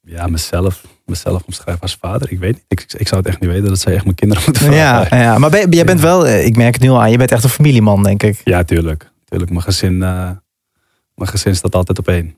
Ja, 0.00 0.26
mezelf. 0.26 0.84
mezelf 1.06 1.42
omschrijven 1.46 1.82
als 1.82 1.96
vader. 2.00 2.32
Ik 2.32 2.38
weet 2.38 2.54
niet. 2.54 2.64
Ik, 2.68 2.92
ik 2.98 3.08
zou 3.08 3.20
het 3.20 3.30
echt 3.30 3.40
niet 3.40 3.50
weten. 3.50 3.68
Dat 3.68 3.78
zij 3.78 3.94
echt 3.94 4.04
mijn 4.04 4.14
kinderen 4.16 4.44
moeten 4.46 4.62
vragen. 4.66 5.16
Ja, 5.18 5.22
ja. 5.22 5.38
maar 5.38 5.50
ben- 5.50 5.70
jij 5.70 5.84
bent 5.84 6.00
wel, 6.00 6.26
eh, 6.26 6.46
ik 6.46 6.56
merk 6.56 6.74
het 6.74 6.82
nu 6.82 6.88
al 6.88 7.00
aan, 7.00 7.10
je 7.10 7.16
bent 7.18 7.32
echt 7.32 7.44
een 7.44 7.50
familieman, 7.50 8.02
denk 8.02 8.22
ik. 8.22 8.40
Ja, 8.44 8.64
tuurlijk. 8.64 9.10
tuurlijk. 9.24 9.50
Mijn, 9.50 9.62
gezin, 9.62 9.98
mijn 9.98 11.30
gezin 11.30 11.56
staat 11.56 11.74
altijd 11.74 11.98
op 11.98 12.08
één. 12.08 12.36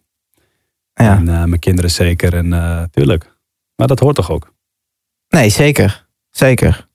Ja. 1.05 1.17
En 1.17 1.29
eh, 1.29 1.45
mijn 1.45 1.59
kinderen 1.59 1.91
zeker. 1.91 2.35
En 2.35 2.53
eh, 2.53 2.83
tuurlijk. 2.91 3.37
Maar 3.77 3.87
dat 3.87 3.99
hoort 3.99 4.17
toch 4.17 4.31
ook? 4.31 4.53
Nee, 5.29 5.49
zeker. 5.49 6.07
Zeker. 6.31 6.89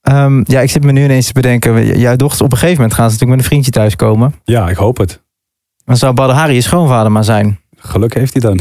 Ehm, 0.00 0.42
ja, 0.44 0.60
ik 0.60 0.70
zit 0.70 0.84
me 0.84 0.92
nu 0.92 1.04
ineens 1.04 1.26
te 1.26 1.32
bedenken. 1.32 1.98
Jouw 1.98 2.16
dochters, 2.16 2.42
op 2.42 2.52
een 2.52 2.58
gegeven 2.58 2.76
moment 2.76 2.94
gaan 2.94 3.10
ze 3.10 3.12
natuurlijk 3.12 3.36
met 3.36 3.40
een 3.40 3.52
vriendje 3.52 3.70
thuiskomen. 3.70 4.34
Ja, 4.44 4.68
ik 4.68 4.76
hoop 4.76 4.96
het. 4.96 5.22
Dan 5.84 5.96
zou 5.96 6.14
Badr 6.14 6.32
Hari 6.32 6.54
je 6.54 6.60
schoonvader 6.60 7.12
maar 7.12 7.24
zijn. 7.24 7.60
Geluk 7.76 8.14
heeft 8.14 8.32
hij 8.32 8.42
dan. 8.42 8.56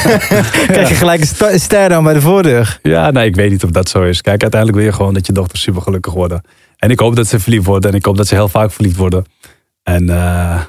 Krijg 0.72 0.88
je 0.88 0.94
gelijk 0.94 1.20
een 1.20 1.60
ster 1.60 1.88
dan 1.88 2.04
bij 2.04 2.14
de 2.14 2.20
voordeur. 2.20 2.78
Ja, 2.82 3.10
nee, 3.10 3.26
ik 3.26 3.34
weet 3.34 3.50
niet 3.50 3.64
of 3.64 3.70
dat 3.70 3.88
zo 3.88 4.02
is. 4.02 4.20
Kijk, 4.20 4.42
uiteindelijk 4.42 4.80
wil 4.80 4.90
je 4.90 4.96
gewoon 4.96 5.14
dat 5.14 5.26
je 5.26 5.32
dochters 5.32 5.60
super 5.60 5.82
gelukkig 5.82 6.12
worden. 6.12 6.42
En 6.76 6.90
ik 6.90 7.00
hoop 7.00 7.16
dat 7.16 7.26
ze 7.26 7.40
verliefd 7.40 7.66
worden. 7.66 7.90
En 7.90 7.96
ik 7.96 8.04
hoop 8.04 8.16
dat 8.16 8.26
ze 8.26 8.34
heel 8.34 8.48
vaak 8.48 8.72
verliefd 8.72 8.96
worden. 8.96 9.24
En 9.82 10.10
eh 10.10 10.60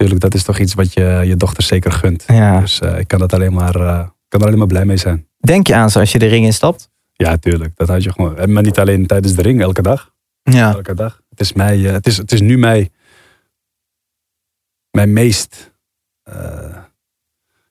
tuurlijk, 0.00 0.20
dat 0.20 0.34
is 0.34 0.42
toch 0.42 0.58
iets 0.58 0.74
wat 0.74 0.92
je 0.92 1.22
je 1.24 1.36
dochter 1.36 1.62
zeker 1.62 1.92
gunt. 1.92 2.24
Ja. 2.26 2.60
Dus 2.60 2.80
eh, 2.80 2.98
ik 2.98 3.08
kan, 3.08 3.18
dat 3.18 3.32
alleen 3.32 3.52
maar, 3.52 3.74
eh, 3.76 4.08
kan 4.28 4.40
er 4.40 4.46
alleen 4.46 4.58
maar 4.58 4.66
blij 4.66 4.84
mee 4.84 4.96
zijn. 4.96 5.26
Denk 5.38 5.66
je 5.66 5.74
aan 5.74 5.90
ze 5.90 5.98
als 5.98 6.12
je 6.12 6.18
de 6.18 6.26
ring 6.26 6.44
instapt? 6.44 6.90
Ja, 7.12 7.36
tuurlijk. 7.36 7.76
Dat 7.76 7.88
had 7.88 8.02
je 8.02 8.12
gewoon. 8.12 8.36
En 8.38 8.52
Maar 8.52 8.62
niet 8.62 8.78
alleen 8.78 9.06
tijdens 9.06 9.34
de 9.34 9.42
ring, 9.42 9.60
elke 9.60 9.82
dag. 9.82 10.12
Ja. 10.42 10.72
Elke 10.72 10.94
dag. 10.94 11.20
Het 11.28 11.40
is, 11.40 11.52
mij, 11.52 11.86
eh, 11.86 11.92
het 11.92 12.06
is, 12.06 12.16
het 12.16 12.32
is 12.32 12.40
nu 12.40 12.58
mij, 12.58 12.90
mijn 14.90 15.12
meest. 15.12 15.72
eh, 16.22 16.76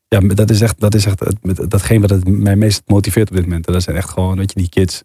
ja, 0.08 0.20
dat 0.20 0.50
is 0.50 0.62
echt, 0.62 0.80
dat 0.80 0.96
is 0.96 1.06
echt 1.06 1.20
het, 1.20 1.72
datgene 1.72 2.00
wat 2.00 2.10
het 2.10 2.28
mij 2.28 2.56
meest 2.56 2.82
motiveert 2.86 3.30
op 3.30 3.36
dit 3.36 3.46
moment. 3.46 3.68
En 3.68 3.74
dat 3.74 3.84
zijn 3.84 3.96
echt 3.96 4.10
gewoon, 4.10 4.38
weet 4.38 4.52
je, 4.54 4.60
die 4.60 4.70
kids. 4.70 5.04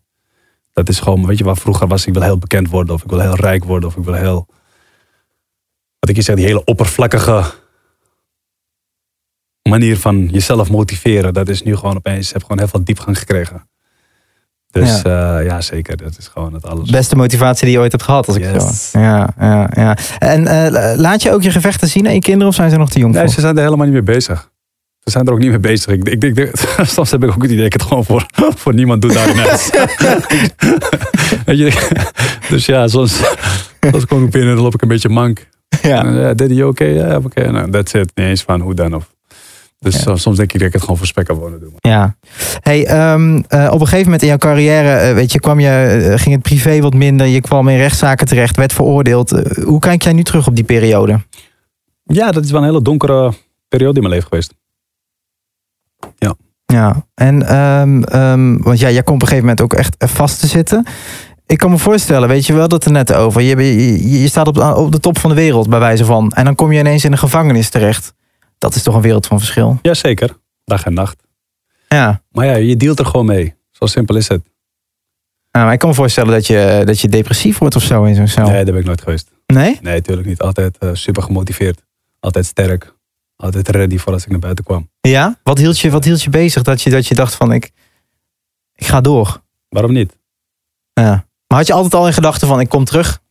Dat 0.72 0.88
is 0.88 1.00
gewoon, 1.00 1.26
weet 1.26 1.38
je, 1.38 1.44
waar 1.44 1.56
vroeger 1.56 1.86
was, 1.86 2.06
ik 2.06 2.12
wil 2.12 2.22
heel 2.22 2.38
bekend 2.38 2.68
worden, 2.68 2.94
of 2.94 3.02
ik 3.02 3.10
wil 3.10 3.20
heel 3.20 3.36
rijk 3.36 3.64
worden, 3.64 3.88
of 3.88 3.96
ik 3.96 4.04
wil 4.04 4.14
heel. 4.14 4.46
Wat 6.04 6.12
ik 6.12 6.18
je 6.18 6.24
zeg, 6.24 6.36
die 6.36 6.44
hele 6.44 6.64
oppervlakkige 6.64 7.42
manier 9.68 9.98
van 9.98 10.28
jezelf 10.32 10.70
motiveren. 10.70 11.34
Dat 11.34 11.48
is 11.48 11.62
nu 11.62 11.76
gewoon 11.76 11.96
opeens, 11.96 12.32
heb 12.32 12.42
gewoon 12.42 12.58
heel 12.58 12.68
veel 12.68 12.84
diepgang 12.84 13.18
gekregen. 13.18 13.68
Dus 14.70 15.00
ja, 15.02 15.38
ja 15.38 15.60
zeker, 15.60 15.96
dat 15.96 16.14
is 16.18 16.28
gewoon 16.28 16.54
het 16.54 16.66
alles. 16.66 16.90
Beste 16.90 17.16
motivatie 17.16 17.64
die 17.64 17.74
je 17.74 17.80
ooit 17.80 17.92
hebt 17.92 18.04
gehad, 18.04 18.26
als 18.26 18.36
ik 18.36 18.42
Yes. 18.42 18.90
zo. 18.90 18.98
Ja, 18.98 19.28
ja, 19.38 19.70
ja. 19.74 19.96
En 20.18 20.46
eh, 20.46 20.96
laat 20.98 21.22
je 21.22 21.32
ook 21.32 21.42
je 21.42 21.50
gevechten 21.50 21.88
zien 21.88 22.06
aan 22.06 22.14
je 22.14 22.20
kinderen 22.20 22.48
of 22.48 22.54
zijn 22.54 22.70
ze 22.70 22.76
nog 22.76 22.90
te 22.90 22.98
jong 22.98 23.12
Nee, 23.14 23.22
voor? 23.24 23.32
ze 23.32 23.40
zijn 23.40 23.56
er 23.56 23.62
helemaal 23.62 23.84
niet 23.86 23.94
mee 23.94 24.14
bezig. 24.14 24.50
Ze 25.00 25.10
zijn 25.10 25.26
er 25.26 25.32
ook 25.32 25.38
niet 25.38 25.50
mee 25.50 25.58
bezig. 25.58 25.92
Ik, 25.92 26.08
ik, 26.08 26.22
ik, 26.24 26.38
ik- 26.38 26.56
soms 26.86 27.10
heb 27.10 27.22
ik 27.24 27.28
ook 27.30 27.42
het 27.42 27.44
idee 27.50 27.56
dat 27.56 27.66
ik 27.66 27.72
het 27.72 27.82
gewoon 27.82 28.04
voor, 28.04 28.26
voor 28.62 28.74
niemand 28.74 29.02
doe 29.02 29.12
daar 29.12 29.36
huis. 29.36 29.70
Weet 31.46 31.58
je, 31.58 31.88
dus 32.48 32.66
ja, 32.66 32.88
soms, 32.88 33.20
soms 33.90 34.06
kom 34.06 34.24
ik 34.24 34.30
binnen 34.30 34.48
en 34.50 34.54
dan 34.54 34.64
loop 34.64 34.74
ik 34.74 34.82
een 34.82 34.88
beetje 34.88 35.08
mank. 35.08 35.46
Ja. 35.82 36.10
Ja, 36.10 36.34
daddy, 36.34 36.54
you 36.54 36.68
okay? 36.68 36.92
Ja, 36.94 37.16
oké. 37.24 37.50
Nou, 37.50 37.70
that's 37.70 37.92
it. 37.92 38.10
Niet 38.14 38.26
eens 38.26 38.42
van 38.42 38.60
hoe 38.60 38.74
dan 38.74 38.94
of. 38.94 39.12
Dus 39.78 40.02
soms- 40.02 40.22
soms 40.22 40.36
denk 40.36 40.52
ik 40.52 40.58
dat 40.58 40.66
ik 40.66 40.72
het 40.72 40.82
gewoon 40.82 40.96
voor 40.96 41.06
spek 41.06 41.28
en 41.28 41.34
wonen 41.34 41.60
doe. 41.60 41.70
Ja. 41.78 42.16
Hey, 42.60 42.86
ehm, 42.86 43.42
eh, 43.48 43.64
op 43.72 43.80
een 43.80 43.86
gegeven 43.86 44.04
moment 44.04 44.22
in 44.22 44.28
jouw 44.28 44.36
carrière, 44.36 44.88
eh, 44.90 45.14
weet 45.14 45.32
je, 45.32 45.40
kwam 45.40 45.60
je, 45.60 45.68
eh, 45.68 46.18
ging 46.20 46.34
het 46.34 46.42
privé 46.42 46.80
wat 46.80 46.94
minder. 46.94 47.26
Je 47.26 47.40
kwam 47.40 47.68
in 47.68 47.76
rechtszaken 47.76 48.26
terecht, 48.26 48.56
werd 48.56 48.72
veroordeeld. 48.72 49.32
Eh, 49.32 49.64
hoe 49.64 49.78
kijk 49.80 50.02
jij 50.02 50.12
nu 50.12 50.22
terug 50.22 50.46
op 50.46 50.54
die 50.54 50.64
periode? 50.64 51.20
Ja, 52.04 52.30
dat 52.30 52.44
is 52.44 52.50
wel 52.50 52.60
een 52.60 52.66
hele 52.66 52.82
donkere 52.82 53.32
periode 53.68 53.94
in 53.94 54.00
mijn 54.02 54.14
leven 54.14 54.28
geweest. 54.28 54.54
Ja. 56.66 57.04
En, 57.14 57.46
ehm, 57.48 58.02
ehm, 58.02 58.56
want 58.62 58.78
ja, 58.78 58.90
jij 58.90 59.02
komt 59.02 59.16
op 59.16 59.22
een 59.22 59.28
gegeven 59.28 59.40
moment 59.40 59.60
ook 59.60 59.72
echt 59.72 59.94
vast 59.98 60.40
te 60.40 60.46
zitten. 60.46 60.86
Ik 61.46 61.58
kan 61.58 61.70
me 61.70 61.78
voorstellen, 61.78 62.28
weet 62.28 62.46
je 62.46 62.52
wel, 62.52 62.68
dat 62.68 62.84
er 62.84 62.90
net 62.90 63.12
over. 63.12 63.40
Je, 63.40 63.56
je, 63.56 64.20
je 64.20 64.28
staat 64.28 64.46
op, 64.48 64.58
op 64.58 64.92
de 64.92 65.00
top 65.00 65.18
van 65.18 65.30
de 65.30 65.36
wereld, 65.36 65.68
bij 65.68 65.78
wijze 65.78 66.04
van. 66.04 66.30
En 66.30 66.44
dan 66.44 66.54
kom 66.54 66.72
je 66.72 66.78
ineens 66.78 67.04
in 67.04 67.12
een 67.12 67.18
gevangenis 67.18 67.68
terecht. 67.68 68.14
Dat 68.58 68.74
is 68.74 68.82
toch 68.82 68.94
een 68.94 69.00
wereld 69.00 69.26
van 69.26 69.38
verschil. 69.38 69.78
Jazeker. 69.82 70.36
Dag 70.64 70.84
en 70.84 70.94
nacht. 70.94 71.22
Ja. 71.88 72.22
Maar 72.30 72.46
ja, 72.46 72.54
je 72.54 72.76
dealt 72.76 72.98
er 72.98 73.06
gewoon 73.06 73.26
mee. 73.26 73.54
Zo 73.70 73.86
simpel 73.86 74.16
is 74.16 74.28
het. 74.28 74.42
Nou, 75.50 75.64
maar 75.64 75.74
ik 75.74 75.78
kan 75.78 75.88
me 75.88 75.94
voorstellen 75.94 76.32
dat 76.32 76.46
je, 76.46 76.82
dat 76.84 77.00
je 77.00 77.08
depressief 77.08 77.58
wordt 77.58 77.76
of 77.76 77.82
zo 77.82 78.04
in 78.04 78.14
zo'n 78.14 78.28
cel. 78.28 78.46
Nee, 78.46 78.64
dat 78.64 78.72
ben 78.72 78.80
ik 78.80 78.86
nooit 78.86 79.02
geweest. 79.02 79.30
Nee? 79.46 79.78
Nee, 79.82 79.94
natuurlijk 79.94 80.26
niet. 80.26 80.40
Altijd 80.40 80.78
eh, 80.78 80.90
super 80.92 81.22
gemotiveerd. 81.22 81.84
Altijd 82.20 82.46
sterk. 82.46 82.94
Altijd 83.36 83.68
ready 83.68 83.98
voor 83.98 84.12
als 84.12 84.24
ik 84.24 84.30
naar 84.30 84.38
buiten 84.38 84.64
kwam. 84.64 84.90
Ja? 85.00 85.38
Wat 85.42 85.58
hield 85.58 85.78
je, 85.78 85.90
wat 85.90 86.04
hield 86.04 86.22
je 86.22 86.30
bezig 86.30 86.62
dat 86.62 86.82
je, 86.82 86.90
dat 86.90 87.06
je 87.06 87.14
dacht 87.14 87.34
van 87.34 87.52
ik, 87.52 87.70
ik 88.74 88.86
ga 88.86 89.00
door? 89.00 89.42
Waarom 89.68 89.92
niet? 89.92 90.18
Ja. 90.92 91.26
Maar 91.46 91.58
had 91.58 91.66
je 91.66 91.72
altijd 91.72 91.94
al 91.94 92.06
in 92.06 92.12
gedachten 92.12 92.48
van 92.48 92.60
ik 92.60 92.68
kom 92.68 92.84
terug? 92.84 93.22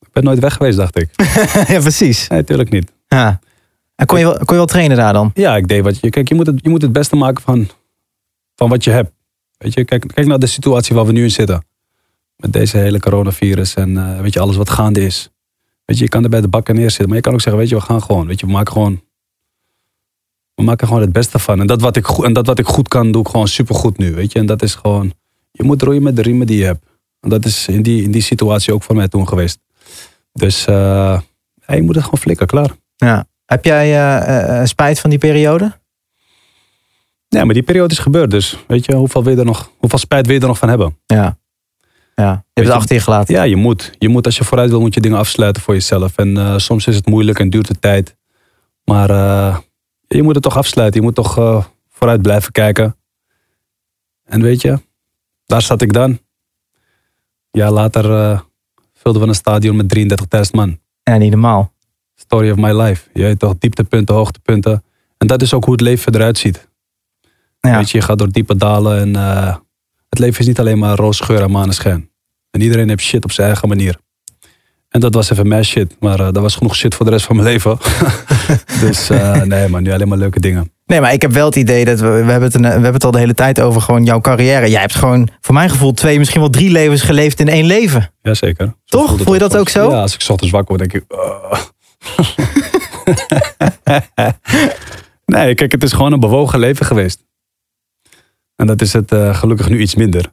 Ik 0.00 0.12
ben 0.12 0.24
nooit 0.24 0.38
weg 0.38 0.54
geweest, 0.54 0.76
dacht 0.76 0.98
ik. 0.98 1.10
ja, 1.72 1.80
precies. 1.80 2.28
Nee, 2.28 2.38
natuurlijk 2.38 2.70
niet. 2.70 2.92
Ja. 3.08 3.40
En 3.94 4.06
kon 4.06 4.18
je, 4.18 4.24
wel, 4.24 4.34
kon 4.34 4.46
je 4.46 4.54
wel 4.54 4.66
trainen 4.66 4.96
daar 4.96 5.12
dan? 5.12 5.30
Ja, 5.34 5.56
ik 5.56 5.68
deed 5.68 5.82
wat 5.82 6.00
je... 6.00 6.10
Kijk, 6.10 6.28
je 6.28 6.34
moet 6.34 6.46
het, 6.46 6.58
je 6.62 6.68
moet 6.68 6.82
het 6.82 6.92
beste 6.92 7.16
maken 7.16 7.42
van, 7.42 7.68
van 8.54 8.68
wat 8.68 8.84
je 8.84 8.90
hebt. 8.90 9.12
Weet 9.58 9.74
je, 9.74 9.84
kijk, 9.84 10.06
kijk 10.14 10.26
naar 10.26 10.38
de 10.38 10.46
situatie 10.46 10.94
waar 10.94 11.06
we 11.06 11.12
nu 11.12 11.22
in 11.22 11.30
zitten. 11.30 11.64
Met 12.36 12.52
deze 12.52 12.76
hele 12.76 13.00
coronavirus 13.00 13.74
en 13.74 13.96
eh, 13.96 14.20
weet 14.20 14.32
je, 14.32 14.40
alles 14.40 14.56
wat 14.56 14.70
gaande 14.70 15.04
is. 15.04 15.30
Weet 15.84 15.98
je, 15.98 16.04
je 16.04 16.10
kan 16.10 16.24
er 16.24 16.30
bij 16.30 16.40
de 16.40 16.48
bakken 16.48 16.74
neerzitten. 16.74 17.06
Maar 17.06 17.16
je 17.16 17.22
kan 17.22 17.32
ook 17.32 17.40
zeggen, 17.40 17.60
weet 17.60 17.70
je, 17.70 17.76
we 17.76 17.80
gaan 17.80 18.02
gewoon. 18.02 18.26
Weet 18.26 18.40
je, 18.40 18.46
we 18.46 18.52
maken 18.52 18.72
gewoon... 18.72 19.02
We 20.54 20.62
maken 20.62 20.86
gewoon 20.86 21.02
het 21.02 21.12
beste 21.12 21.38
van. 21.38 21.60
En 21.60 21.66
dat 21.66 21.80
wat 21.80 21.96
ik, 21.96 22.08
en 22.08 22.32
dat 22.32 22.46
wat 22.46 22.58
ik 22.58 22.66
goed 22.66 22.88
kan, 22.88 23.12
doe 23.12 23.22
ik 23.22 23.28
gewoon 23.28 23.48
supergoed 23.48 23.98
nu. 23.98 24.14
Weet 24.14 24.32
je, 24.32 24.38
en 24.38 24.46
dat 24.46 24.62
is 24.62 24.74
gewoon... 24.74 25.12
Je 25.50 25.62
moet 25.62 25.82
roeien 25.82 26.02
met 26.02 26.16
de 26.16 26.22
riemen 26.22 26.46
die 26.46 26.58
je 26.58 26.64
hebt. 26.64 26.86
Dat 27.20 27.44
is 27.44 27.68
in 27.68 27.82
die, 27.82 28.02
in 28.02 28.10
die 28.10 28.22
situatie 28.22 28.74
ook 28.74 28.82
voor 28.82 28.96
mij 28.96 29.08
toen 29.08 29.28
geweest. 29.28 29.58
Dus 30.32 30.64
ja, 30.64 31.22
je 31.66 31.82
moet 31.82 31.94
het 31.94 32.04
gewoon 32.04 32.20
flikken, 32.20 32.46
klaar. 32.46 32.70
Ja. 32.96 33.26
Heb 33.48 33.64
jij 33.64 33.84
eh, 33.84 34.60
eh, 34.60 34.66
spijt 34.66 35.00
van 35.00 35.10
die 35.10 35.18
periode? 35.18 35.78
Ja, 37.28 37.44
maar 37.44 37.54
die 37.54 37.62
periode 37.62 37.94
is 37.94 37.98
gebeurd. 37.98 38.30
Dus 38.30 38.64
weet 38.66 38.84
je, 38.84 38.94
hoeveel, 38.94 39.24
wil 39.24 39.32
je 39.32 39.38
er 39.38 39.44
nog, 39.44 39.70
hoeveel 39.78 39.98
spijt 39.98 40.26
wil 40.26 40.34
je 40.34 40.40
er 40.40 40.46
nog 40.46 40.58
van 40.58 40.68
hebben? 40.68 40.98
Ja. 41.06 41.38
Ja. 42.14 42.30
Je 42.30 42.60
hebt 42.60 42.66
het 42.66 42.76
achter 42.76 42.94
je 42.94 43.02
gelaten. 43.02 43.34
Ja, 43.34 43.42
je 43.42 43.56
moet. 43.56 43.92
Je 43.98 44.08
moet. 44.08 44.26
Als 44.26 44.36
je 44.36 44.44
vooruit 44.44 44.70
wil, 44.70 44.80
moet 44.80 44.94
je 44.94 45.00
dingen 45.00 45.18
afsluiten 45.18 45.62
voor 45.62 45.74
jezelf. 45.74 46.16
En 46.16 46.60
soms 46.60 46.86
is 46.86 46.96
het 46.96 47.06
moeilijk 47.06 47.38
en 47.38 47.50
duurt 47.50 47.68
het 47.68 47.80
tijd. 47.80 48.16
Maar 48.84 49.08
je 50.08 50.22
moet 50.22 50.34
het 50.34 50.42
toch 50.42 50.56
afsluiten. 50.56 51.00
Je 51.00 51.06
moet 51.06 51.14
toch 51.14 51.34
vooruit 51.88 52.22
blijven 52.22 52.52
kijken. 52.52 52.96
En 54.24 54.42
weet 54.42 54.62
je, 54.62 54.80
daar 55.46 55.62
zat 55.62 55.82
ik 55.82 55.92
dan. 55.92 56.18
Jaar 57.58 57.72
later 57.72 58.12
eh, 58.12 58.40
vulden 58.94 59.22
we 59.22 59.28
een 59.28 59.34
stadion 59.34 59.76
met 59.76 59.98
33.000 59.98 60.50
man. 60.52 60.78
Ja, 61.02 61.16
niet 61.16 61.30
normaal. 61.30 61.72
Story 62.14 62.50
of 62.50 62.56
my 62.56 62.72
life. 62.80 63.08
Je 63.12 63.22
weet 63.22 63.38
toch, 63.38 63.54
dieptepunten, 63.58 64.14
hoogtepunten. 64.14 64.84
En 65.16 65.26
dat 65.26 65.42
is 65.42 65.54
ook 65.54 65.64
hoe 65.64 65.72
het 65.72 65.82
leven 65.82 66.14
eruit 66.14 66.38
ziet. 66.38 66.68
Ja. 67.60 67.76
Weet 67.76 67.90
je, 67.90 67.98
je 67.98 68.04
gaat 68.04 68.18
door 68.18 68.30
diepe 68.30 68.56
dalen. 68.56 68.98
En 68.98 69.16
eh, 69.16 69.56
het 70.08 70.18
leven 70.18 70.40
is 70.40 70.46
niet 70.46 70.58
alleen 70.58 70.78
maar 70.78 70.96
roze 70.96 71.24
geur 71.24 71.42
en 71.42 71.50
maneschijn. 71.50 72.10
En 72.50 72.60
iedereen 72.60 72.88
heeft 72.88 73.02
shit 73.02 73.24
op 73.24 73.32
zijn 73.32 73.46
eigen 73.46 73.68
manier. 73.68 73.98
En 74.88 75.00
dat 75.00 75.14
was 75.14 75.30
even 75.30 75.48
mijn 75.48 75.64
shit. 75.64 75.96
Maar 76.00 76.20
eh, 76.20 76.32
dat 76.32 76.42
was 76.42 76.54
genoeg 76.54 76.76
shit 76.76 76.94
voor 76.94 77.04
de 77.04 77.10
rest 77.10 77.26
van 77.26 77.36
mijn 77.36 77.48
leven. 77.48 77.78
dus 78.84 79.10
eh, 79.10 79.42
nee 79.42 79.68
man, 79.68 79.82
nu 79.82 79.92
alleen 79.92 80.08
maar 80.08 80.18
leuke 80.18 80.40
dingen. 80.40 80.72
Nee, 80.86 81.00
maar 81.00 81.12
ik 81.12 81.22
heb 81.22 81.32
wel 81.32 81.46
het 81.46 81.56
idee 81.56 81.84
dat 81.84 82.00
we, 82.00 82.08
we, 82.08 82.30
hebben 82.30 82.52
het 82.52 82.60
we 82.60 82.66
hebben 82.66 82.92
het 82.92 83.04
al 83.04 83.10
de 83.10 83.18
hele 83.18 83.34
tijd 83.34 83.60
over 83.60 83.80
gewoon 83.80 84.04
jouw 84.04 84.20
carrière. 84.20 84.70
Jij 84.70 84.80
hebt 84.80 84.94
gewoon, 84.94 85.28
voor 85.40 85.54
mijn 85.54 85.70
gevoel, 85.70 85.92
twee, 85.92 86.18
misschien 86.18 86.40
wel 86.40 86.50
drie 86.50 86.70
levens 86.70 87.02
geleefd 87.02 87.40
in 87.40 87.48
één 87.48 87.64
leven. 87.64 88.10
Jazeker. 88.22 88.74
Zo 88.84 88.98
Toch? 88.98 89.20
Voel 89.22 89.32
je 89.32 89.38
dat 89.38 89.56
ook 89.56 89.68
zo? 89.68 89.90
Ja, 89.90 90.00
als 90.00 90.14
ik 90.14 90.20
ochtends 90.28 90.52
wakker 90.52 90.76
word, 90.76 90.90
denk 90.90 91.04
ik... 91.04 91.12
"Ugh." 91.12 91.66
nee, 95.34 95.54
kijk, 95.54 95.72
het 95.72 95.82
is 95.82 95.92
gewoon 95.92 96.12
een 96.12 96.20
bewogen 96.20 96.58
leven 96.58 96.86
geweest. 96.86 97.26
En 98.56 98.66
dat 98.66 98.80
is 98.80 98.92
het 98.92 99.12
eh, 99.12 99.34
gelukkig 99.34 99.68
nu 99.68 99.80
iets 99.80 99.94
minder. 99.94 100.32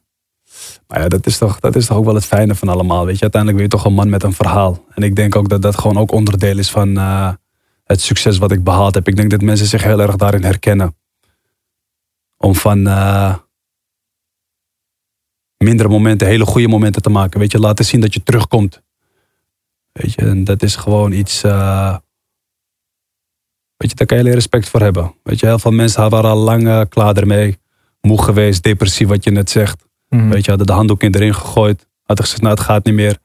Maar 0.87 1.01
ja, 1.01 1.07
dat 1.07 1.25
is, 1.25 1.37
toch, 1.37 1.59
dat 1.59 1.75
is 1.75 1.85
toch 1.85 1.97
ook 1.97 2.05
wel 2.05 2.15
het 2.15 2.25
fijne 2.25 2.55
van 2.55 2.67
allemaal. 2.69 3.05
Weet 3.05 3.15
je, 3.15 3.21
uiteindelijk 3.21 3.61
ben 3.61 3.71
je 3.71 3.77
toch 3.77 3.85
een 3.91 3.97
man 3.97 4.09
met 4.09 4.23
een 4.23 4.33
verhaal. 4.33 4.85
En 4.89 5.03
ik 5.03 5.15
denk 5.15 5.35
ook 5.35 5.49
dat 5.49 5.61
dat 5.61 5.77
gewoon 5.77 5.97
ook 5.97 6.11
onderdeel 6.11 6.57
is 6.57 6.69
van 6.71 6.97
eh, 6.97 7.33
het 7.83 8.01
succes 8.01 8.37
wat 8.37 8.51
ik 8.51 8.63
behaald 8.63 8.93
heb. 8.95 9.07
Ik 9.07 9.15
denk 9.15 9.29
dat 9.31 9.41
mensen 9.41 9.67
zich 9.67 9.83
heel 9.83 10.01
erg 10.01 10.15
daarin 10.15 10.43
herkennen. 10.43 10.95
Om 12.37 12.55
van 12.55 12.87
eh, 12.87 13.35
mindere 15.57 15.89
momenten 15.89 16.27
hele 16.27 16.45
goede 16.45 16.67
momenten 16.67 17.01
te 17.01 17.09
maken. 17.09 17.39
Weet 17.39 17.51
je, 17.51 17.59
laten 17.59 17.85
zien 17.85 18.01
dat 18.01 18.13
je 18.13 18.23
terugkomt. 18.23 18.81
Weet 19.91 20.13
je, 20.13 20.21
en 20.21 20.43
dat 20.43 20.63
is 20.63 20.75
gewoon 20.75 21.11
iets. 21.11 21.43
eh, 21.43 21.97
weet 23.77 23.89
je, 23.89 23.95
daar 23.95 24.07
kan 24.07 24.17
je 24.17 24.23
heel 24.23 24.33
respect 24.33 24.69
voor 24.69 24.81
hebben. 24.81 25.15
Weet 25.23 25.39
je, 25.39 25.45
heel 25.45 25.59
veel 25.59 25.71
mensen 25.71 26.09
waren 26.09 26.29
al 26.29 26.37
lang 26.37 26.89
klaar 26.89 27.17
ermee. 27.17 27.57
Moe 28.01 28.23
geweest, 28.23 28.63
depressief, 28.63 29.07
wat 29.07 29.23
je 29.23 29.31
net 29.31 29.49
zegt. 29.49 29.84
Mhm. 30.09 30.29
Weet 30.29 30.43
je, 30.43 30.49
hadden 30.49 30.67
de 30.67 30.73
handdoek 30.73 31.03
in 31.03 31.15
erin 31.15 31.35
gegooid. 31.35 31.87
Hadden 32.03 32.25
gezegd, 32.25 32.41
nou, 32.41 32.53
het 32.53 32.63
gaat 32.63 32.85
niet 32.85 32.93
meer. 32.93 33.17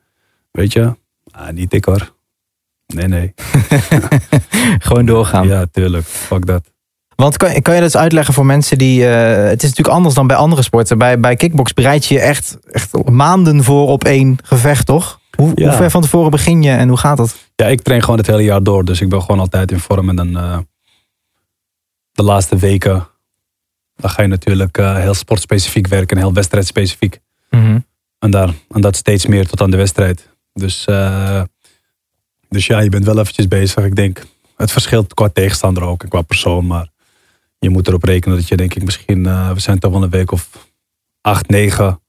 Weet 0.51 0.73
je, 0.73 0.97
ah, 1.31 1.49
niet 1.49 1.73
ik 1.73 1.85
hoor. 1.85 2.15
Nee, 2.87 3.07
nee. 3.09 3.35
Gewoon 4.79 5.07
doorgaan. 5.07 5.47
Ja, 5.47 5.67
tuurlijk. 5.73 6.05
Fuck 6.07 6.47
dat. 6.47 6.71
Want 7.17 7.37
kan, 7.37 7.49
kan 7.49 7.75
je 7.75 7.81
dat 7.81 7.93
eens 7.93 7.97
uitleggen 8.03 8.35
voor 8.35 8.47
mensen 8.47 8.79
die... 8.79 9.07
eh, 9.09 9.45
het 9.49 9.63
is 9.63 9.69
natuurlijk 9.69 9.97
anders 9.97 10.15
dan 10.15 10.27
bij 10.27 10.37
andere 10.37 10.63
sporten. 10.63 10.99
Bij, 10.99 11.21
bij 11.21 11.37
kickbox 11.37 11.75
bereid 11.75 12.05
je 12.07 12.15
je 12.15 12.21
echt, 12.21 12.59
echt 12.71 13.09
maanden 13.09 13.65
voor 13.65 13.89
op 13.89 14.05
één 14.05 14.37
gevecht, 14.43 14.87
toch? 14.87 15.21
Hoe, 15.37 15.53
Ja. 15.55 15.67
hoe 15.69 15.77
ver 15.77 15.91
van 15.91 16.03
tevoren 16.03 16.31
begin 16.31 16.63
je 16.63 16.71
en 16.71 16.89
hoe 16.89 16.97
gaat 16.99 17.17
dat? 17.17 17.37
Ja, 17.57 17.67
ik 17.67 17.83
train 17.83 18.01
gewoon 18.03 18.19
het 18.19 18.27
hele 18.27 18.43
jaar 18.43 18.63
door. 18.63 18.85
Dus 18.85 19.01
ik 19.01 19.09
ben 19.09 19.21
gewoon 19.21 19.41
altijd 19.41 19.71
in 19.73 19.79
vorm. 19.81 20.09
En 20.09 20.17
dan 20.17 20.37
eh, 20.37 20.59
de 22.13 22.23
laatste 22.23 22.57
weken, 22.57 23.07
dan 24.01 24.11
ga 24.11 24.23
je 24.23 24.29
natuurlijk 24.29 24.79
eh, 24.79 24.97
heel 24.97 25.15
sportspecifiek 25.15 25.87
werken 25.87 26.17
en 26.17 26.23
heel 26.23 26.33
wedstrijdspecifiek. 26.33 27.21
En, 28.19 28.31
daar, 28.31 28.55
en 28.71 28.81
dat 28.81 28.97
steeds 28.97 29.27
meer 29.27 29.47
tot 29.47 29.61
aan 29.61 29.71
de 29.71 29.77
wedstrijd. 29.77 30.29
Dus, 30.53 30.85
eh, 30.85 31.43
dus 32.49 32.67
ja, 32.67 32.81
je 32.81 32.89
bent 32.89 33.05
wel 33.05 33.19
eventjes 33.19 33.49
bezig. 33.49 33.85
Ik 33.85 33.97
denk, 33.97 34.23
het 34.57 34.73
verschilt 34.73 35.15
qua 35.15 35.29
tegenstander 35.29 35.83
ook 35.83 36.03
en 36.03 36.09
qua 36.09 36.23
persoon. 36.23 36.67
Maar 36.67 36.89
je 37.59 37.71
moet 37.71 37.89
erop 37.89 38.05
rekenen 38.05 38.37
dat 38.37 38.49
je 38.49 38.57
denk 38.57 38.75
ik 38.75 38.85
misschien, 38.85 39.27
eh, 39.27 39.53
we 39.53 39.61
zijn 39.61 39.79
toch 39.79 39.93
wel 39.93 40.03
een 40.03 40.11
week 40.11 40.33
of 40.33 40.49
acht, 41.21 41.49
negen 41.49 42.01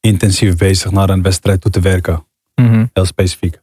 intensief 0.00 0.56
bezig 0.56 0.90
naar 0.90 1.10
een 1.10 1.22
wedstrijd 1.22 1.60
toe 1.60 1.70
te 1.70 1.80
werken. 1.80 2.26
Mhm. 2.54 2.86
Heel 2.92 3.04
specifiek. 3.04 3.60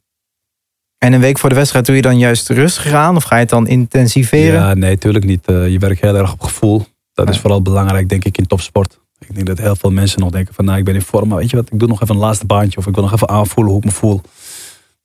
En 0.97 1.13
een 1.13 1.19
week 1.19 1.37
voor 1.37 1.49
de 1.49 1.55
wedstrijd 1.55 1.85
doe 1.85 1.95
je 1.95 2.01
dan 2.01 2.17
juist 2.17 2.49
rustig 2.49 2.93
aan? 2.93 3.15
Of 3.15 3.23
ga 3.23 3.35
je 3.35 3.41
het 3.41 3.49
dan 3.49 3.67
intensiveren? 3.67 4.59
Ja, 4.59 4.73
nee, 4.73 4.97
tuurlijk 4.97 5.25
niet. 5.25 5.45
Je 5.45 5.77
werkt 5.79 6.01
heel 6.01 6.15
erg 6.15 6.33
op 6.33 6.41
gevoel. 6.41 6.85
Dat 7.25 7.35
is 7.35 7.39
vooral 7.41 7.61
belangrijk, 7.61 8.09
denk 8.09 8.25
ik, 8.25 8.37
in 8.37 8.47
topsport. 8.47 8.99
Ik 9.27 9.35
denk 9.35 9.47
dat 9.47 9.57
heel 9.57 9.75
veel 9.75 9.91
mensen 9.91 10.19
nog 10.19 10.31
denken 10.31 10.53
van, 10.53 10.65
nou, 10.65 10.77
ik 10.77 10.83
ben 10.85 10.95
in 10.95 11.01
vorm, 11.01 11.27
maar 11.27 11.37
weet 11.37 11.49
je 11.49 11.55
wat, 11.55 11.71
ik 11.71 11.79
doe 11.79 11.87
nog 11.87 12.01
even 12.01 12.15
een 12.15 12.21
laatste 12.21 12.45
baantje 12.45 12.77
of 12.77 12.87
ik 12.87 12.93
wil 12.95 13.03
nog 13.03 13.13
even 13.13 13.29
aanvoelen 13.29 13.71
hoe 13.73 13.81
ik 13.81 13.87
me 13.87 13.91
voel. 13.95 14.21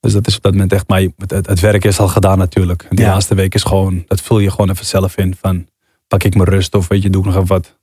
Dus 0.00 0.12
dat 0.12 0.26
is 0.26 0.36
op 0.36 0.42
dat 0.42 0.52
moment 0.52 0.72
echt, 0.72 0.88
maar 0.88 1.00
het, 1.00 1.30
het, 1.30 1.46
het 1.46 1.60
werk 1.60 1.84
is 1.84 1.98
al 2.00 2.08
gedaan 2.08 2.38
natuurlijk. 2.38 2.82
En 2.82 2.96
die 2.96 3.04
Ja. 3.04 3.12
laatste 3.12 3.34
week 3.34 3.54
is 3.54 3.62
gewoon, 3.62 4.04
dat 4.06 4.20
vul 4.20 4.38
je 4.38 4.50
gewoon 4.50 4.70
even 4.70 4.86
zelf 4.86 5.16
in 5.16 5.36
van, 5.40 5.66
pak 6.08 6.22
ik 6.22 6.34
mijn 6.34 6.48
rust 6.48 6.74
of 6.74 6.88
weet 6.88 7.02
je, 7.02 7.10
doe 7.10 7.20
ik 7.20 7.26
nog 7.26 7.36
even 7.36 7.48
wat 7.48 7.78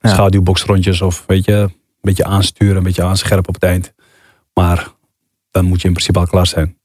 Ja. 0.00 0.10
schaduwboxrondjes 0.10 1.00
of 1.02 1.24
weet 1.26 1.44
je, 1.44 1.52
een 1.52 1.72
beetje 2.00 2.24
aansturen, 2.24 2.76
een 2.76 2.82
beetje 2.82 3.04
aanscherpen 3.04 3.48
op 3.48 3.54
het 3.54 3.62
eind. 3.64 3.92
Maar 4.54 4.88
dan 5.50 5.64
moet 5.64 5.80
je 5.80 5.86
in 5.86 5.92
principe 5.92 6.18
al 6.18 6.26
klaar 6.26 6.46
zijn. 6.46 6.76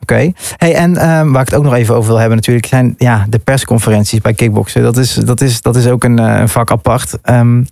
Oké. 0.00 0.32
Hey, 0.56 0.74
en 0.74 0.96
ehm, 0.96 1.30
waar 1.30 1.42
ik 1.42 1.48
het 1.48 1.58
ook 1.58 1.64
nog 1.64 1.74
even 1.74 1.94
over 1.94 2.08
wil 2.08 2.18
hebben 2.18 2.36
natuurlijk... 2.36 2.66
zijn 2.66 2.94
ja, 2.98 3.26
de 3.28 3.38
persconferenties 3.38 4.20
bij 4.20 4.34
kickboksen. 4.34 4.82
Dat 4.82 4.96
is, 4.96 5.14
dat 5.14 5.40
is, 5.40 5.62
dat 5.62 5.76
is 5.76 5.86
ook 5.86 6.04
een, 6.04 6.18
eh, 6.18 6.46
vak 6.46 6.70
apart. 6.70 7.18
Ehm, 7.22 7.62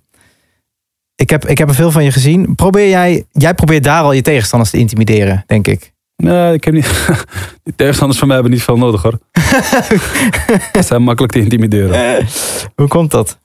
ik, 1.14 1.30
heb, 1.30 1.46
ik 1.46 1.58
heb 1.58 1.68
er 1.68 1.74
veel 1.74 1.90
van 1.90 2.04
je 2.04 2.12
gezien. 2.12 2.54
Probeer 2.54 2.88
jij, 2.88 3.24
jij 3.32 3.54
probeert 3.54 3.84
daar 3.84 4.02
al 4.02 4.12
je 4.12 4.22
tegenstanders 4.22 4.70
te 4.70 4.78
intimideren, 4.78 5.44
denk 5.46 5.66
ik. 5.66 5.94
Nee, 6.16 6.54
ik 6.54 6.64
heb 6.64 6.74
niet. 6.74 7.08
Die 7.64 7.74
tegenstanders 7.76 8.18
van 8.18 8.28
mij 8.28 8.36
hebben 8.36 8.54
niet 8.54 8.64
veel 8.64 8.76
nodig 8.76 9.02
hoor. 9.02 9.18
Ze 10.72 10.82
zijn 10.82 11.02
makkelijk 11.02 11.32
te 11.32 11.40
intimideren. 11.40 12.26
Hoe 12.74 12.88
komt 12.88 13.10
dat? 13.10 13.38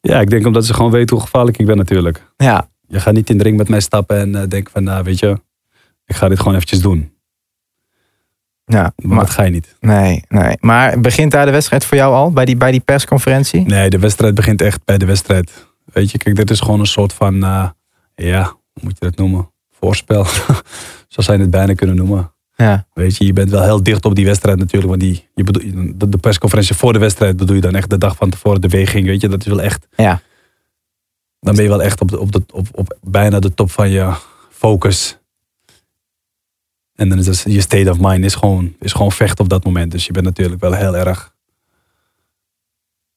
Ja, 0.00 0.20
ik 0.20 0.30
denk 0.30 0.46
omdat 0.46 0.66
ze 0.66 0.74
gewoon 0.74 0.90
weten 0.90 1.16
hoe 1.16 1.24
gevaarlijk 1.24 1.58
ik 1.58 1.66
ben 1.66 1.76
natuurlijk. 1.76 2.22
Ja, 2.36 2.68
Je 2.86 3.00
gaat 3.00 3.14
niet 3.14 3.30
in 3.30 3.38
de 3.38 3.44
ring 3.44 3.56
met 3.56 3.68
mij 3.68 3.80
stappen 3.80 4.18
en 4.18 4.34
eh, 4.34 4.48
denken 4.48 4.72
van, 4.72 4.84
nou 4.84 5.04
weet 5.04 5.18
je, 5.18 5.40
ik 6.06 6.14
ga 6.14 6.28
dit 6.28 6.38
gewoon 6.38 6.54
eventjes 6.54 6.80
doen. 6.80 7.13
Ja 8.64 8.92
Maar 8.96 9.18
dat 9.18 9.30
ga 9.30 9.42
je 9.42 9.50
niet. 9.50 9.76
nee, 9.80 10.24
nee. 10.28 10.56
maar 10.60 11.00
begint 11.00 11.30
daar 11.30 11.46
de 11.46 11.52
wedstrijd 11.52 11.84
voor 11.84 11.96
jou 11.96 12.14
al? 12.14 12.30
Bij 12.30 12.44
die, 12.44 12.56
bij 12.56 12.70
die 12.70 12.80
persconferentie? 12.80 13.60
Nee, 13.60 13.90
de 13.90 13.98
wedstrijd 13.98 14.34
begint 14.34 14.62
echt 14.62 14.84
bij 14.84 14.98
de 14.98 15.06
wedstrijd. 15.06 15.66
Weet 15.84 16.10
je, 16.10 16.18
kijk, 16.18 16.36
dit 16.36 16.50
is 16.50 16.60
gewoon 16.60 16.80
een 16.80 16.86
soort 16.86 17.12
van, 17.12 17.44
eh, 17.44 17.68
ja, 18.14 18.42
hoe 18.42 18.82
moet 18.82 18.96
je 18.98 19.04
dat 19.04 19.16
noemen? 19.16 19.50
Voorspel. 19.70 20.24
Zo 21.14 21.20
zou 21.22 21.36
je 21.36 21.42
het 21.42 21.52
bijna 21.52 21.74
kunnen 21.74 21.96
noemen. 21.96 22.32
Ja, 22.56 22.86
Weet 22.92 23.16
je, 23.16 23.26
je 23.26 23.32
bent 23.32 23.50
wel 23.50 23.62
heel 23.62 23.82
dicht 23.82 24.04
op 24.04 24.14
die 24.14 24.24
wedstrijd 24.24 24.58
natuurlijk. 24.58 24.88
Want 24.88 25.00
die, 25.00 25.28
je 25.34 25.44
bedoel, 25.44 25.70
de, 25.96 26.08
de 26.08 26.18
persconferentie 26.18 26.74
voor 26.74 26.92
de 26.92 26.98
wedstrijd 26.98 27.36
bedoel 27.36 27.54
je 27.54 27.60
dan 27.62 27.74
echt 27.74 27.90
de 27.90 27.98
dag 27.98 28.16
van 28.16 28.30
tevoren, 28.30 28.60
de 28.60 28.68
weging. 28.68 29.06
Weet 29.06 29.20
je, 29.20 29.28
dat 29.28 29.40
is 29.40 29.46
wel 29.46 29.60
echt. 29.60 29.86
ja. 29.96 30.20
Dan 31.40 31.54
ben 31.54 31.64
je 31.64 31.70
wel 31.70 31.82
echt 31.82 32.00
op, 32.00 32.10
de, 32.10 32.20
op, 32.20 32.32
de, 32.32 32.42
op, 32.52 32.66
op 32.72 32.96
bijna 33.02 33.38
de 33.38 33.54
top 33.54 33.70
van 33.70 33.90
je 33.90 34.12
focus. 34.50 35.18
En 36.94 37.08
dan 37.08 37.18
is 37.18 37.24
dus, 37.24 37.42
je 37.42 37.60
state 37.60 37.90
of 37.90 37.96
mind 38.00 38.24
is 38.24 38.34
gewoon, 38.34 38.74
is 38.80 38.92
gewoon 38.92 39.12
vechten 39.12 39.44
op 39.44 39.50
dat 39.50 39.64
moment. 39.64 39.92
Dus 39.92 40.06
je 40.06 40.12
bent 40.12 40.24
natuurlijk 40.24 40.60
wel 40.60 40.72
heel 40.72 40.96
erg 40.96 41.32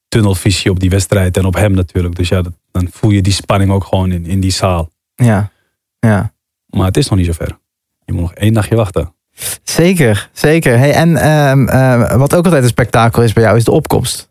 tunnelvisie 0.08 0.70
op 0.70 0.80
die 0.80 0.90
wedstrijd 0.90 1.36
en 1.36 1.44
op 1.44 1.54
hem 1.54 1.72
natuurlijk. 1.72 2.16
Dus 2.16 2.28
ja, 2.28 2.42
dat- 2.42 2.52
dan 2.70 2.88
voel 2.92 3.10
je 3.10 3.22
die 3.22 3.32
spanning 3.32 3.70
ook 3.70 3.84
gewoon 3.84 4.12
in, 4.12 4.26
in 4.26 4.40
die 4.40 4.50
zaal. 4.50 4.90
ja, 5.14 5.50
ja. 5.98 6.32
Maar 6.66 6.86
het 6.86 6.96
is 6.96 7.08
nog 7.08 7.18
niet 7.18 7.26
zover. 7.26 7.58
Je 8.04 8.12
moet 8.12 8.20
nog 8.22 8.34
één 8.34 8.52
nachtje 8.52 8.76
wachten. 8.76 9.12
Zeker, 9.62 10.30
zeker. 10.32 10.78
Hey, 10.78 10.92
en 10.92 11.16
ehm, 11.16 11.68
ehm, 11.68 12.18
wat 12.18 12.34
ook 12.34 12.44
altijd 12.44 12.62
een 12.62 12.68
spektakel 12.68 13.22
is 13.22 13.32
bij 13.32 13.42
jou, 13.42 13.56
is 13.56 13.64
de 13.64 13.70
opkomst. 13.70 14.30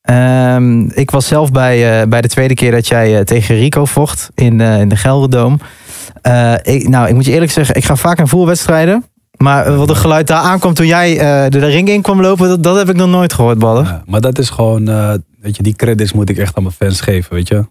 Ehm, 0.00 0.80
ik 0.88 1.10
was 1.10 1.26
zelf 1.26 1.52
bij, 1.52 2.00
eh, 2.02 2.08
bij 2.08 2.20
de 2.20 2.28
tweede 2.28 2.54
keer 2.54 2.70
dat 2.70 2.88
jij 2.88 3.18
eh, 3.18 3.24
tegen 3.24 3.56
Rico 3.56 3.84
vocht 3.84 4.30
in, 4.34 4.60
eh, 4.60 4.80
in 4.80 4.88
de 4.88 4.96
Gelderdoom. 4.96 5.60
Eh, 6.22 6.54
ik, 6.62 6.88
nou, 6.88 7.08
ik 7.08 7.14
moet 7.14 7.24
je 7.24 7.32
eerlijk 7.32 7.52
zeggen, 7.52 7.74
ik 7.74 7.84
ga 7.84 7.96
vaak 7.96 8.16
naar 8.16 8.28
voetbalwedstrijden. 8.28 9.04
Maar 9.42 9.66
eh, 9.66 9.76
wat 9.76 9.88
een 9.88 9.96
geluid 9.96 10.26
daar 10.26 10.42
aankwam 10.42 10.74
toen 10.74 10.86
jij 10.86 11.18
eh, 11.18 11.50
de, 11.50 11.58
ring 11.58 11.88
in 11.88 12.02
kwam 12.02 12.20
lopen, 12.20 12.48
dat, 12.48 12.62
dat 12.62 12.76
heb 12.76 12.88
ik 12.88 12.96
nog 12.96 13.08
nooit 13.08 13.32
gehoord, 13.32 13.58
Badder. 13.58 13.84
Ja, 13.84 14.02
maar 14.06 14.20
dat 14.20 14.38
is 14.38 14.50
gewoon, 14.50 14.88
eh, 14.88 15.14
weet 15.40 15.56
je, 15.56 15.62
die 15.62 15.74
credits 15.74 16.12
moet 16.12 16.28
ik 16.28 16.38
echt 16.38 16.56
aan 16.56 16.62
mijn 16.62 16.74
fans 16.74 17.00
geven, 17.00 17.34
weet 17.34 17.48
je. 17.48 17.66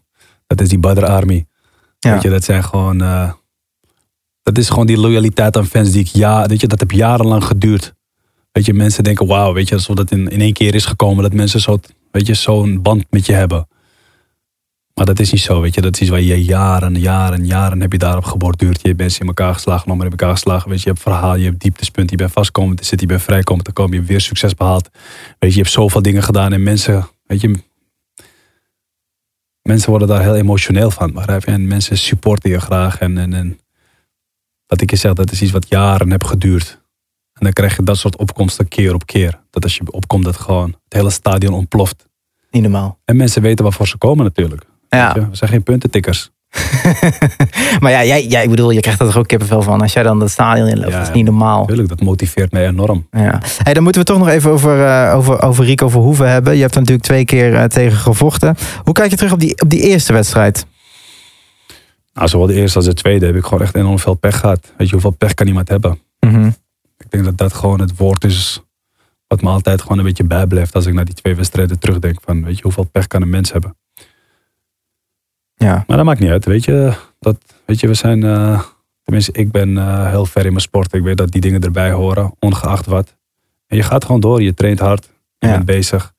Dat 0.48 0.62
is 0.62 0.70
die 0.70 0.80
Badr 0.80 1.06
Army. 1.06 1.46
Ja. 2.00 2.13
Weet 2.13 2.22
je, 2.22 2.30
dat 2.30 2.44
zijn 2.44 2.63
gewoon, 2.63 2.98
dat 4.44 4.58
is 4.58 4.70
gewoon 4.70 4.86
die 4.86 4.98
loyaliteit 4.98 5.58
aan 5.58 5.65
fans 5.65 5.91
die 5.91 6.02
ik, 6.02 6.08
ja, 6.08 6.46
weet 6.46 6.62
je, 6.62 6.67
dat 6.67 6.80
heb 6.80 6.91
jarenlang 6.91 7.44
geduurd. 7.44 7.94
Weet 8.52 8.65
je, 8.65 8.74
mensen 8.74 9.04
denken, 9.04 9.28
wauw, 9.28 9.54
weet 9.54 9.67
je, 9.67 9.76
alsof 9.76 9.96
dat 9.96 10.12
in, 10.12 10.28
in 10.28 10.41
één 10.41 10.54
keer 10.54 10.76
is 10.76 10.86
gekomen, 10.86 11.24
dat 11.24 11.34
mensen 11.34 11.60
zo, 11.60 11.80
weet 12.12 12.28
je, 12.28 12.34
zo'n 12.34 12.82
band 12.82 13.06
met 13.10 13.26
je 13.26 13.34
hebben. 13.34 13.67
Maar 15.02 15.16
dat 15.16 15.20
is 15.20 15.32
niet 15.32 15.42
zo, 15.42 15.62
weet 15.62 15.76
je, 15.76 15.82
dat 15.82 15.94
is 15.94 16.02
iets 16.02 16.10
waar 16.10 16.22
je 16.22 16.44
jaren, 16.44 17.00
jaren, 17.00 17.46
jaren 17.46 17.82
heb 17.82 17.92
je 17.92 17.98
daarop 17.98 18.24
geborduurd. 18.24 18.82
Je 18.82 18.88
hebt 18.88 19.00
mensen 19.00 19.22
in 19.22 19.28
elkaar 19.28 19.54
geslagen, 19.54 19.98
maar 19.98 20.06
in 20.06 20.12
elkaar 20.12 20.32
geslagen. 20.32 20.70
Weet 20.70 20.78
je, 20.78 20.84
je 20.84 20.90
hebt 20.90 21.02
verhaal, 21.02 21.36
je 21.36 21.46
hebt 21.46 21.62
dieptespunt, 21.62 22.10
je 22.10 22.16
bent 22.16 22.32
vast 22.32 22.52
komen 22.52 22.76
te 22.76 22.86
zitten, 22.86 23.08
je 23.08 23.14
bent 23.14 23.26
vrij 23.26 23.44
komen 23.44 23.64
te 23.64 23.72
komen, 23.72 23.98
je 23.98 24.04
weer 24.04 24.22
succes 24.22 24.54
behaald. 24.54 24.90
Weet 25.40 25.50
je, 25.50 25.50
je 25.50 25.62
hebt 25.62 25.72
zoveel 25.72 26.02
dingen 26.02 26.24
gedaan 26.24 26.54
en 26.54 26.64
mensen, 26.64 27.08
weet 27.26 27.42
je, 27.42 27.56
mensen 29.62 29.90
worden 29.90 30.08
daar 30.08 30.22
heel 30.22 30.36
emotioneel 30.36 30.92
van. 30.92 31.14
Begrijp 31.14 31.46
je? 31.46 31.52
En 31.52 31.68
mensen 31.68 31.98
supporten 31.98 32.50
je 32.50 32.60
graag. 32.60 33.00
En, 33.00 33.18
en, 33.18 33.34
en 33.34 33.60
wat 34.68 34.82
ik 34.82 34.90
je 34.90 34.96
zeg, 34.96 35.14
dat 35.14 35.32
is 35.32 35.42
iets 35.42 35.52
wat 35.52 35.70
jaren 35.70 36.12
heb 36.12 36.24
geduurd. 36.24 36.82
En 37.34 37.44
dan 37.44 37.54
krijg 37.54 37.76
je 37.76 37.84
dat 37.84 37.98
soort 37.98 38.18
opkomsten 38.18 38.68
keer 38.68 38.94
op 38.94 39.06
keer. 39.06 39.40
Dat 39.50 39.64
als 39.64 39.76
je 39.76 39.92
opkomt, 39.92 40.24
dat 40.24 40.38
gewoon 40.38 40.76
het 40.84 40.94
hele 40.94 41.10
stadion 41.10 41.54
ontploft. 41.54 42.10
Niet 42.52 42.62
normaal. 42.62 43.00
En 43.06 43.16
mensen 43.16 43.42
weten 43.42 43.64
waarvoor 43.64 43.88
ze 43.88 43.98
komen 43.98 44.26
natuurlijk. 44.26 44.70
Ja. 44.97 45.13
We 45.13 45.36
zijn 45.36 45.49
geen 45.49 45.63
puntentikkers. 45.63 46.32
maar 47.82 47.91
ja, 47.91 48.04
jij, 48.04 48.25
jij, 48.25 48.43
ik 48.43 48.49
bedoel, 48.49 48.71
je 48.71 48.80
krijgt 48.80 48.99
er 48.99 49.06
toch 49.06 49.17
ook 49.17 49.27
kippenvel 49.27 49.62
van 49.62 49.82
als 49.82 49.93
jij 49.93 50.04
dan 50.04 50.19
het 50.19 50.32
stadion 50.32 50.67
inloopt. 50.67 50.91
Ja, 50.91 50.97
dat 50.97 51.08
is 51.08 51.13
niet 51.13 51.25
normaal. 51.25 51.60
Natuurlijk, 51.60 51.89
dat 51.89 52.01
motiveert 52.01 52.51
mij 52.51 52.67
enorm. 52.67 53.08
Ja. 53.12 53.41
Hey, 53.58 53.73
dan 53.73 53.84
moeten 53.84 54.01
we 54.01 54.08
toch 54.08 54.17
nog 54.17 54.27
even 54.27 54.51
over, 54.51 54.86
eh, 54.86 55.15
over, 55.15 55.41
over 55.41 55.65
Rico 55.65 55.89
Verhoeven 55.89 56.30
hebben. 56.30 56.56
Je 56.56 56.62
hebt 56.62 56.73
er 56.73 56.80
natuurlijk 56.80 57.08
twee 57.08 57.25
keer 57.25 57.56
eh, 57.56 57.63
tegen 57.63 57.97
gevochten. 57.97 58.56
Hoe 58.84 58.93
kijk 58.93 59.10
je 59.10 59.15
terug 59.15 59.32
op 59.32 59.39
die, 59.39 59.62
op 59.62 59.69
die 59.69 59.82
eerste 59.82 60.13
wedstrijd? 60.13 60.65
Nou, 62.13 62.27
zowel 62.27 62.47
de 62.47 62.54
eerste 62.54 62.77
als 62.77 62.86
de 62.88 62.93
tweede 62.93 63.25
heb 63.25 63.36
ik 63.36 63.43
gewoon 63.43 63.62
echt 63.62 63.75
enorm 63.75 63.99
veel 63.99 64.13
pech 64.13 64.39
gehad. 64.39 64.73
Weet 64.77 64.88
je, 64.88 64.93
hoeveel 64.93 65.15
pech 65.17 65.34
kan 65.34 65.47
iemand 65.47 65.69
hebben? 65.69 65.99
Mhm. 66.19 66.47
Ik 66.97 67.12
denk 67.12 67.23
dat 67.23 67.38
dat 67.38 67.54
gewoon 67.54 67.80
het 67.80 67.97
woord 67.97 68.23
is 68.23 68.62
wat 69.27 69.41
me 69.41 69.49
altijd 69.49 69.82
gewoon 69.82 69.97
een 69.97 70.04
beetje 70.04 70.23
bijblijft 70.23 70.75
als 70.75 70.86
ik 70.86 70.93
naar 70.93 71.06
die 71.06 71.13
twee 71.13 71.36
wedstrijden 71.36 71.80
terugdenk. 71.80 72.19
Van, 72.25 72.43
weet 72.43 72.58
je, 72.58 72.63
hoeveel 72.63 72.84
pech 72.84 73.08
kan 73.08 73.21
een 73.21 73.30
mens 73.30 73.51
hebben? 73.51 73.75
Ja. 75.67 75.84
Maar 75.88 75.97
dat 75.97 76.06
maakt 76.06 76.19
niet 76.19 76.30
uit, 76.30 76.45
weet 76.45 76.65
je. 76.65 76.93
Dat, 77.19 77.38
weet 77.65 77.80
je, 77.80 77.88
we 77.88 77.93
zijn, 77.93 78.24
eh, 78.24 78.62
tenminste 79.04 79.32
ik 79.32 79.52
ben 79.52 79.78
eh, 79.78 80.10
heel 80.10 80.26
ver 80.26 80.41
in 80.45 80.50
mijn 80.50 80.62
sport. 80.62 80.93
Ik 80.93 81.04
weet 81.04 81.17
dat 81.17 81.32
die 81.32 81.41
dingen 81.41 81.62
erbij 81.62 81.91
horen, 81.91 82.34
ongeacht 82.39 82.86
wat. 82.86 83.15
En 83.67 83.78
je 83.78 83.84
gaat 83.84 84.06
gewoon 84.06 84.21
door, 84.21 84.41
je 84.41 84.54
traint 84.54 84.80
hard, 84.80 85.10
je 85.38 85.47
Ja. 85.47 85.54
bent 85.54 85.65
bezig. 85.65 86.13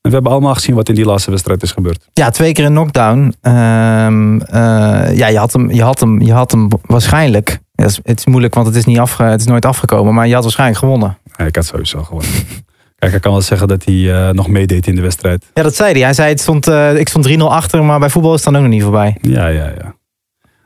En 0.00 0.10
we 0.10 0.10
hebben 0.10 0.32
allemaal 0.32 0.54
gezien 0.54 0.74
wat 0.74 0.88
in 0.88 0.94
die 0.94 1.04
laatste 1.04 1.30
wedstrijd 1.30 1.62
is 1.62 1.72
gebeurd. 1.72 2.08
ja, 2.12 2.30
twee 2.30 2.52
keer 2.52 2.64
een 2.64 2.72
knockdown. 2.72 3.34
Ehm, 3.40 4.40
eh, 4.40 5.16
ja, 5.16 5.26
je 5.26 5.38
had, 5.38 5.52
hem, 5.52 5.70
je, 5.70 5.82
had 5.82 6.00
hem, 6.00 6.20
je 6.20 6.32
had 6.32 6.50
hem 6.50 6.68
waarschijnlijk. 6.86 7.48
Ja, 7.72 7.82
het, 7.84 7.90
is, 7.90 8.00
het 8.02 8.18
is 8.18 8.26
moeilijk, 8.26 8.54
want 8.54 8.66
het 8.66 8.76
is, 8.76 8.84
niet 8.84 8.98
afge, 8.98 9.22
het 9.22 9.40
is 9.40 9.46
nooit 9.46 9.64
afgekomen. 9.64 10.14
Maar 10.14 10.26
je 10.26 10.34
had 10.34 10.42
waarschijnlijk 10.42 10.78
gewonnen. 10.78 11.18
Ja, 11.36 11.44
ik 11.44 11.54
had 11.56 11.64
sowieso 11.64 12.02
gewoon. 12.02 12.22
Kijk, 12.98 13.12
ik 13.12 13.20
kan 13.20 13.32
wel 13.32 13.40
zeggen 13.42 13.68
dat 13.68 13.84
hij 13.84 14.28
eh, 14.28 14.34
nog 14.34 14.48
meedeed 14.48 14.86
in 14.86 14.94
de 14.94 15.00
wedstrijd. 15.02 15.50
Ja, 15.54 15.62
dat 15.62 15.74
zei 15.74 15.92
hij. 15.92 16.00
Hij 16.00 16.12
zei, 16.12 16.28
het 16.28 16.40
stond, 16.40 16.66
eh, 16.66 16.98
ik 16.98 17.08
stond 17.08 17.24
3-0 17.24 17.50
achter, 17.50 17.84
maar 17.84 17.98
bij 17.98 18.10
voetbal 18.10 18.34
is 18.34 18.44
het 18.44 18.52
dan 18.52 18.56
ook 18.56 18.62
nog 18.62 18.72
niet 18.72 18.82
voorbij. 18.82 19.16
Ja, 19.20 19.46
ja, 19.46 19.68
ja. 19.68 19.96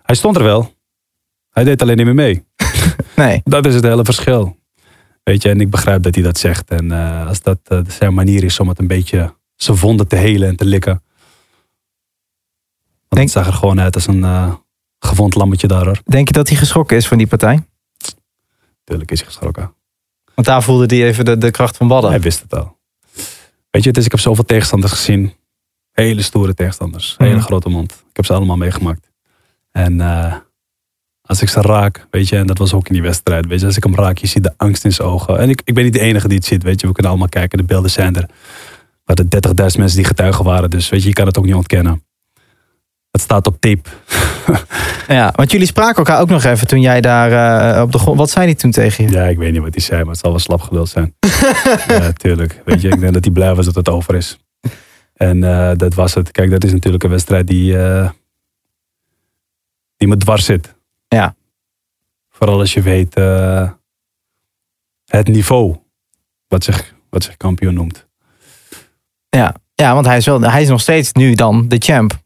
Hij 0.02 0.14
stond 0.14 0.36
er 0.36 0.42
wel. 0.42 0.74
Hij 1.50 1.64
deed 1.64 1.82
alleen 1.82 1.96
niet 1.96 2.04
meer 2.06 2.14
mee. 2.14 2.44
Nee. 3.16 3.40
Dat 3.54 3.66
is 3.66 3.74
het 3.74 3.84
hele 3.84 4.04
verschil. 4.04 4.56
Weet 5.22 5.42
je, 5.42 5.48
en 5.48 5.60
ik 5.60 5.70
begrijp 5.70 6.02
dat 6.02 6.14
hij 6.14 6.24
dat 6.24 6.38
zegt. 6.38 6.70
En 6.70 6.92
eh, 6.92 7.26
als 7.26 7.42
dat 7.42 7.58
zijn 7.86 8.14
manier 8.14 8.44
is 8.44 8.60
om 8.60 8.68
het 8.68 8.78
een 8.78 8.86
beetje 8.86 9.34
zijn 9.56 9.76
wonden 9.78 10.08
te 10.08 10.16
helen 10.16 10.48
en 10.48 10.56
te 10.56 10.64
likken. 10.64 11.02
Want 13.08 13.08
Denk- 13.08 13.22
het 13.22 13.30
zag 13.30 13.46
er 13.46 13.52
gewoon 13.52 13.80
uit 13.80 13.94
als 13.94 14.06
een 14.06 14.58
gewond 14.98 15.34
lammetje 15.34 15.66
daar 15.66 15.84
hoor. 15.84 16.00
Denk 16.04 16.26
je 16.26 16.32
dat 16.34 16.48
hij 16.48 16.56
geschrokken 16.56 16.96
is 16.96 17.08
van 17.08 17.18
die 17.18 17.26
partij? 17.26 17.66
Tuurlijk 18.84 19.10
is 19.10 19.18
hij 19.20 19.28
geschrokken. 19.28 19.74
Want 20.34 20.46
daar 20.46 20.62
voelde 20.62 20.96
hij 20.96 21.06
even 21.06 21.24
de, 21.24 21.38
de 21.38 21.50
kracht 21.50 21.76
van 21.76 21.88
Badden. 21.88 22.10
Hij 22.10 22.20
wist 22.20 22.40
het 22.40 22.54
al. 22.54 22.76
Weet 23.70 23.82
je, 23.82 23.88
het 23.88 23.98
is, 23.98 24.04
ik 24.04 24.10
heb 24.10 24.20
zoveel 24.20 24.44
tegenstanders 24.44 24.92
gezien. 24.92 25.32
Hele 25.92 26.22
stoere 26.22 26.54
tegenstanders. 26.54 27.14
Hele 27.18 27.34
Mhm. 27.34 27.42
grote 27.42 27.68
mond. 27.68 27.92
Ik 27.92 28.16
heb 28.16 28.24
ze 28.24 28.32
allemaal 28.32 28.56
meegemaakt. 28.56 29.10
En 29.72 30.00
eh, 30.00 30.34
als 31.22 31.42
ik 31.42 31.48
ze 31.48 31.60
raak, 31.60 32.06
weet 32.10 32.28
je, 32.28 32.36
en 32.36 32.46
dat 32.46 32.58
was 32.58 32.74
ook 32.74 32.86
in 32.88 32.92
die 32.92 33.02
wedstrijd. 33.02 33.46
Weet 33.46 33.60
je, 33.60 33.66
als 33.66 33.76
ik 33.76 33.84
hem 33.84 33.94
raak, 33.94 34.18
je 34.18 34.26
ziet 34.26 34.42
de 34.42 34.54
angst 34.56 34.84
in 34.84 34.92
zijn 34.92 35.08
ogen. 35.08 35.38
En 35.38 35.50
ik, 35.50 35.60
ik 35.64 35.74
ben 35.74 35.84
niet 35.84 35.92
de 35.92 36.00
enige 36.00 36.28
die 36.28 36.36
het 36.36 36.46
ziet, 36.46 36.62
weet 36.62 36.80
je. 36.80 36.86
We 36.86 36.92
kunnen 36.92 37.10
allemaal 37.12 37.28
kijken, 37.30 37.58
de 37.58 37.64
beelden 37.64 37.90
zijn 37.90 38.16
er. 38.16 38.28
Maar 39.04 39.16
de 39.16 39.24
30.000 39.28 39.78
mensen 39.78 39.96
die 39.96 40.04
getuigen 40.06 40.44
waren. 40.44 40.70
Dus 40.70 40.88
weet 40.88 41.02
je, 41.02 41.08
je 41.08 41.14
kan 41.14 41.26
het 41.26 41.38
ook 41.38 41.44
niet 41.44 41.54
ontkennen. 41.54 42.04
Het 43.12 43.20
staat 43.20 43.46
op 43.46 43.60
tape. 43.60 43.88
Ja, 45.08 45.32
want 45.36 45.50
jullie 45.50 45.66
spraken 45.66 45.96
elkaar 45.96 46.20
ook 46.20 46.28
nog 46.28 46.44
even 46.44 46.66
toen 46.66 46.80
jij 46.80 47.00
daar 47.00 47.32
eh, 47.76 47.82
op 47.82 47.92
de 47.92 47.98
grond... 47.98 48.18
Wat 48.18 48.30
zei 48.30 48.44
hij 48.44 48.54
toen 48.54 48.70
tegen 48.70 49.04
je? 49.04 49.10
Ja, 49.10 49.24
ik 49.24 49.38
weet 49.38 49.52
niet 49.52 49.60
wat 49.60 49.74
hij 49.74 49.82
zei, 49.82 50.00
maar 50.02 50.10
het 50.10 50.20
zal 50.20 50.30
wel 50.30 50.38
slap 50.38 50.60
geluld 50.60 50.88
zijn. 50.88 51.14
ja, 51.88 52.12
tuurlijk. 52.12 52.60
Weet 52.64 52.80
je, 52.80 52.88
ik 52.88 53.00
denk 53.00 53.12
dat 53.12 53.24
hij 53.24 53.32
blij 53.32 53.54
was 53.54 53.64
dat 53.64 53.74
het 53.74 53.88
over 53.88 54.14
is. 54.14 54.38
En 55.14 55.44
eh, 55.44 55.72
dat 55.76 55.94
was 55.94 56.14
het. 56.14 56.30
Kijk, 56.30 56.50
dat 56.50 56.64
is 56.64 56.72
natuurlijk 56.72 57.04
een 57.04 57.10
wedstrijd 57.10 57.46
die, 57.46 57.78
eh, 57.78 58.10
die 59.96 60.08
me 60.08 60.16
dwars 60.16 60.44
zit. 60.44 60.74
Ja. 61.08 61.34
Vooral 62.30 62.58
als 62.58 62.74
je 62.74 62.82
weet 62.82 63.14
eh, 63.14 63.70
het 65.06 65.28
niveau 65.28 65.76
wat 66.48 66.64
zich, 66.64 66.94
wat 67.10 67.24
zich 67.24 67.36
kampioen 67.36 67.74
noemt. 67.74 68.06
Ja, 69.28 69.54
ja 69.74 69.94
want 69.94 70.06
hij 70.06 70.16
is, 70.16 70.26
wel, 70.26 70.40
hij 70.40 70.62
is 70.62 70.68
nog 70.68 70.80
steeds 70.80 71.12
nu 71.12 71.34
dan 71.34 71.68
de 71.68 71.78
champ. 71.78 72.21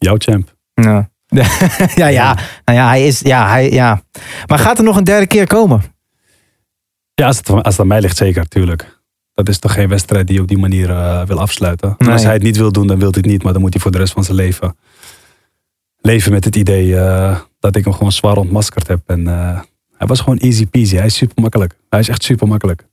Jouw 0.00 0.16
champ. 0.18 0.48
Ja. 1.30 1.46
ja, 1.94 2.06
ja. 2.06 2.38
Nou 2.64 2.78
ja, 2.78 2.88
hij 2.88 3.06
is... 3.06 3.20
Ja, 3.20 3.48
hij, 3.48 3.70
ja. 3.70 4.02
Maar 4.46 4.58
gaat 4.58 4.78
er 4.78 4.84
nog 4.84 4.96
een 4.96 5.04
derde 5.04 5.26
keer 5.26 5.46
komen? 5.46 5.82
Ja, 7.14 7.26
als 7.26 7.36
het, 7.36 7.48
als 7.48 7.62
het 7.64 7.80
aan 7.80 7.86
mij 7.86 8.00
ligt, 8.00 8.16
zeker, 8.16 8.48
tuurlijk. 8.48 9.00
Dat 9.34 9.48
is 9.48 9.58
toch 9.58 9.72
geen 9.72 9.88
wedstrijd 9.88 10.26
die 10.26 10.36
je 10.36 10.42
op 10.42 10.48
die 10.48 10.58
manier 10.58 10.90
eh, 10.90 11.26
wil 11.26 11.40
afsluiten. 11.40 11.94
Nee. 11.98 12.10
als 12.10 12.22
hij 12.22 12.32
het 12.32 12.42
niet 12.42 12.56
wil 12.56 12.72
doen, 12.72 12.86
dan 12.86 12.98
wil 12.98 13.10
hij 13.10 13.20
het 13.20 13.30
niet. 13.30 13.42
Maar 13.42 13.52
dan 13.52 13.62
moet 13.62 13.72
hij 13.72 13.82
voor 13.82 13.90
de 13.90 13.98
rest 13.98 14.12
van 14.12 14.24
zijn 14.24 14.36
leven 14.36 14.76
leven 16.00 16.32
met 16.32 16.44
het 16.44 16.56
idee 16.56 16.96
eh, 16.96 17.40
dat 17.58 17.76
ik 17.76 17.84
hem 17.84 17.92
gewoon 17.92 18.12
zwaar 18.12 18.36
ontmaskerd 18.36 18.88
heb. 18.88 19.00
En 19.06 19.26
eh, 19.26 19.60
hij 19.96 20.06
was 20.06 20.20
gewoon 20.20 20.38
easy 20.38 20.66
peasy. 20.66 20.96
Hij 20.96 21.06
is 21.06 21.14
super 21.14 21.42
makkelijk. 21.42 21.76
Hij 21.88 22.00
is 22.00 22.08
echt 22.08 22.22
super 22.22 22.48
makkelijk. 22.48 22.88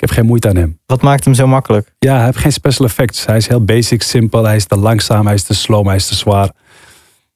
Ik 0.00 0.08
heb 0.08 0.14
geen 0.18 0.26
moeite 0.26 0.48
aan 0.48 0.56
hem. 0.56 0.78
Wat 0.86 1.02
maakt 1.02 1.24
hem 1.24 1.34
zo 1.34 1.46
makkelijk? 1.46 1.94
Ja, 1.98 2.16
hij 2.16 2.24
heeft 2.24 2.36
geen 2.38 2.52
special 2.52 2.86
effects. 2.86 3.26
Hij 3.26 3.36
is 3.36 3.46
heel 3.46 3.64
basic, 3.64 4.02
simpel. 4.02 4.44
Hij 4.44 4.56
is 4.56 4.64
te 4.66 4.76
langzaam, 4.76 5.24
hij 5.26 5.34
is 5.34 5.42
te 5.42 5.54
slow, 5.54 5.86
hij 5.86 5.96
is 5.96 6.06
te 6.06 6.14
zwaar. 6.14 6.50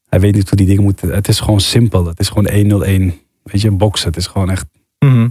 Hij 0.09 0.21
weet 0.21 0.35
niet 0.35 0.49
hoe 0.49 0.57
die 0.59 0.67
dingen 0.67 0.83
moeten. 0.83 1.09
Het 1.15 1.29
is 1.29 1.41
gewoon 1.41 1.61
simpel. 1.61 2.07
Het 2.07 2.21
is 2.21 2.29
gewoon 2.29 2.49
1-0-1. 2.49 3.15
Weet 3.43 3.61
je, 3.61 3.71
boksen. 3.71 4.09
Het 4.09 4.17
is 4.17 4.27
gewoon 4.27 4.51
echt. 4.51 4.67
Mhm. 4.99 5.29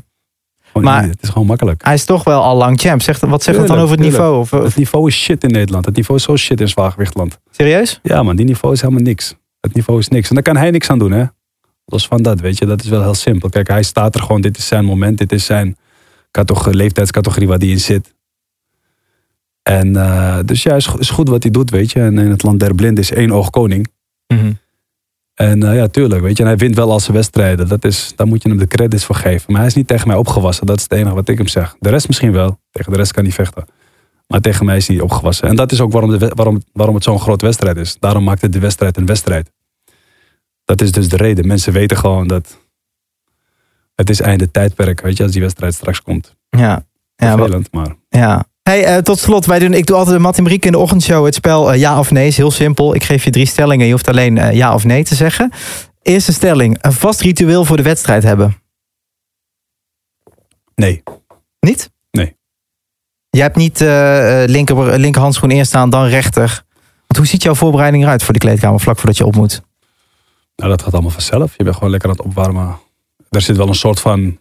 Gewoon 0.64 0.84
Maar- 0.84 1.04
het 1.04 1.22
is 1.22 1.30
gewoon 1.30 1.48
makkelijk. 1.48 1.84
Hij 1.84 1.94
is 1.94 2.06
toch 2.06 2.24
wel 2.24 2.42
al 2.44 2.56
lang 2.56 2.80
champ. 2.82 3.02
Zegt, 3.02 3.22
wat 3.22 3.44
zegt 3.44 3.58
het 3.58 3.68
dan 3.68 3.78
over 3.78 3.90
het 3.90 4.00
tuurlijk. 4.02 4.22
niveau? 4.22 4.40
Of, 4.42 4.54
of- 4.54 4.64
Het 4.64 4.76
niveau 4.76 5.08
is 5.08 5.16
shit 5.16 5.44
in 5.44 5.52
Nederland. 5.52 5.86
Het 5.86 5.96
niveau 5.96 6.20
is 6.20 6.26
zo 6.26 6.36
shit 6.38 6.62
in 6.62 6.70
zwaargewichtland. 6.70 7.40
serieus? 7.52 8.00
Ja 8.04 8.24
man, 8.24 8.36
die 8.36 8.46
niveau 8.46 8.74
is 8.74 8.82
helemaal 8.82 9.04
niks. 9.04 9.36
Het 9.60 9.74
niveau 9.74 10.00
is 10.00 10.08
niks. 10.08 10.28
En 10.30 10.34
daar 10.36 10.44
kan 10.44 10.58
hij 10.58 10.72
niks 10.72 10.90
aan 10.90 11.00
doen 11.00 11.12
hè. 11.12 11.24
Los 11.86 12.08
van 12.08 12.22
dat, 12.22 12.40
weet 12.40 12.58
je. 12.58 12.66
Dat 12.66 12.84
is 12.84 12.90
wel 12.90 13.02
heel 13.02 13.14
simpel. 13.14 13.50
Kijk, 13.50 13.68
hij 13.68 13.84
staat 13.84 14.16
er 14.16 14.22
gewoon. 14.22 14.42
Dit 14.42 14.58
is 14.58 14.68
zijn 14.68 14.86
moment. 14.86 15.18
Dit 15.18 15.32
is 15.32 15.46
zijn 15.46 15.78
leeftijdscategorie 16.72 17.48
waar 17.48 17.58
hij 17.58 17.68
in 17.68 17.80
zit. 17.80 18.14
En 19.64 19.96
eh, 19.96 20.40
dus 20.46 20.64
ja, 20.64 20.76
is, 20.76 20.96
is 21.00 21.10
goed 21.10 21.30
wat 21.30 21.44
hij 21.44 21.52
doet, 21.52 21.70
weet 21.70 21.92
je. 21.92 22.00
En 22.00 22.18
in 22.18 22.30
het 22.30 22.44
land 22.44 22.60
der 22.60 22.76
blinden 22.76 23.04
is 23.04 23.12
één 23.12 23.32
oog 23.32 23.50
koning. 23.50 23.88
Mhm. 24.28 24.52
En 25.34 25.64
eh, 25.64 25.76
ja, 25.76 25.88
tuurlijk, 25.88 26.22
weet 26.22 26.38
je. 26.38 26.44
En 26.44 26.50
hij 26.50 26.58
wint 26.58 26.76
wel 26.76 26.92
al 26.92 27.00
zijn 27.00 27.16
wedstrijden. 27.16 27.68
Dat 27.68 27.86
is, 27.86 28.14
daar 28.16 28.28
moet 28.28 28.44
je 28.44 28.50
hem 28.50 28.58
de 28.58 28.68
credits 28.68 29.06
voor 29.06 29.16
geven. 29.16 29.52
Maar 29.52 29.60
hij 29.60 29.70
is 29.70 29.76
niet 29.76 29.88
tegen 29.88 30.08
mij 30.08 30.18
opgewassen. 30.18 30.66
Dat 30.66 30.78
is 30.78 30.84
het 30.84 30.92
enige 30.92 31.16
wat 31.16 31.30
ik 31.30 31.38
hem 31.38 31.48
zeg. 31.48 31.76
De 31.80 31.90
rest 31.90 32.08
misschien 32.08 32.32
wel. 32.32 32.60
Tegen 32.72 32.92
de 32.92 32.98
rest 32.98 33.12
kan 33.12 33.24
hij 33.24 33.34
vechten. 33.34 33.66
Maar 34.28 34.42
tegen 34.42 34.66
mij 34.66 34.78
is 34.78 34.88
hij 34.88 34.96
niet 34.96 35.06
opgewassen. 35.06 35.48
En 35.48 35.56
dat 35.56 35.72
is 35.72 35.82
ook 35.82 35.92
waarom, 35.92 36.18
de, 36.18 36.32
waarom, 36.36 36.62
waarom 36.74 36.96
het 36.96 37.04
zo'n 37.04 37.20
grote 37.20 37.46
wedstrijd 37.46 37.78
is. 37.78 37.98
Daarom 38.00 38.24
maakt 38.24 38.42
het 38.42 38.54
de 38.54 38.60
wedstrijd 38.60 38.98
een 38.98 39.06
wedstrijd. 39.06 39.52
Dat 40.66 40.82
is 40.82 40.92
dus 40.92 41.10
de 41.10 41.18
reden. 41.18 41.48
Mensen 41.48 41.74
weten 41.74 41.98
gewoon 41.98 42.28
dat 42.28 42.60
het 43.96 44.10
is 44.10 44.22
einde 44.22 44.52
tijdperk. 44.52 45.02
Weet 45.02 45.18
je, 45.18 45.24
als 45.24 45.32
die 45.32 45.42
wedstrijd 45.42 45.74
straks 45.74 46.02
komt. 46.02 46.36
Ja. 46.50 46.86
Ja, 47.16 47.36
Vervelend, 47.38 47.72
maar 47.72 47.96
ja. 48.10 48.46
Hey, 48.64 48.86
eh, 48.86 48.98
tot 48.98 49.20
slot, 49.20 49.46
wij 49.46 49.60
doen, 49.60 49.74
ik 49.74 49.86
doe 49.86 49.98
altijd 49.98 50.16
en 50.16 50.44
Marieke 50.44 50.66
in 50.66 50.72
de 50.72 50.78
ochtendshow 50.78 51.26
het 51.26 51.36
spel 51.36 51.72
eh, 51.72 51.80
ja 51.80 52.00
of 52.00 52.12
nee. 52.12 52.28
is 52.28 52.38
heel 52.38 52.52
simpel. 52.52 52.96
Ik 52.96 53.04
geef 53.04 53.24
je 53.24 53.30
drie 53.30 53.46
stellingen. 53.46 53.86
Je 53.86 53.92
hoeft 53.92 54.08
alleen 54.08 54.38
eh, 54.38 54.54
ja 54.54 54.74
of 54.74 54.84
nee 54.84 55.04
te 55.04 55.16
zeggen. 55.16 55.52
Eerste 56.02 56.34
stelling. 56.34 56.78
Een 56.82 56.94
vast 56.94 57.22
ritueel 57.22 57.66
voor 57.66 57.78
de 57.78 57.84
wedstrijd 57.84 58.24
hebben. 58.24 58.62
nee. 60.76 61.04
Niet? 61.60 61.92
Nee. 62.12 62.38
Je 63.30 63.42
hebt 63.42 63.56
niet 63.56 63.80
linker, 64.50 65.00
linkerhandschoen 65.00 65.52
eerst 65.52 65.70
staan, 65.70 65.90
dan 65.90 66.06
rechter. 66.06 66.64
Want 67.08 67.18
hoe 67.18 67.26
ziet 67.26 67.44
jouw 67.44 67.56
voorbereiding 67.56 68.04
eruit 68.04 68.24
voor 68.24 68.34
de 68.34 68.40
kleedkamer 68.40 68.80
vlak 68.80 68.98
voordat 68.98 69.18
je 69.18 69.26
op 69.26 69.36
moet? 69.36 69.62
Nou, 70.56 70.70
dat 70.70 70.82
gaat 70.82 70.94
allemaal 70.94 71.12
vanzelf. 71.12 71.58
Je 71.58 71.64
bent 71.64 71.76
gewoon 71.76 71.90
lekker 71.90 72.10
aan 72.10 72.16
het 72.16 72.26
opwarmen. 72.26 72.78
Er 73.34 73.42
zit 73.42 73.58
wel 73.58 73.68
een 73.68 73.76
soort 73.76 74.00
van 74.00 74.38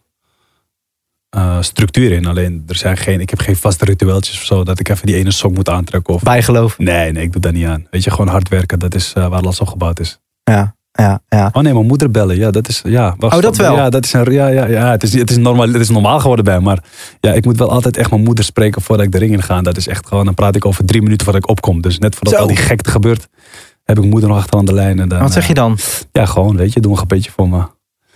eh, 1.31 1.57
structuur 1.61 2.13
in. 2.13 2.27
Alleen, 2.27 2.65
er 2.67 2.77
zijn 2.77 2.97
geen, 2.97 3.21
ik 3.21 3.31
heb 3.31 3.39
geen 3.39 3.57
vaste 3.57 3.85
ritueeltjes 3.85 4.37
of 4.37 4.45
zo. 4.45 4.65
Dat 4.65 4.81
ik 4.81 4.89
even 4.89 5.07
die 5.07 5.17
ene 5.17 5.31
sok 5.31 5.55
moet 5.55 5.69
aantrekken. 5.69 6.15
Of... 6.15 6.23
Bijgeloof. 6.23 6.79
Nee, 6.79 7.13
nee, 7.13 7.23
ik 7.23 7.33
doe 7.33 7.41
dat 7.41 7.53
niet 7.53 7.67
aan. 7.67 7.87
Weet 7.91 8.05
je, 8.05 8.11
gewoon 8.11 8.29
hard 8.29 8.49
werken. 8.49 8.79
Dat 8.79 8.95
is 8.95 9.13
eh, 9.13 9.27
waar 9.29 9.41
alles 9.41 9.61
op 9.61 9.69
gebouwd 9.69 10.01
is. 10.01 10.21
Ja, 10.45 10.75
ja, 10.93 11.21
ja. 11.29 11.51
Oh 11.53 11.63
nee, 11.63 11.73
mijn 11.73 11.87
moeder 11.87 12.11
bellen. 12.11 12.37
Ja, 12.37 12.51
dat 12.51 12.69
is. 12.69 12.83
Ja, 12.85 13.15
wacht, 13.19 13.37
Oh, 13.37 13.43
dat 13.43 13.57
wel? 13.57 13.77
Ja, 13.77 13.91
dat 13.91 14.05
is 14.05 14.13
een. 14.13 14.33
Ja, 14.33 14.47
ja, 14.47 14.67
ja. 14.67 14.91
Het 14.91 15.03
is, 15.03 15.15
het 15.15 15.31
is, 15.31 15.37
normaal, 15.37 15.67
het 15.67 15.81
is 15.81 15.89
normaal 15.89 16.21
geworden 16.21 16.45
bij 16.45 16.59
me. 16.59 16.65
Maar 16.65 16.85
ja, 17.21 17.33
ik 17.33 17.45
moet 17.45 17.59
wel 17.59 17.71
altijd 17.71 17.97
echt 17.97 18.11
mijn 18.11 18.23
moeder 18.23 18.45
spreken 18.45 18.83
voordat 18.83 19.07
ik 19.07 19.13
de 19.13 19.19
ring 19.19 19.33
in 19.33 19.43
ga. 19.43 19.63
Dat 19.63 19.77
is 19.77 19.87
echt 19.87 20.07
gewoon. 20.07 20.25
Dan 20.25 20.35
praat 20.35 20.57
ik 20.57 20.65
over 20.65 20.85
drie 20.85 21.03
minuten 21.03 21.25
voordat 21.25 21.43
ik 21.43 21.51
opkom. 21.51 21.81
Dus 21.81 21.99
net 21.99 22.15
voordat 22.15 22.35
Zo. 22.35 22.41
al 22.41 22.47
die 22.47 22.57
gekte 22.57 22.91
gebeurt, 22.91 23.29
heb 23.85 23.99
ik 23.99 24.05
moeder 24.05 24.29
nog 24.29 24.39
achter 24.39 24.59
aan 24.59 24.65
de 24.65 24.75
lijn. 24.75 24.99
En 24.99 25.09
dan, 25.09 25.21
Wat 25.21 25.33
zeg 25.33 25.43
je 25.47 25.55
eh, 25.55 25.61
dan? 25.61 25.79
Ja, 26.13 26.27
gewoon, 26.27 26.57
weet 26.57 26.73
je, 26.73 26.81
doe 26.81 26.93
een 26.93 26.99
gebedje 26.99 27.31
voor 27.31 27.49
me. 27.49 27.63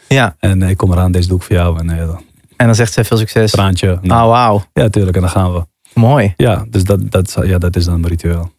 Ja. 0.09 0.36
En 0.38 0.62
eh, 0.62 0.68
ik 0.70 0.76
kom 0.76 0.92
eraan, 0.92 1.12
deze 1.12 1.28
doe 1.28 1.36
ik 1.38 1.42
voor 1.42 1.57
jou. 1.57 1.78
En 1.78 1.90
eh, 1.90 2.09
En 2.57 2.66
dan 2.66 2.74
zegt 2.74 2.92
ze 2.92 3.04
veel 3.04 3.16
succes. 3.16 3.50
traantje. 3.50 3.92
Oh, 4.02 4.09
wauw. 4.09 4.64
Ja, 4.72 4.88
tuurlijk. 4.88 5.16
En 5.16 5.22
dan 5.22 5.30
gaan 5.30 5.52
we. 5.52 5.66
Mooi. 5.94 6.34
Ja, 6.36 6.64
dus 6.68 6.84
dat, 6.84 7.11
dat, 7.11 7.36
ja, 7.42 7.59
dat 7.59 7.76
is 7.76 7.84
dan 7.84 7.94
mijn 8.00 8.12
ritueel. 8.12 8.52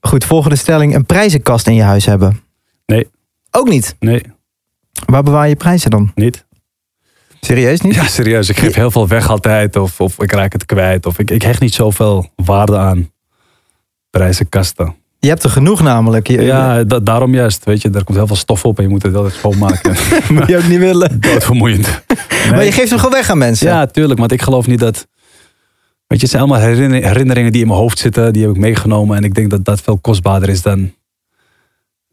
Goed, 0.00 0.24
volgende 0.24 0.56
stelling. 0.56 0.94
Een 0.94 1.06
prijzenkast 1.06 1.66
in 1.66 1.74
je 1.74 1.82
huis 1.82 2.06
hebben. 2.06 2.40
Nee. 2.86 3.08
Ook 3.50 3.68
niet. 3.68 3.96
Nee, 3.98 4.22
Waar 5.06 5.22
bewaar 5.22 5.48
je 5.48 5.56
prijzen 5.56 5.90
dan? 5.90 6.12
niet. 6.14 6.44
Serieus 7.40 7.80
niet? 7.80 7.94
Ja, 7.94 8.06
serieus. 8.06 8.48
Ik 8.48 8.58
geef 8.58 8.74
heel 8.74 8.90
veel 8.90 9.08
weg 9.08 9.28
altijd. 9.30 9.76
Of, 9.76 10.00
of 10.00 10.20
ik 10.22 10.32
raak 10.32 10.52
het 10.52 10.66
kwijt. 10.66 11.06
Of 11.06 11.18
ik, 11.18 11.30
ik 11.30 11.42
hecht 11.42 11.60
niet 11.60 11.74
zoveel 11.74 12.30
waarde 12.36 12.78
aan 12.78 13.10
prijzenkasten. 14.10 14.94
Je 15.24 15.28
hebt 15.28 15.42
er 15.42 15.50
genoeg 15.50 15.82
namelijk. 15.82 16.26
Je, 16.28 16.42
Ja, 16.42 16.84
da- 16.84 16.98
daarom 16.98 17.34
juist. 17.34 17.64
Weet 17.64 17.82
je, 17.82 17.90
er 17.90 18.04
komt 18.04 18.18
heel 18.18 18.26
veel 18.26 18.36
stof 18.36 18.64
op 18.64 18.76
en 18.76 18.82
je 18.82 18.88
moet 18.88 19.02
het 19.02 19.14
altijd 19.14 19.34
schoonmaken. 19.34 19.96
moet 20.34 20.46
je 20.48 20.56
ook 20.56 20.68
niet 20.68 20.78
willen. 20.78 21.20
Doodvermoeiend. 21.20 22.02
Maar 22.50 22.64
je 22.64 22.72
geeft 22.72 22.88
hem 22.90 22.98
gewoon 22.98 23.14
weg 23.14 23.30
aan 23.30 23.38
mensen. 23.38 23.66
Ja, 23.68 23.86
tuurlijk. 23.86 24.18
Want 24.20 24.32
ik 24.32 24.42
geloof 24.42 24.66
niet 24.66 24.78
dat... 24.78 25.06
Weet 26.06 26.20
je, 26.20 26.26
het 26.26 26.30
zijn 26.30 26.42
allemaal 26.42 26.60
herinner- 26.60 27.06
herinneringen 27.06 27.52
die 27.52 27.60
in 27.60 27.66
mijn 27.66 27.78
hoofd 27.78 27.98
zitten. 27.98 28.32
Die 28.32 28.42
heb 28.42 28.50
ik 28.50 28.56
meegenomen. 28.60 29.16
En 29.16 29.24
ik 29.24 29.34
denk 29.34 29.50
dat 29.50 29.64
dat 29.64 29.80
veel 29.80 29.98
kostbaarder 29.98 30.48
is 30.48 30.62
dan... 30.62 30.92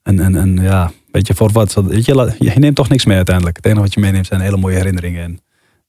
En, 0.03 0.19
en, 0.19 0.35
en 0.35 0.57
ja, 0.61 0.91
weet 1.11 1.27
je, 1.27 1.33
voor 1.35 1.51
wat? 1.51 1.73
Weet 1.73 2.05
je, 2.05 2.35
je 2.39 2.51
neemt 2.59 2.75
toch 2.75 2.89
niks 2.89 3.05
mee 3.05 3.15
uiteindelijk. 3.15 3.55
Het 3.55 3.65
enige 3.65 3.81
wat 3.81 3.93
je 3.93 3.99
meeneemt 3.99 4.27
zijn 4.27 4.41
hele 4.41 4.57
mooie 4.57 4.75
herinneringen. 4.75 5.23
En 5.23 5.39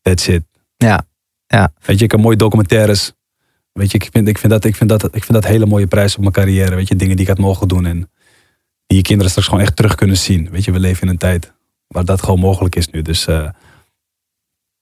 that's 0.02 0.26
it. 0.28 0.42
Ja. 0.76 1.02
Ja. 1.46 1.72
Weet 1.84 1.98
je, 1.98 2.04
ik 2.04 2.10
heb 2.10 2.20
mooie 2.20 2.36
documentaires. 2.36 3.12
Weet 3.72 3.90
je, 3.90 3.98
ik 3.98 4.08
vind, 4.12 4.28
ik, 4.28 4.38
vind 4.38 4.52
dat, 4.52 4.64
ik, 4.64 4.76
vind 4.76 4.90
dat, 4.90 5.04
ik 5.04 5.24
vind 5.24 5.32
dat 5.32 5.46
hele 5.46 5.66
mooie 5.66 5.86
prijzen 5.86 6.16
op 6.16 6.22
mijn 6.22 6.34
carrière. 6.34 6.74
Weet 6.74 6.88
je, 6.88 6.96
dingen 6.96 7.16
die 7.16 7.24
ik 7.24 7.30
had 7.30 7.38
mogen 7.38 7.68
doen. 7.68 7.86
En 7.86 8.10
die 8.86 8.98
je 8.98 9.02
kinderen 9.02 9.30
straks 9.30 9.48
gewoon 9.48 9.62
echt 9.62 9.76
terug 9.76 9.94
kunnen 9.94 10.16
zien. 10.16 10.50
Weet 10.50 10.64
je, 10.64 10.72
we 10.72 10.78
leven 10.78 11.02
in 11.02 11.08
een 11.08 11.18
tijd 11.18 11.52
waar 11.86 12.04
dat 12.04 12.22
gewoon 12.22 12.40
mogelijk 12.40 12.76
is 12.76 12.88
nu. 12.88 13.02
Dus 13.02 13.26
eh, 13.26 13.48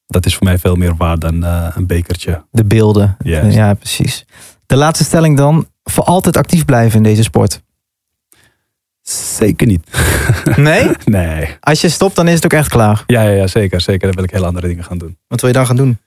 dat 0.07 0.27
is 0.27 0.37
voor 0.37 0.47
mij 0.47 0.59
veel 0.59 0.77
meer 0.77 0.97
waard 0.97 1.21
dan 1.21 1.45
eh, 1.45 1.71
een 1.75 1.87
bekertje. 1.87 2.45
De 2.51 2.65
beelden. 2.65 3.17
Ja, 3.23 3.75
precies. 3.75 4.25
De 4.67 4.77
laatste 4.77 5.05
stelling 5.05 5.37
dan. 5.37 5.69
Voor 5.85 6.05
altijd 6.05 6.37
actief 6.37 6.65
blijven 6.65 6.97
in 6.97 7.03
deze 7.03 7.23
sport. 7.23 7.63
Zeker 9.03 9.67
niet. 9.67 9.87
Nee? 10.57 10.91
Nee. 11.05 11.57
Als 11.61 11.81
je 11.81 11.89
stopt, 11.89 12.17
dan 12.17 12.29
is 12.29 12.35
het 12.35 12.45
ook 12.45 12.53
echt 12.53 12.69
klaar. 12.69 13.05
Ja, 13.07 13.23
ja, 13.23 13.31
ja, 13.31 13.47
zeker. 13.47 13.81
Zeker. 13.81 14.07
Dan 14.07 14.15
wil 14.15 14.25
ik 14.25 14.31
heel 14.31 14.45
andere 14.45 14.67
dingen 14.69 14.85
gaan 14.85 14.99
doen. 14.99 15.19
Wat 15.27 15.41
wil 15.41 15.51
je 15.51 15.57
dan 15.57 15.67
gaan 15.67 15.77
doen? 15.77 15.99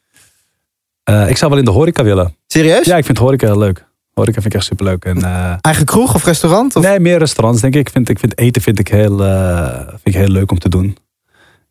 Eh, 1.04 1.30
ik 1.30 1.38
zou 1.38 1.52
wel 1.52 1.60
in 1.60 1.66
de 1.66 1.72
horeca 1.72 2.04
willen. 2.04 2.36
Serieus? 2.47 2.86
Ja, 2.86 2.97
ik 2.97 3.06
vind 3.06 3.18
horeca 3.18 3.47
heel 3.47 3.58
leuk. 3.58 3.86
Horeca 4.14 4.41
vind 4.41 4.45
ik 4.45 4.60
echt 4.60 4.66
superleuk. 4.66 5.06
En, 5.06 5.24
eh, 5.24 5.54
Eigen 5.62 5.86
kroeg 5.86 6.16
of 6.16 6.26
restaurant? 6.26 6.76
Of? 6.76 6.84
Nee, 6.84 6.99
meer 6.99 7.18
restaurants 7.18 7.62
denk 7.62 7.76
ik. 7.76 7.80
Ik 7.80 7.89
vind, 7.89 8.10
ik 8.10 8.20
vind 8.20 8.38
eten 8.38 8.62
vind 8.62 8.80
ik 8.80 8.88
heel, 8.88 9.24
eh, 9.24 9.78
vind 9.88 9.99
ik 10.04 10.14
heel 10.14 10.28
leuk 10.28 10.52
om 10.52 10.60
te 10.60 10.70
doen. 10.70 10.97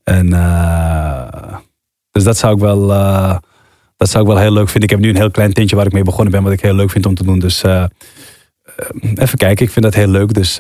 En, 0.05 0.31
dus 2.11 2.25
dat 2.25 2.37
zou 2.37 2.55
ik 2.55 2.61
wel, 2.61 2.87
dat 3.97 4.11
zou 4.11 4.25
ik 4.25 4.31
wel 4.31 4.39
heel 4.39 4.53
leuk 4.53 4.69
vinden. 4.69 4.83
Ik 4.83 4.91
heb 4.91 4.99
nu 4.99 5.09
een 5.09 5.17
heel 5.17 5.31
klein 5.31 5.53
tintje 5.53 5.77
waar 5.77 5.87
ik 5.87 5.93
mee 5.93 6.03
begonnen 6.03 6.33
ben, 6.33 6.43
wat 6.43 6.53
ik 6.53 6.61
heel 6.61 6.75
leuk 6.75 6.91
vind 6.91 7.07
om 7.07 7.15
te 7.15 7.25
doen. 7.25 7.39
Dus 7.39 7.63
even 9.15 9.39
kijken, 9.39 9.67
ik 9.67 9.71
vind 9.71 9.85
dat 9.85 9.95
heel 9.95 10.09
leuk. 10.09 10.35
Dus 10.35 10.59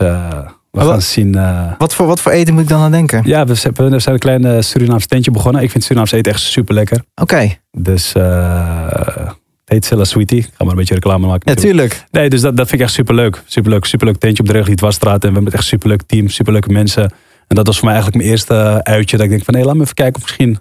we 0.71 0.79
gaan 0.81 0.89
wat- 0.89 1.03
zien. 1.03 1.35
eh, 1.35 1.73
Wat, 1.79 1.95
voor, 1.95 2.07
wat 2.07 2.21
voor 2.21 2.33
eten 2.33 2.55
moet 2.55 2.63
ik 2.63 2.69
dan 2.69 2.81
aan 2.81 2.91
denken? 2.91 3.23
ja, 3.25 3.45
we 3.45 3.55
zijn, 3.55 3.75
we 3.75 3.99
zijn 3.99 4.15
een 4.15 4.21
klein 4.21 4.45
eh, 4.45 4.61
Surinaams 4.61 5.07
tentje 5.07 5.31
begonnen. 5.31 5.63
Ik 5.63 5.71
vind 5.71 5.85
Surinaams 5.85 6.13
eten 6.13 6.33
echt 6.33 6.41
super 6.41 6.75
lekker. 6.75 7.03
Oké. 7.15 7.49
Dus 7.71 8.13
eh, 8.15 9.31
heet 9.65 9.85
Cella 9.85 10.05
Sweetie. 10.05 10.39
Ik 10.39 10.45
ga 10.45 10.65
maar 10.65 10.71
een 10.73 10.79
beetje 10.79 10.95
reclame 10.95 11.27
maken. 11.27 11.55
Natuurlijk. 11.55 12.05
Nee, 12.11 12.31
dus 12.31 12.41
dat, 12.41 12.57
dat 12.57 12.69
vind 12.69 12.81
ik 12.81 12.87
echt 12.87 12.97
superleuk. 12.97 13.43
Superleuk, 13.47 13.85
superleuk 13.85 14.17
tentje 14.19 14.43
op 14.43 14.49
de 14.49 14.55
Regellied 14.55 14.81
Wasstraat. 14.81 15.15
En 15.15 15.29
we 15.29 15.35
hebben 15.35 15.45
het 15.45 15.55
echt 15.55 15.65
superleuk 15.65 16.03
team, 16.07 16.29
superleuke 16.29 16.69
mensen. 16.69 17.03
En 17.49 17.57
dat 17.57 17.67
was 17.67 17.77
voor 17.79 17.85
mij 17.85 17.95
eigenlijk 17.95 18.23
mijn 18.25 18.35
eerste 18.37 18.81
uitje. 18.85 19.17
Dat 19.17 19.25
ik 19.27 19.31
denk 19.33 19.45
van, 19.45 19.55
hé, 19.55 19.63
laat 19.65 19.75
me 19.77 19.83
even 19.83 19.95
kijken 19.95 20.15
of 20.17 20.23
misschien... 20.27 20.59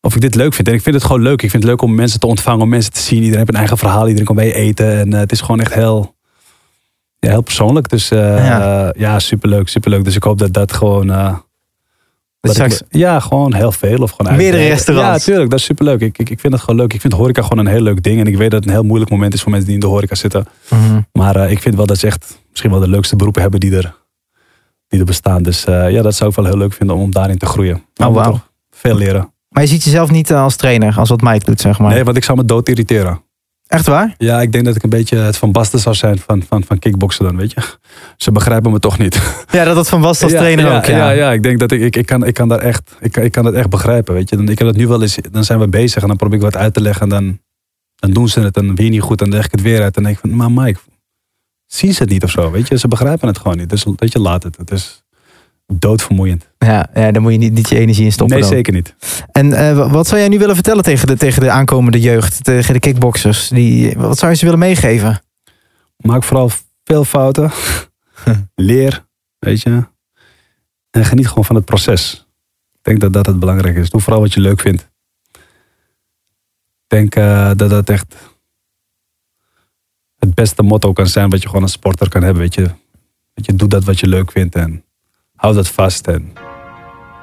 Of 0.00 0.14
ik 0.14 0.20
dit 0.20 0.34
leuk 0.34 0.54
vind. 0.54 0.68
En 0.68 0.74
ik 0.74 0.82
vind 0.82 0.94
het 0.94 1.04
gewoon 1.04 1.22
leuk. 1.22 1.42
Ik 1.42 1.50
vind 1.50 1.62
het 1.62 1.72
leuk 1.72 1.82
om 1.82 1.94
mensen 1.94 2.20
te 2.20 2.26
ontvangen, 2.26 2.62
om 2.62 2.68
mensen 2.68 2.92
te 2.92 3.00
zien. 3.00 3.16
Iedereen 3.18 3.38
heeft 3.38 3.48
een 3.48 3.56
eigen 3.56 3.78
verhaal. 3.78 4.02
Iedereen 4.04 4.24
kan 4.26 4.34
bij 4.36 4.46
je 4.46 4.52
eten. 4.54 4.98
En 4.98 5.12
het 5.12 5.32
is 5.32 5.40
gewoon 5.40 5.60
echt 5.60 5.74
heel, 5.74 6.15
ja, 7.26 7.32
heel 7.32 7.42
persoonlijk. 7.42 7.88
Dus 7.88 8.10
eh, 8.10 8.18
Ja. 8.46 8.92
ja. 8.96 9.18
superleuk, 9.18 9.68
superleuk. 9.68 10.04
Dus 10.04 10.16
ik 10.16 10.22
hoop 10.22 10.38
dat 10.38 10.52
dat 10.52 10.72
gewoon... 10.72 11.10
eh, 11.10 11.34
Dat 12.40 12.84
ja, 12.88 13.20
gewoon 13.20 13.54
heel 13.54 13.72
veel. 13.72 13.98
Of 13.98 14.10
gewoon 14.10 14.36
Meerdere 14.36 14.68
restaurants. 14.68 15.18
Ja, 15.24 15.24
tuurlijk. 15.24 15.50
Dat 15.50 15.58
is 15.58 15.64
superleuk. 15.64 16.00
Ik, 16.00 16.18
ik, 16.18 16.30
ik 16.30 16.40
vind 16.40 16.52
het 16.52 16.62
gewoon 16.62 16.80
leuk. 16.80 16.92
Ik 16.92 17.00
vind 17.00 17.12
horeca 17.12 17.42
gewoon 17.42 17.58
een 17.66 17.72
heel 17.72 17.80
leuk 17.80 18.02
ding. 18.02 18.20
En 18.20 18.26
ik 18.26 18.36
weet 18.36 18.50
dat 18.50 18.58
het 18.60 18.68
een 18.68 18.74
heel 18.74 18.84
moeilijk 18.84 19.10
moment 19.10 19.34
is 19.34 19.40
voor 19.42 19.50
mensen 19.50 19.66
die 19.68 19.76
in 19.76 19.82
de 19.82 19.92
horeca 19.92 20.14
zitten. 20.14 20.46
Mhm. 20.70 21.00
Maar 21.12 21.36
eh, 21.36 21.50
ik 21.50 21.58
vind 21.60 21.74
wel 21.76 21.86
dat 21.86 21.98
ze 21.98 22.06
echt 22.06 22.38
misschien 22.50 22.70
wel 22.70 22.80
de 22.80 22.88
leukste 22.88 23.16
beroepen 23.16 23.42
hebben 23.42 23.60
die 23.60 23.76
er, 23.76 23.94
die 24.88 25.00
er 25.00 25.06
bestaan. 25.06 25.42
Dus 25.42 25.62
ja, 25.64 26.02
dat 26.02 26.14
zou 26.14 26.30
ik 26.30 26.36
wel 26.36 26.44
heel 26.44 26.56
leuk 26.58 26.72
vinden 26.72 26.96
om, 26.96 27.02
om 27.02 27.10
daarin 27.12 27.38
te 27.38 27.46
groeien. 27.46 27.84
Maar 27.96 28.08
Oh, 28.08 28.34
Veel 28.70 28.96
leren. 28.96 29.32
Maar 29.48 29.62
je 29.62 29.68
ziet 29.68 29.84
jezelf 29.84 30.10
niet 30.10 30.32
als 30.32 30.56
trainer, 30.56 30.98
als 30.98 31.08
wat 31.08 31.20
Mike 31.20 31.44
doet, 31.44 31.60
zeg 31.60 31.78
maar. 31.78 31.92
Nee, 31.92 32.04
want 32.04 32.16
ik 32.16 32.24
zou 32.24 32.38
me 32.38 32.44
dood 32.44 32.68
irriteren. 32.68 33.22
Echt 33.66 33.86
waar? 33.86 34.14
Ja, 34.18 34.40
ik 34.40 34.52
denk 34.52 34.64
dat 34.64 34.76
ik 34.76 34.82
een 34.82 34.90
beetje 34.90 35.16
het 35.16 35.36
van 35.36 35.52
Basten 35.52 35.78
zou 35.78 35.94
zijn 35.94 36.18
van, 36.18 36.42
van, 36.42 36.64
van 36.64 36.78
kickboksen 36.78 37.24
dan, 37.24 37.36
weet 37.36 37.52
je. 37.52 37.60
Ze 38.16 38.32
begrijpen 38.32 38.70
me 38.70 38.78
toch 38.78 38.98
niet. 38.98 39.20
Ja, 39.50 39.64
dat 39.64 39.74
dat 39.74 39.88
van 39.88 40.00
was 40.00 40.22
als 40.22 40.32
ja, 40.32 40.38
trainer 40.38 40.64
ja, 40.64 40.76
ook. 40.76 40.84
Ja. 40.84 40.96
Ja, 40.96 41.10
ja, 41.10 41.32
ik 41.32 41.42
denk 41.42 41.58
dat 41.58 41.72
ik, 41.72 41.80
ik, 41.80 41.96
ik, 41.96 42.06
kan, 42.06 42.26
ik 42.26 42.34
kan 42.34 42.48
daar 42.48 42.58
echt, 42.58 42.96
ik, 43.00 43.16
ik 43.16 43.32
kan 43.32 43.44
dat 43.44 43.54
echt 43.54 43.68
begrijpen, 43.68 44.14
weet 44.14 44.30
je. 44.30 44.36
Dan, 44.36 44.48
ik 44.48 44.58
heb 44.58 44.68
het 44.68 44.76
nu 44.76 44.86
wel 44.86 45.02
eens, 45.02 45.18
dan 45.30 45.44
zijn 45.44 45.58
we 45.58 45.68
bezig 45.68 46.02
en 46.02 46.08
dan 46.08 46.16
probeer 46.16 46.36
ik 46.36 46.44
wat 46.44 46.56
uit 46.56 46.74
te 46.74 46.80
leggen 46.80 47.02
en 47.02 47.08
dan, 47.08 47.38
dan 47.96 48.12
doen 48.12 48.28
ze 48.28 48.40
het 48.40 48.56
en 48.56 48.66
dan 48.66 48.76
weer 48.76 48.90
niet 48.90 49.00
goed 49.00 49.20
en 49.20 49.30
dan 49.30 49.36
leg 49.36 49.46
ik 49.46 49.52
het 49.52 49.62
weer 49.62 49.82
uit 49.82 49.96
en 49.96 50.02
dan 50.02 50.12
denk 50.12 50.14
ik 50.14 50.20
van, 50.20 50.36
maar 50.36 50.64
Mike, 50.64 50.80
zien 51.66 51.94
ze 51.94 52.02
het 52.02 52.10
niet 52.10 52.24
of 52.24 52.30
zo, 52.30 52.50
weet 52.50 52.68
je. 52.68 52.78
Ze 52.78 52.88
begrijpen 52.88 53.28
het 53.28 53.38
gewoon 53.38 53.56
niet, 53.56 53.70
dus 53.70 53.86
weet 53.96 54.12
je, 54.12 54.20
laat 54.20 54.42
het. 54.42 54.56
Het 54.56 54.70
is 54.70 55.04
doodvermoeiend. 55.66 56.48
Ja, 56.58 56.88
ja, 56.94 57.10
daar 57.10 57.22
moet 57.22 57.32
je 57.32 57.38
niet, 57.38 57.52
niet 57.52 57.68
je 57.68 57.78
energie 57.78 58.04
in 58.04 58.12
stoppen. 58.12 58.36
nee, 58.36 58.46
dan. 58.46 58.56
zeker 58.56 58.72
niet. 58.72 58.94
En 59.32 59.52
eh, 59.52 59.92
wat 59.92 60.06
zou 60.06 60.20
jij 60.20 60.28
nu 60.28 60.38
willen 60.38 60.54
vertellen 60.54 60.82
tegen 60.82 61.06
de, 61.06 61.16
tegen 61.16 61.42
de 61.42 61.50
aankomende 61.50 62.00
jeugd, 62.00 62.44
tegen 62.44 62.74
de 62.74 62.80
kickboxers? 62.80 63.48
Die, 63.48 63.94
wat 63.96 64.18
zou 64.18 64.30
je 64.30 64.38
ze 64.38 64.44
willen 64.44 64.60
meegeven? 64.60 65.22
Maak 65.96 66.24
vooral 66.24 66.50
veel 66.84 67.04
fouten. 67.04 67.50
Leer, 68.54 69.06
weet 69.38 69.62
je. 69.62 69.84
En 70.90 71.04
geniet 71.04 71.28
gewoon 71.28 71.44
van 71.44 71.56
het 71.56 71.64
proces. 71.64 72.26
Ik 72.72 72.82
denk 72.82 73.00
dat 73.00 73.12
dat 73.12 73.26
het 73.26 73.38
belangrijk 73.38 73.76
is. 73.76 73.90
Doe 73.90 74.00
vooral 74.00 74.20
wat 74.20 74.34
je 74.34 74.40
leuk 74.40 74.60
vindt. 74.60 74.90
Ik 76.88 76.92
denk 76.92 77.14
eh, 77.14 77.50
dat 77.56 77.70
dat 77.70 77.88
echt 77.88 78.14
het 80.18 80.34
beste 80.34 80.62
motto 80.62 80.92
kan 80.92 81.06
zijn 81.06 81.30
wat 81.30 81.42
je 81.42 81.48
gewoon 81.48 81.62
als 81.62 81.72
sporter 81.72 82.08
kan 82.08 82.22
hebben. 82.22 82.42
Weet 82.42 82.54
je, 82.54 82.70
weet 83.34 83.46
je 83.46 83.54
doe 83.54 83.68
dat 83.68 83.84
wat 83.84 84.00
je 84.00 84.06
leuk 84.06 84.30
vindt 84.30 84.54
en 84.54 84.84
hou 85.36 85.54
dat 85.54 85.68
vast. 85.68 86.06
En 86.06 86.32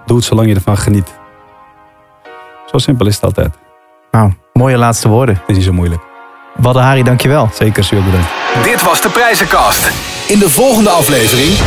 doe 0.06 0.18
het 0.18 0.26
zolang 0.26 0.48
je 0.48 0.56
ervan 0.56 0.78
geniet. 0.78 1.14
Zo 2.72 2.78
simpel 2.78 3.08
is 3.08 3.16
het 3.16 3.24
altijd. 3.24 3.54
Nou, 4.12 4.34
mooie 4.54 4.78
laatste 4.78 5.08
woorden. 5.08 5.36
Het 5.36 5.50
is 5.50 5.56
niet 5.56 5.66
zo 5.66 5.74
moeilijk. 5.74 6.02
Badde 6.56 6.80
Hari, 6.80 7.04
dankjewel. 7.04 7.50
Zeker, 7.54 7.84
super 7.84 8.06
bedankt. 8.06 8.28
Dit 8.64 8.84
was 8.84 9.02
de 9.02 9.10
prijzenkast. 9.10 9.92
In 10.28 10.40
de 10.40 10.50
volgende 10.50 10.90
aflevering 10.90 11.58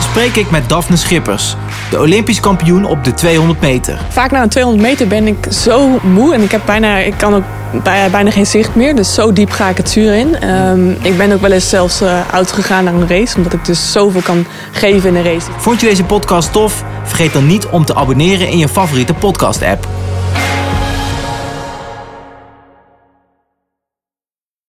Spreek 0.00 0.36
ik 0.36 0.50
met 0.50 0.68
Daphne 0.68 0.96
Schippers, 0.96 1.54
de 1.90 1.98
Olympisch 2.00 2.40
kampioen 2.40 2.84
op 2.84 3.04
de 3.04 3.14
200 3.14 3.60
meter. 3.60 3.98
Vaak 4.08 4.30
na 4.30 4.42
een 4.42 4.48
200 4.48 4.88
meter 4.88 5.06
ben 5.06 5.26
ik 5.26 5.46
zo 5.52 5.98
moe 6.02 6.34
en 6.34 6.42
ik, 6.42 6.50
heb 6.50 6.60
bijna, 6.64 6.98
ik 6.98 7.14
kan 7.16 7.34
ook 7.34 7.42
bij- 7.82 8.10
bijna 8.10 8.30
geen 8.30 8.46
zicht 8.46 8.74
meer. 8.74 8.94
Dus 8.96 9.14
zo 9.14 9.32
diep 9.32 9.50
ga 9.50 9.68
ik 9.68 9.76
het 9.76 9.90
zuur 9.90 10.14
in. 10.14 10.36
Ehm, 10.40 10.90
ik 10.90 11.16
ben 11.16 11.32
ook 11.32 11.40
wel 11.40 11.52
eens 11.52 11.68
zelfs 11.68 12.02
uh, 12.02 12.20
uitgegaan 12.30 12.84
naar 12.84 12.94
een 12.94 13.08
race, 13.08 13.36
omdat 13.36 13.52
ik 13.52 13.64
dus 13.64 13.92
zoveel 13.92 14.20
kan 14.20 14.46
geven 14.72 15.08
in 15.08 15.14
een 15.16 15.24
race. 15.24 15.46
Vond 15.56 15.80
je 15.80 15.86
deze 15.88 16.04
podcast 16.04 16.52
tof? 16.52 16.84
Vergeet 17.04 17.32
dan 17.32 17.46
niet 17.46 17.66
om 17.66 17.84
te 17.84 17.94
abonneren 17.94 18.48
in 18.48 18.58
je 18.58 18.68
favoriete 18.68 19.14
podcast-app. 19.14 19.86